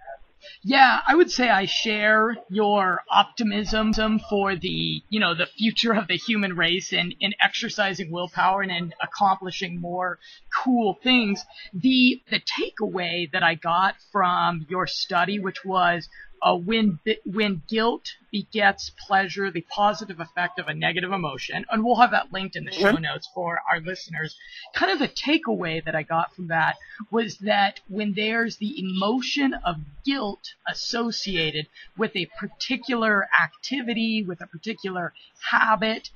[0.68, 6.07] Yeah, I would say I share your optimism for the, you know, the future of
[6.07, 10.18] the human race and in exercising willpower and in accomplishing more
[10.64, 11.45] cool things.
[11.72, 16.10] The the takeaway that I got from your study, which was
[16.46, 21.96] uh, when when guilt begets pleasure, the positive effect of a negative emotion, and we'll
[21.96, 23.02] have that linked in the show mm-hmm.
[23.02, 24.36] notes for our listeners.
[24.76, 26.76] Kind of the takeaway that I got from that
[27.10, 31.66] was that when there's the emotion of guilt associated
[31.98, 35.14] with a particular activity, with a particular
[35.50, 36.12] habit,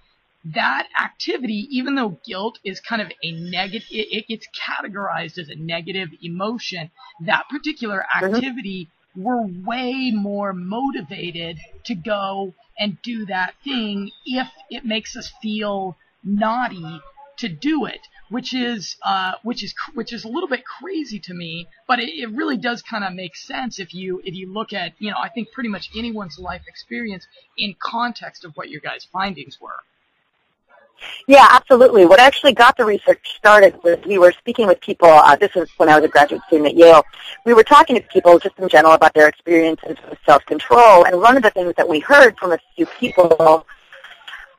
[0.45, 5.49] that activity, even though guilt is kind of a negative, it, it, gets categorized as
[5.49, 6.91] a negative emotion,
[7.25, 8.35] that particular mm-hmm.
[8.35, 8.89] activity
[9.19, 15.97] we're way more motivated to go and do that thing if it makes us feel
[16.23, 17.01] naughty
[17.37, 21.33] to do it, which is uh, which is which is a little bit crazy to
[21.33, 24.73] me, but it, it really does kind of make sense if you if you look
[24.73, 27.27] at you know I think pretty much anyone's life experience
[27.57, 29.79] in context of what your guys' findings were.
[31.27, 32.05] Yeah, absolutely.
[32.05, 35.69] What actually got the research started was we were speaking with people, uh, this was
[35.77, 37.03] when I was a graduate student at Yale,
[37.45, 41.37] we were talking to people just in general about their experiences with self-control, and one
[41.37, 43.65] of the things that we heard from a few people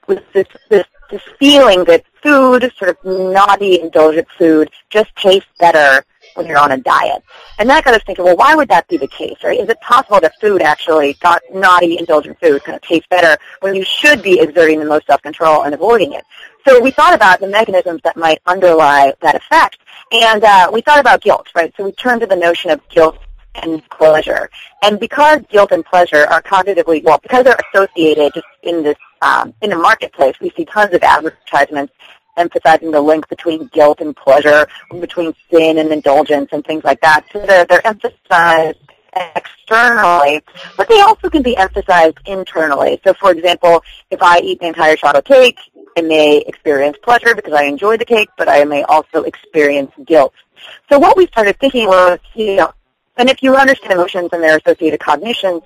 [0.06, 6.04] was this, this, this feeling that food, sort of naughty, indulgent food, just tastes better
[6.34, 7.22] when you're on a diet.
[7.58, 9.58] And that got us thinking, well, why would that be the case, right?
[9.58, 11.16] Is it possible that food actually,
[11.52, 15.64] naughty, indulgent food, kind of tastes better when you should be exerting the most self-control
[15.64, 16.24] and avoiding it?
[16.66, 19.78] So we thought about the mechanisms that might underlie that effect,
[20.12, 21.72] and uh, we thought about guilt, right?
[21.76, 23.18] So we turned to the notion of guilt
[23.54, 24.50] and pleasure.
[24.82, 29.54] And because guilt and pleasure are cognitively, well, because they're associated just in this, um,
[29.60, 31.92] in the marketplace, we see tons of advertisements
[32.36, 34.66] emphasizing the link between guilt and pleasure,
[35.00, 37.26] between sin and indulgence and things like that.
[37.32, 38.78] So they're, they're emphasized
[39.14, 40.40] externally,
[40.76, 43.00] but they also can be emphasized internally.
[43.04, 45.58] So for example, if I eat an entire chocolate cake,
[45.96, 50.32] I may experience pleasure because I enjoy the cake, but I may also experience guilt.
[50.88, 52.72] So what we started thinking was, you know,
[53.16, 55.62] and if you understand emotions and their associated cognitions,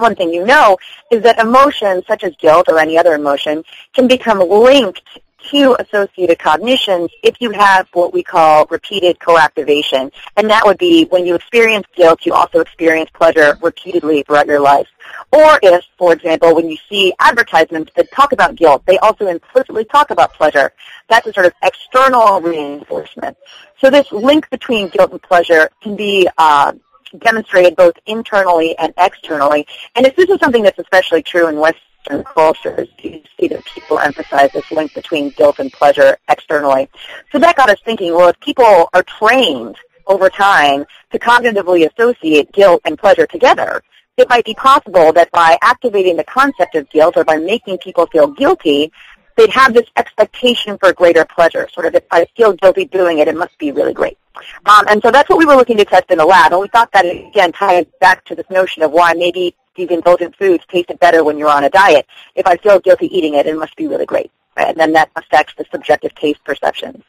[0.00, 0.78] one thing you know
[1.10, 3.62] is that emotions such as guilt or any other emotion
[3.94, 5.02] can become linked
[5.50, 10.10] to associated cognitions if you have what we call repeated co-activation.
[10.36, 14.60] And that would be when you experience guilt, you also experience pleasure repeatedly throughout your
[14.60, 14.88] life.
[15.32, 19.84] Or if, for example, when you see advertisements that talk about guilt, they also implicitly
[19.84, 20.72] talk about pleasure.
[21.08, 23.36] That's a sort of external reinforcement.
[23.78, 26.72] So this link between guilt and pleasure can be uh,
[27.18, 29.66] demonstrated both internally and externally.
[29.94, 33.98] And if this is something that's especially true in Western cultures, you see that people
[33.98, 36.88] emphasize this link between guilt and pleasure externally.
[37.32, 39.76] So that got us thinking, well, if people are trained
[40.06, 43.82] over time to cognitively associate guilt and pleasure together,
[44.16, 48.06] it might be possible that by activating the concept of guilt or by making people
[48.06, 48.92] feel guilty,
[49.40, 51.66] they'd have this expectation for greater pleasure.
[51.72, 54.18] Sort of, if I feel guilty doing it, it must be really great.
[54.66, 56.52] Um, and so that's what we were looking to test in the lab.
[56.52, 60.36] And we thought that, again, ties back to this notion of why maybe these indulgent
[60.36, 62.06] foods tasted better when you're on a diet.
[62.34, 64.30] If I feel guilty eating it, it must be really great.
[64.56, 67.02] And then that affects the subjective taste perceptions.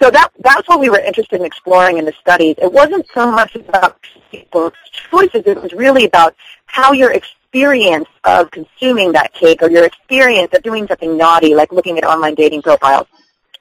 [0.00, 2.54] So that that's what we were interested in exploring in the studies.
[2.58, 3.98] It wasn't so much about
[4.30, 4.74] people's
[5.10, 5.42] choices.
[5.46, 6.36] It was really about
[6.66, 7.10] how your
[7.52, 12.04] experience of consuming that cake or your experience of doing something naughty, like looking at
[12.04, 13.06] online dating profiles,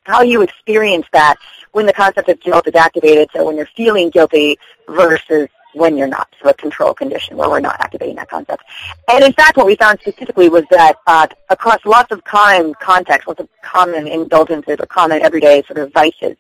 [0.03, 1.35] how you experience that
[1.73, 3.27] when the concept of guilt is activated.
[3.33, 4.57] So when you're feeling guilty
[4.87, 8.63] versus when you're not, so a control condition where we're not activating that concept.
[9.09, 13.27] And in fact, what we found specifically was that uh, across lots of common contexts,
[13.27, 16.37] lots of common indulgences or common everyday sort of vices,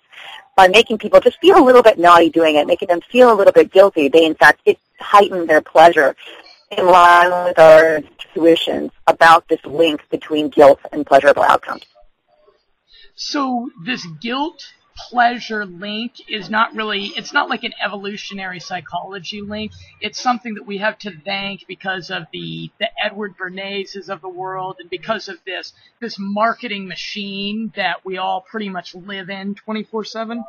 [0.55, 3.35] by making people just feel a little bit naughty doing it, making them feel a
[3.35, 6.15] little bit guilty, they in fact it heightened their pleasure
[6.71, 11.83] in line with our intuitions about this link between guilt and pleasurable outcomes.
[13.15, 14.63] So this guilt
[15.09, 19.71] pleasure link is not really it's not like an evolutionary psychology link
[20.01, 24.29] it's something that we have to thank because of the the edward bernays of the
[24.29, 29.55] world and because of this this marketing machine that we all pretty much live in
[29.55, 30.43] 24 7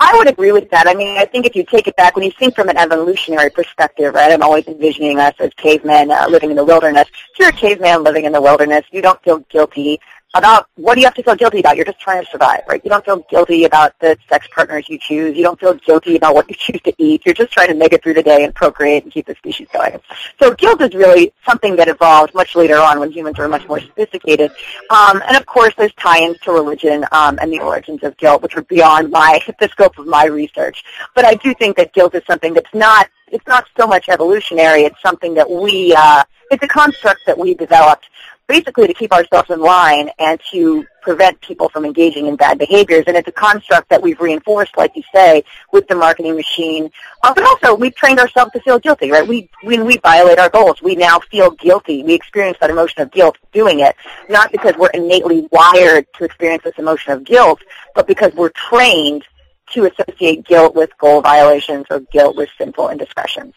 [0.00, 0.86] I would agree with that.
[0.88, 3.50] I mean, I think if you take it back, when you think from an evolutionary
[3.50, 7.08] perspective, right, I'm always envisioning us as cavemen uh, living in the wilderness.
[7.32, 10.00] If you're a caveman living in the wilderness, you don't feel guilty
[10.34, 11.76] about what do you have to feel guilty about?
[11.76, 12.80] You're just trying to survive, right?
[12.82, 15.36] You don't feel guilty about the sex partners you choose.
[15.36, 17.26] You don't feel guilty about what you choose to eat.
[17.26, 19.68] You're just trying to make it through the day and procreate and keep the species
[19.72, 20.00] going.
[20.40, 23.80] So guilt is really something that evolved much later on when humans were much more
[23.80, 24.50] sophisticated.
[24.88, 28.56] Um, and of course, there's tie-ins to religion um, and the origins of guilt, which
[28.56, 30.82] are beyond my the scope of my research.
[31.14, 34.82] But I do think that guilt is something that's not it's not so much evolutionary.
[34.82, 38.10] It's something that we uh, it's a construct that we developed
[38.48, 43.04] basically to keep ourselves in line and to prevent people from engaging in bad behaviors.
[43.06, 46.90] And it's a construct that we've reinforced, like you say, with the marketing machine.
[47.22, 49.26] Uh, but also, we've trained ourselves to feel guilty, right?
[49.26, 52.02] We, when we violate our goals, we now feel guilty.
[52.02, 53.96] We experience that emotion of guilt doing it,
[54.28, 57.60] not because we're innately wired to experience this emotion of guilt,
[57.94, 59.24] but because we're trained
[59.70, 63.54] to associate guilt with goal violations or guilt with sinful indiscretions.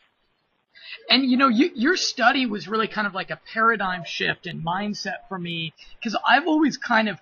[1.10, 4.62] And you know, you, your study was really kind of like a paradigm shift in
[4.62, 7.18] mindset for me because I've always kind of,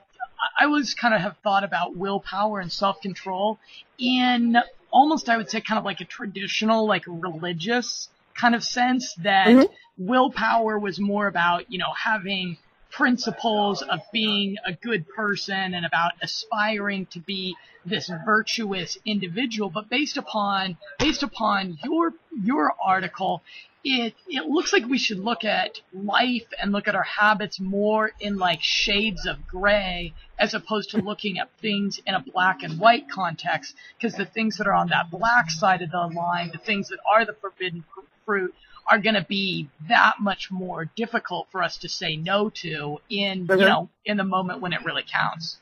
[0.60, 3.60] I always kind of have thought about willpower and self-control
[3.98, 4.58] in
[4.92, 9.48] almost, I would say, kind of like a traditional, like religious kind of sense that
[9.48, 10.06] mm-hmm.
[10.06, 12.58] willpower was more about, you know, having
[12.94, 17.56] principles of being a good person and about aspiring to be
[17.86, 23.42] this virtuous individual but based upon based upon your your article
[23.84, 28.12] it it looks like we should look at life and look at our habits more
[28.20, 32.80] in like shades of gray as opposed to looking at things in a black and
[32.80, 36.58] white context because the things that are on that black side of the line the
[36.58, 37.84] things that are the forbidden
[38.26, 38.54] fruit
[38.90, 43.48] are going to be that much more difficult for us to say no to in
[43.48, 43.60] mm-hmm.
[43.60, 45.58] you know in the moment when it really counts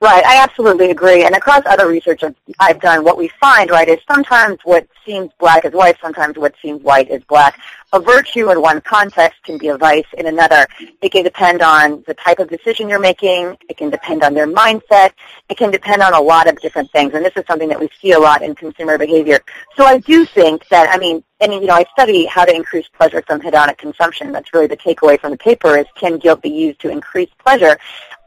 [0.00, 1.24] Right, I absolutely agree.
[1.24, 2.22] And across other research
[2.60, 6.54] I've done, what we find, right, is sometimes what seems black is white, sometimes what
[6.62, 7.58] seems white is black.
[7.92, 10.68] A virtue in one context can be a vice in another.
[11.02, 13.56] It can depend on the type of decision you're making.
[13.68, 15.14] It can depend on their mindset.
[15.48, 17.14] It can depend on a lot of different things.
[17.14, 19.40] And this is something that we see a lot in consumer behavior.
[19.76, 22.86] So I do think that, I mean, and you know, I study how to increase
[22.88, 24.30] pleasure from hedonic consumption.
[24.30, 27.78] That's really the takeaway from the paper is can guilt be used to increase pleasure?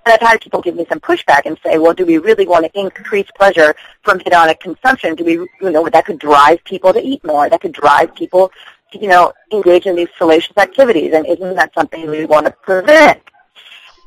[0.05, 2.65] And I've had people give me some pushback and say, well, do we really want
[2.65, 5.15] to increase pleasure from hedonic consumption?
[5.15, 7.49] Do we, you know, that could drive people to eat more.
[7.49, 8.51] That could drive people
[8.91, 11.13] to, you know, engage in these salacious activities.
[11.13, 13.21] And isn't that something we want to prevent?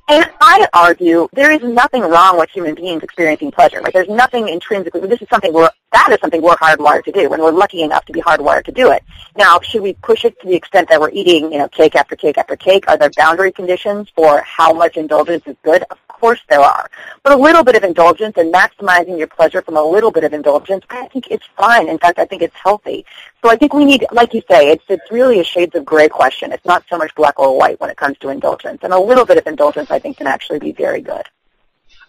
[0.07, 3.81] And I argue there is nothing wrong with human beings experiencing pleasure.
[3.81, 5.01] Like there's nothing intrinsically.
[5.07, 8.05] This is something we're that is something we're hardwired to do, and we're lucky enough
[8.07, 9.03] to be hardwired to do it.
[9.37, 12.17] Now, should we push it to the extent that we're eating, you know, cake after
[12.17, 12.85] cake after cake?
[12.89, 15.85] Are there boundary conditions for how much indulgence is good?
[15.91, 16.89] Of course there are.
[17.23, 20.33] But a little bit of indulgence and maximizing your pleasure from a little bit of
[20.33, 21.87] indulgence, I think it's fine.
[21.87, 23.05] In fact, I think it's healthy.
[23.43, 26.09] So I think we need, like you say, it's it's really a shades of gray
[26.09, 26.51] question.
[26.51, 29.27] It's not so much black or white when it comes to indulgence, and a little
[29.27, 31.25] bit of indulgence, I think, can actually be very good.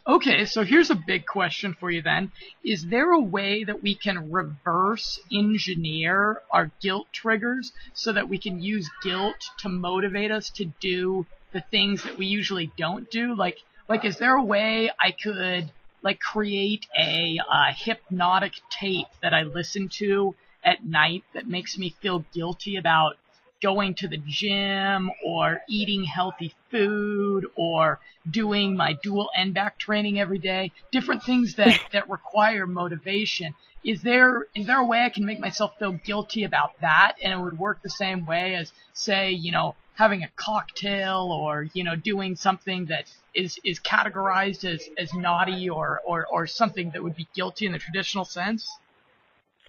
[0.07, 2.31] Okay, so here's a big question for you then.
[2.63, 8.37] Is there a way that we can reverse engineer our guilt triggers so that we
[8.37, 13.35] can use guilt to motivate us to do the things that we usually don't do?
[13.35, 15.71] Like, like is there a way I could
[16.01, 21.95] like create a uh, hypnotic tape that I listen to at night that makes me
[22.01, 23.17] feel guilty about
[23.61, 27.99] going to the gym or eating healthy food or
[28.29, 33.55] doing my dual N-back training every day, different things that, that require motivation.
[33.83, 37.33] Is there, is there a way I can make myself feel guilty about that and
[37.33, 41.83] it would work the same way as say, you know, having a cocktail or, you
[41.83, 47.01] know, doing something that is, is categorized as, as naughty or, or, or something that
[47.01, 48.77] would be guilty in the traditional sense?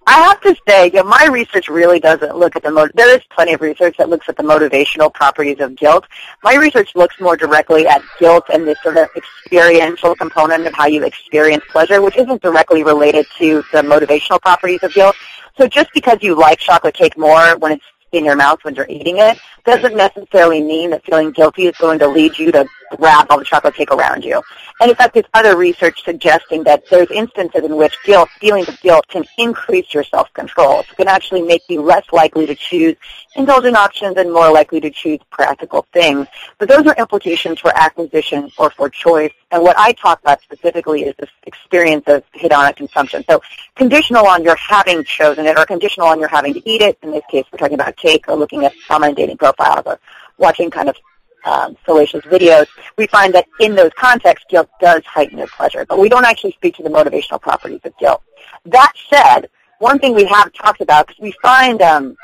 [0.09, 3.13] I have to say, you know, my research really doesn't look at the mo- there
[3.17, 6.07] is plenty of research that looks at the motivational properties of guilt.
[6.45, 10.87] My research looks more directly at guilt and this sort of experiential component of how
[10.87, 15.17] you experience pleasure, which isn't directly related to the motivational properties of guilt.
[15.59, 18.87] So just because you like chocolate cake more when it's in your mouth when you're
[18.89, 22.67] eating it doesn't necessarily mean that feeling guilty is going to lead you to
[22.97, 24.43] grab all the chocolate cake around you.
[24.81, 28.81] And in fact, there's other research suggesting that there's instances in which guilt, feelings of
[28.81, 30.81] guilt can increase your self-control.
[30.81, 32.97] It can actually make you less likely to choose
[33.37, 36.27] indulgent options and more likely to choose practical things.
[36.59, 39.33] But those are implications for acquisition or for choice.
[39.51, 43.25] And what I talk about specifically is this experience of hedonic consumption.
[43.29, 43.41] So
[43.75, 46.99] conditional on your having chosen it or conditional on your having to eat it.
[47.03, 49.99] In this case, we're talking about cake or looking at online dating profiles or
[50.39, 50.97] watching kind of
[51.45, 55.85] um, salacious videos, we find that in those contexts, guilt does heighten your pleasure.
[55.87, 58.23] But we don't actually speak to the motivational properties of guilt.
[58.65, 59.49] That said,
[59.79, 62.17] one thing we have talked about, because we find um,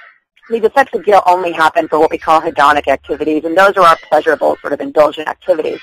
[0.51, 3.85] these effects of guilt only happen for what we call hedonic activities, and those are
[3.85, 5.79] our pleasurable, sort of indulgent activities.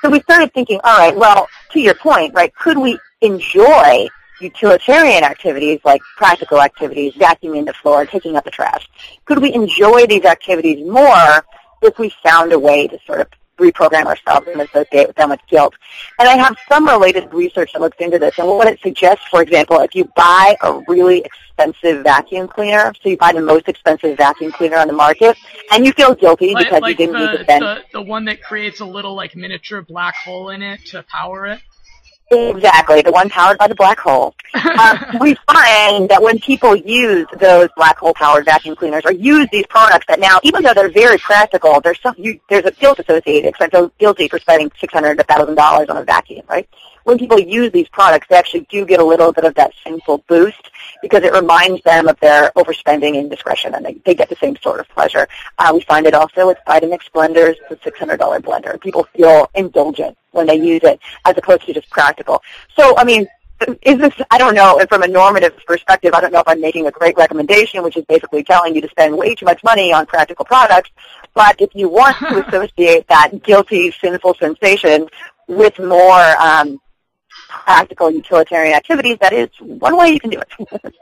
[0.00, 4.08] So we started thinking, all right, well, to your point, right, could we enjoy
[4.40, 8.88] utilitarian activities like practical activities, vacuuming the floor, taking up the trash?
[9.24, 11.44] Could we enjoy these activities more
[11.82, 13.28] if we found a way to sort of
[13.58, 15.74] reprogram ourselves and associate with them with guilt.
[16.18, 18.38] And I have some related research that looks into this.
[18.38, 23.08] And what it suggests, for example, if you buy a really expensive vacuum cleaner, so
[23.08, 25.36] you buy the most expensive vacuum cleaner on the market,
[25.70, 28.02] and you feel guilty Like, because like you didn't the, need to spend the the
[28.02, 31.60] one that creates a little like miniature black hole in it to power it.
[32.30, 34.34] Exactly, the one powered by the black hole.
[34.54, 39.46] um, we find that when people use those black hole powered vacuum cleaners or use
[39.52, 42.98] these products that now, even though they're very practical, there's some you, there's a guilt
[42.98, 43.52] associated.
[43.52, 46.68] Because I feel guilty for spending six hundred to thousand dollars on a vacuum, right?
[47.04, 50.24] When people use these products, they actually do get a little bit of that sinful
[50.28, 50.70] boost
[51.00, 54.56] because it reminds them of their overspending and discretion, and they, they get the same
[54.56, 55.26] sort of pleasure.
[55.58, 58.80] Uh, we find it also with Vitamix blenders, the six hundred dollar blender.
[58.80, 62.42] People feel indulgent when they use it, as opposed to just practical.
[62.76, 63.26] So, I mean,
[63.82, 66.60] is this, I don't know, and from a normative perspective, I don't know if I'm
[66.60, 69.92] making a great recommendation, which is basically telling you to spend way too much money
[69.92, 70.90] on practical products,
[71.34, 75.08] but if you want to associate that guilty, sinful sensation
[75.48, 76.80] with more um,
[77.64, 80.68] practical utilitarian activities, that is one way you can do it.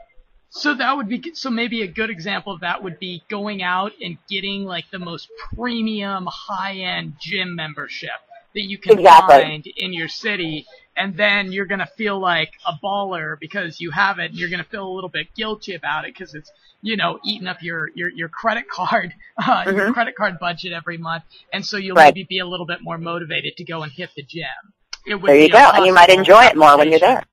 [0.49, 3.93] So that would be so maybe a good example of that would be going out
[4.01, 8.19] and getting like the most premium high end gym membership
[8.53, 9.35] that you can Exactly.
[9.35, 10.65] find in your city
[10.97, 14.49] and then you're going to feel like a baller because you have it and you're
[14.49, 16.51] going to feel a little bit guilty about it because it's
[16.81, 19.93] you know eating up your your your credit card uh, your Mhm.
[19.93, 21.23] credit card budget every month
[21.53, 22.13] and so you'll Right.
[22.13, 24.73] maybe be a little bit more motivated to go and hit the gym.
[25.05, 27.23] It would there you be go, and you might enjoy it more when you're there.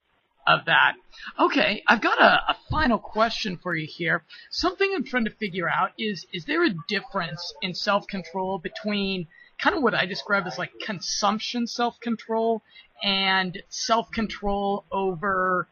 [0.47, 0.95] of that.
[1.39, 4.24] Okay, I've got a, a final question for you here.
[4.51, 9.27] Something I'm trying to figure out is is there a difference in self control between
[9.59, 12.62] kind of what I describe as like consumption self control
[13.03, 15.69] and self control over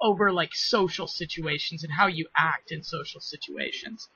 [0.00, 4.08] over like social situations and how you act in social situations?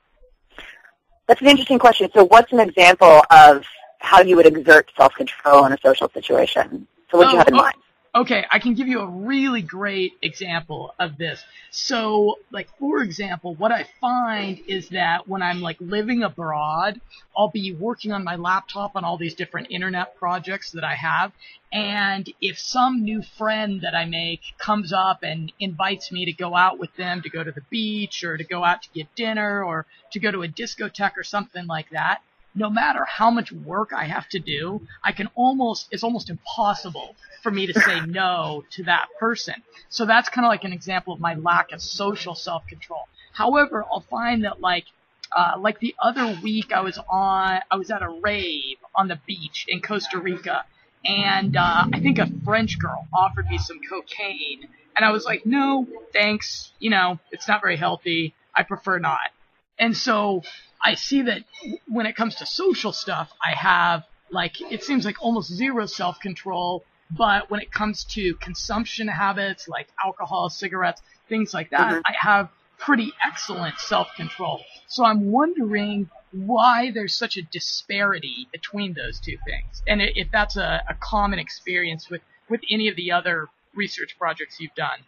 [1.26, 2.10] That's an interesting question.
[2.14, 3.64] So what's an example of
[3.98, 6.88] how you would exert self-control in a social situation?
[7.10, 7.74] So what you Oh, have in mind?
[8.12, 11.44] Okay, I can give you a really great example of this.
[11.70, 17.00] So, like, for example, what I find is that when I'm like living abroad,
[17.36, 21.32] I'll be working on my laptop on all these different internet projects that I have.
[21.72, 26.56] And if some new friend that I make comes up and invites me to go
[26.56, 29.62] out with them to go to the beach or to go out to get dinner
[29.62, 32.22] or to go to a discotheque or something like that,
[32.54, 37.14] no matter how much work I have to do, I can almost, it's almost impossible
[37.42, 39.54] for me to say no to that person.
[39.88, 43.08] So that's kind of like an example of my lack of social self-control.
[43.32, 44.84] However, I'll find that like,
[45.32, 49.20] uh, like the other week I was on, I was at a rave on the
[49.26, 50.64] beach in Costa Rica
[51.04, 55.46] and, uh, I think a French girl offered me some cocaine and I was like,
[55.46, 56.72] no, thanks.
[56.78, 58.34] You know, it's not very healthy.
[58.54, 59.30] I prefer not.
[59.78, 60.42] And so
[60.82, 61.42] I see that
[61.86, 66.84] when it comes to social stuff, I have like, it seems like almost zero self-control.
[67.10, 72.02] But when it comes to consumption habits like alcohol, cigarettes, things like that, Mhm.
[72.06, 74.64] I have pretty excellent self-control.
[74.86, 79.82] So I'm wondering why there's such a disparity between those two things.
[79.88, 84.60] And if that's a, a common experience with, with any of the other research projects
[84.60, 85.00] you've done.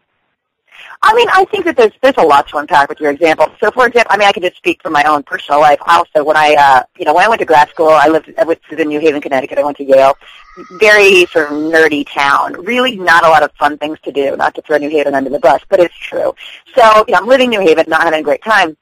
[1.02, 3.46] I mean, I think that there's there's a lot to unpack with your example.
[3.60, 5.78] So, for example, I mean, I can just speak from my own personal life.
[5.86, 8.44] Also, when I, uh, you know, when I went to grad school, I lived I
[8.44, 9.58] lived in New Haven, Connecticut.
[9.58, 10.16] I went to Yale.
[10.78, 12.52] Very sort of nerdy town.
[12.64, 14.36] Really, not a lot of fun things to do.
[14.36, 16.34] Not to throw New Haven under the bus, but it's true.
[16.74, 18.76] So, you know, I'm living in New Haven, not having a great time.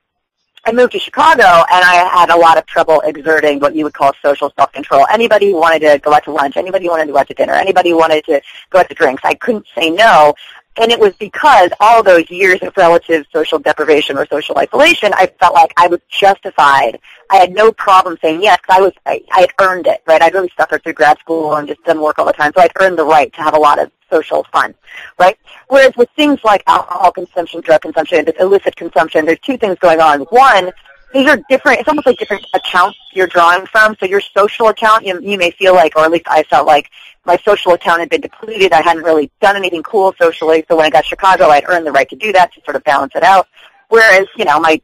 [0.65, 3.95] I moved to Chicago and I had a lot of trouble exerting what you would
[3.95, 5.07] call social self-control.
[5.11, 7.35] Anybody who wanted to go out to lunch, anybody who wanted to go out to
[7.35, 10.35] dinner, anybody who wanted to go out to drinks, I couldn't say no.
[10.78, 15.26] And it was because all those years of relative social deprivation or social isolation, I
[15.40, 17.01] felt like I was justified.
[17.28, 20.22] I had no problem saying yes because I was, I, I had earned it, right?
[20.22, 22.72] I'd really suffered through grad school and just done work all the time, so I'd
[22.80, 24.74] earned the right to have a lot of social fun,
[25.18, 25.36] right?
[25.68, 30.20] Whereas with things like alcohol consumption, drug consumption, illicit consumption, there's two things going on.
[30.22, 30.70] One,
[31.12, 33.97] these are different, it's almost like different accounts you're drawing from.
[33.99, 36.91] So your social account, you, you may feel like, or at least I felt like
[37.24, 38.73] my social account had been depleted.
[38.73, 40.65] I hadn't really done anything cool socially.
[40.69, 42.85] So when I got Chicago, I'd earned the right to do that to sort of
[42.85, 43.49] balance it out.
[43.89, 44.81] Whereas, you know, my,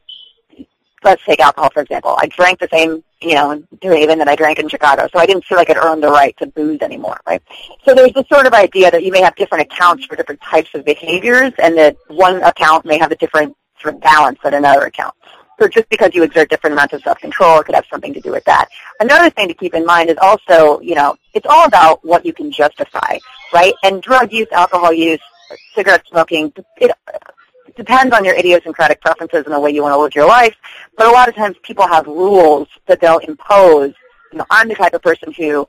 [1.03, 2.15] let's take alcohol for example.
[2.19, 5.07] I drank the same you know, New Haven that I drank in Chicago.
[5.11, 7.41] So I didn't feel like I'd earned the right to booze anymore, right?
[7.85, 10.69] So there's this sort of idea that you may have different accounts for different types
[10.75, 14.85] of behaviors and that one account may have a different sort of balance than another
[14.85, 15.15] account.
[15.59, 18.31] So just because you exert different amounts of self-control, it could have something to do
[18.31, 18.69] with that.
[18.99, 22.33] Another thing to keep in mind is also, you know, it's all about what you
[22.33, 23.17] can justify,
[23.53, 23.73] right?
[23.83, 25.19] And drug use, alcohol use,
[25.73, 26.91] cigarette smoking, it
[27.75, 30.55] depends on your idiosyncratic preferences and the way you want to live your life.
[30.95, 33.93] But a lot of times people have rules that they'll impose.
[34.31, 35.67] You know, I'm the type of person who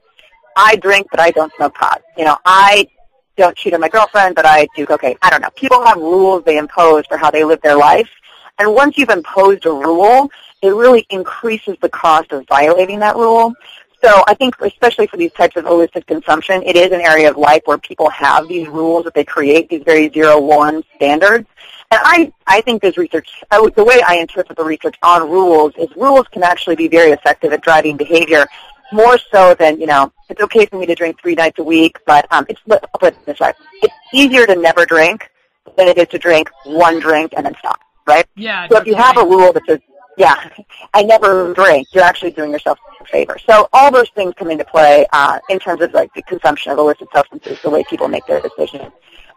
[0.56, 2.02] I drink, but I don't smoke pot.
[2.16, 2.88] You know, I
[3.36, 5.16] don't cheat on my girlfriend, but I do cocaine.
[5.22, 5.50] I don't know.
[5.50, 8.10] People have rules they impose for how they live their life.
[8.58, 10.30] And once you've imposed a rule,
[10.62, 13.54] it really increases the cost of violating that rule.
[14.02, 17.36] So I think especially for these types of illicit consumption, it is an area of
[17.36, 21.48] life where people have these rules that they create, these very zero-one standards.
[21.90, 25.72] And I, I think there's research, I the way I interpret the research on rules
[25.76, 28.46] is rules can actually be very effective at driving behavior
[28.92, 31.98] more so than, you know, it's okay for me to drink three nights a week,
[32.06, 33.52] but um, it's, I'll put it this way.
[33.82, 35.30] It's easier to never drink
[35.76, 38.26] than it is to drink one drink and then stop, right?
[38.34, 38.66] Yeah.
[38.68, 39.80] So if you have a rule that says,
[40.16, 40.50] yeah,
[40.94, 43.38] I never drink, you're actually doing yourself a favor.
[43.38, 46.78] So all those things come into play uh, in terms of like the consumption of
[46.78, 48.90] illicit substances, the way people make their decisions.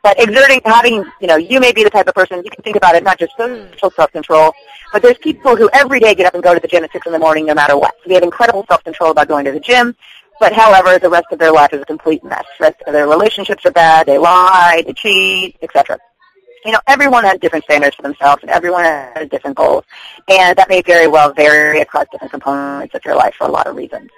[0.03, 2.75] But exerting, having, you know, you may be the type of person, you can think
[2.75, 4.51] about it not just social self-control,
[4.91, 7.05] but there's people who every day get up and go to the gym at 6
[7.05, 7.93] in the morning no matter what.
[8.01, 9.95] So they have incredible self-control about going to the gym,
[10.39, 12.45] but however, the rest of their life is a complete mess.
[12.57, 15.99] The rest of their relationships are bad, they lie, they cheat, etc.
[16.65, 19.83] You know, everyone has different standards for themselves, and everyone has different goals.
[20.27, 23.67] And that may very well vary across different components of your life for a lot
[23.67, 24.09] of reasons.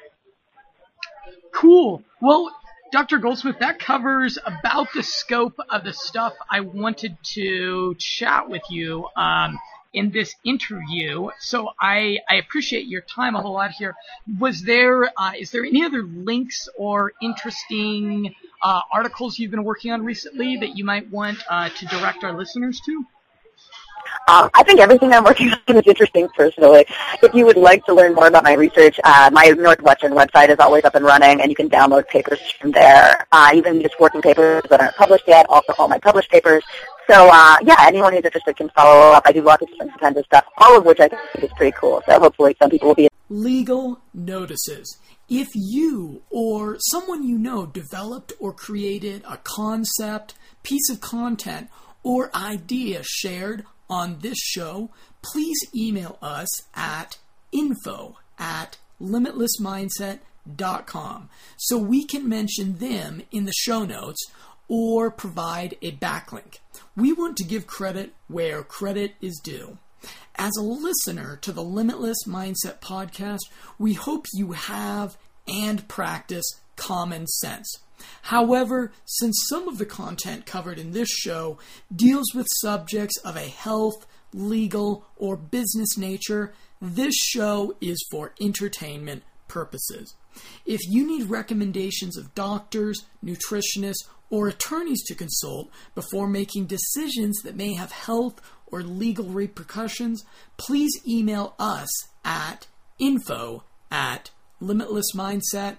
[1.53, 2.03] Cool.
[2.21, 2.51] Well,
[2.91, 3.17] Dr.
[3.17, 9.07] Goldsmith, that covers about the scope of the stuff I wanted to chat with you
[9.15, 9.57] um,
[9.93, 11.29] in this interview.
[11.39, 13.95] So I, I appreciate your time a whole lot here.
[14.39, 19.91] Was there uh, is there any other links or interesting uh, articles you've been working
[19.91, 23.05] on recently that you might want uh, to direct our listeners to?
[24.27, 26.85] Um, I think everything I'm working on is interesting personally.
[27.21, 30.59] If you would like to learn more about my research, uh, my Northwestern website is
[30.59, 33.27] always up and running, and you can download papers from there.
[33.31, 36.63] Uh, even just working papers that aren't published yet, also all my published papers.
[37.09, 39.23] So uh, yeah, anyone who's interested can follow up.
[39.25, 41.75] I do lots of different kinds of stuff, all of which I think is pretty
[41.77, 42.01] cool.
[42.05, 43.09] So hopefully some people will be.
[43.29, 44.97] Legal notices.
[45.29, 51.69] If you or someone you know developed or created a concept, piece of content,
[52.03, 54.89] or idea shared on this show,
[55.21, 57.17] please email us at
[57.51, 64.25] info at limitlessmindset.com so we can mention them in the show notes
[64.67, 66.59] or provide a backlink.
[66.95, 69.77] We want to give credit where credit is due.
[70.35, 73.41] As a listener to the Limitless Mindset podcast,
[73.77, 75.15] we hope you have
[75.47, 76.45] and practice
[76.75, 77.77] common sense.
[78.23, 81.57] However, since some of the content covered in this show
[81.93, 89.23] deals with subjects of a health, legal, or business nature, this show is for entertainment
[89.47, 90.15] purposes.
[90.65, 97.55] If you need recommendations of doctors, nutritionists, or attorneys to consult before making decisions that
[97.55, 100.25] may have health or legal repercussions,
[100.57, 101.87] please email us
[102.25, 102.65] at
[102.97, 104.31] info at
[104.61, 105.77] limitlessmindset.com.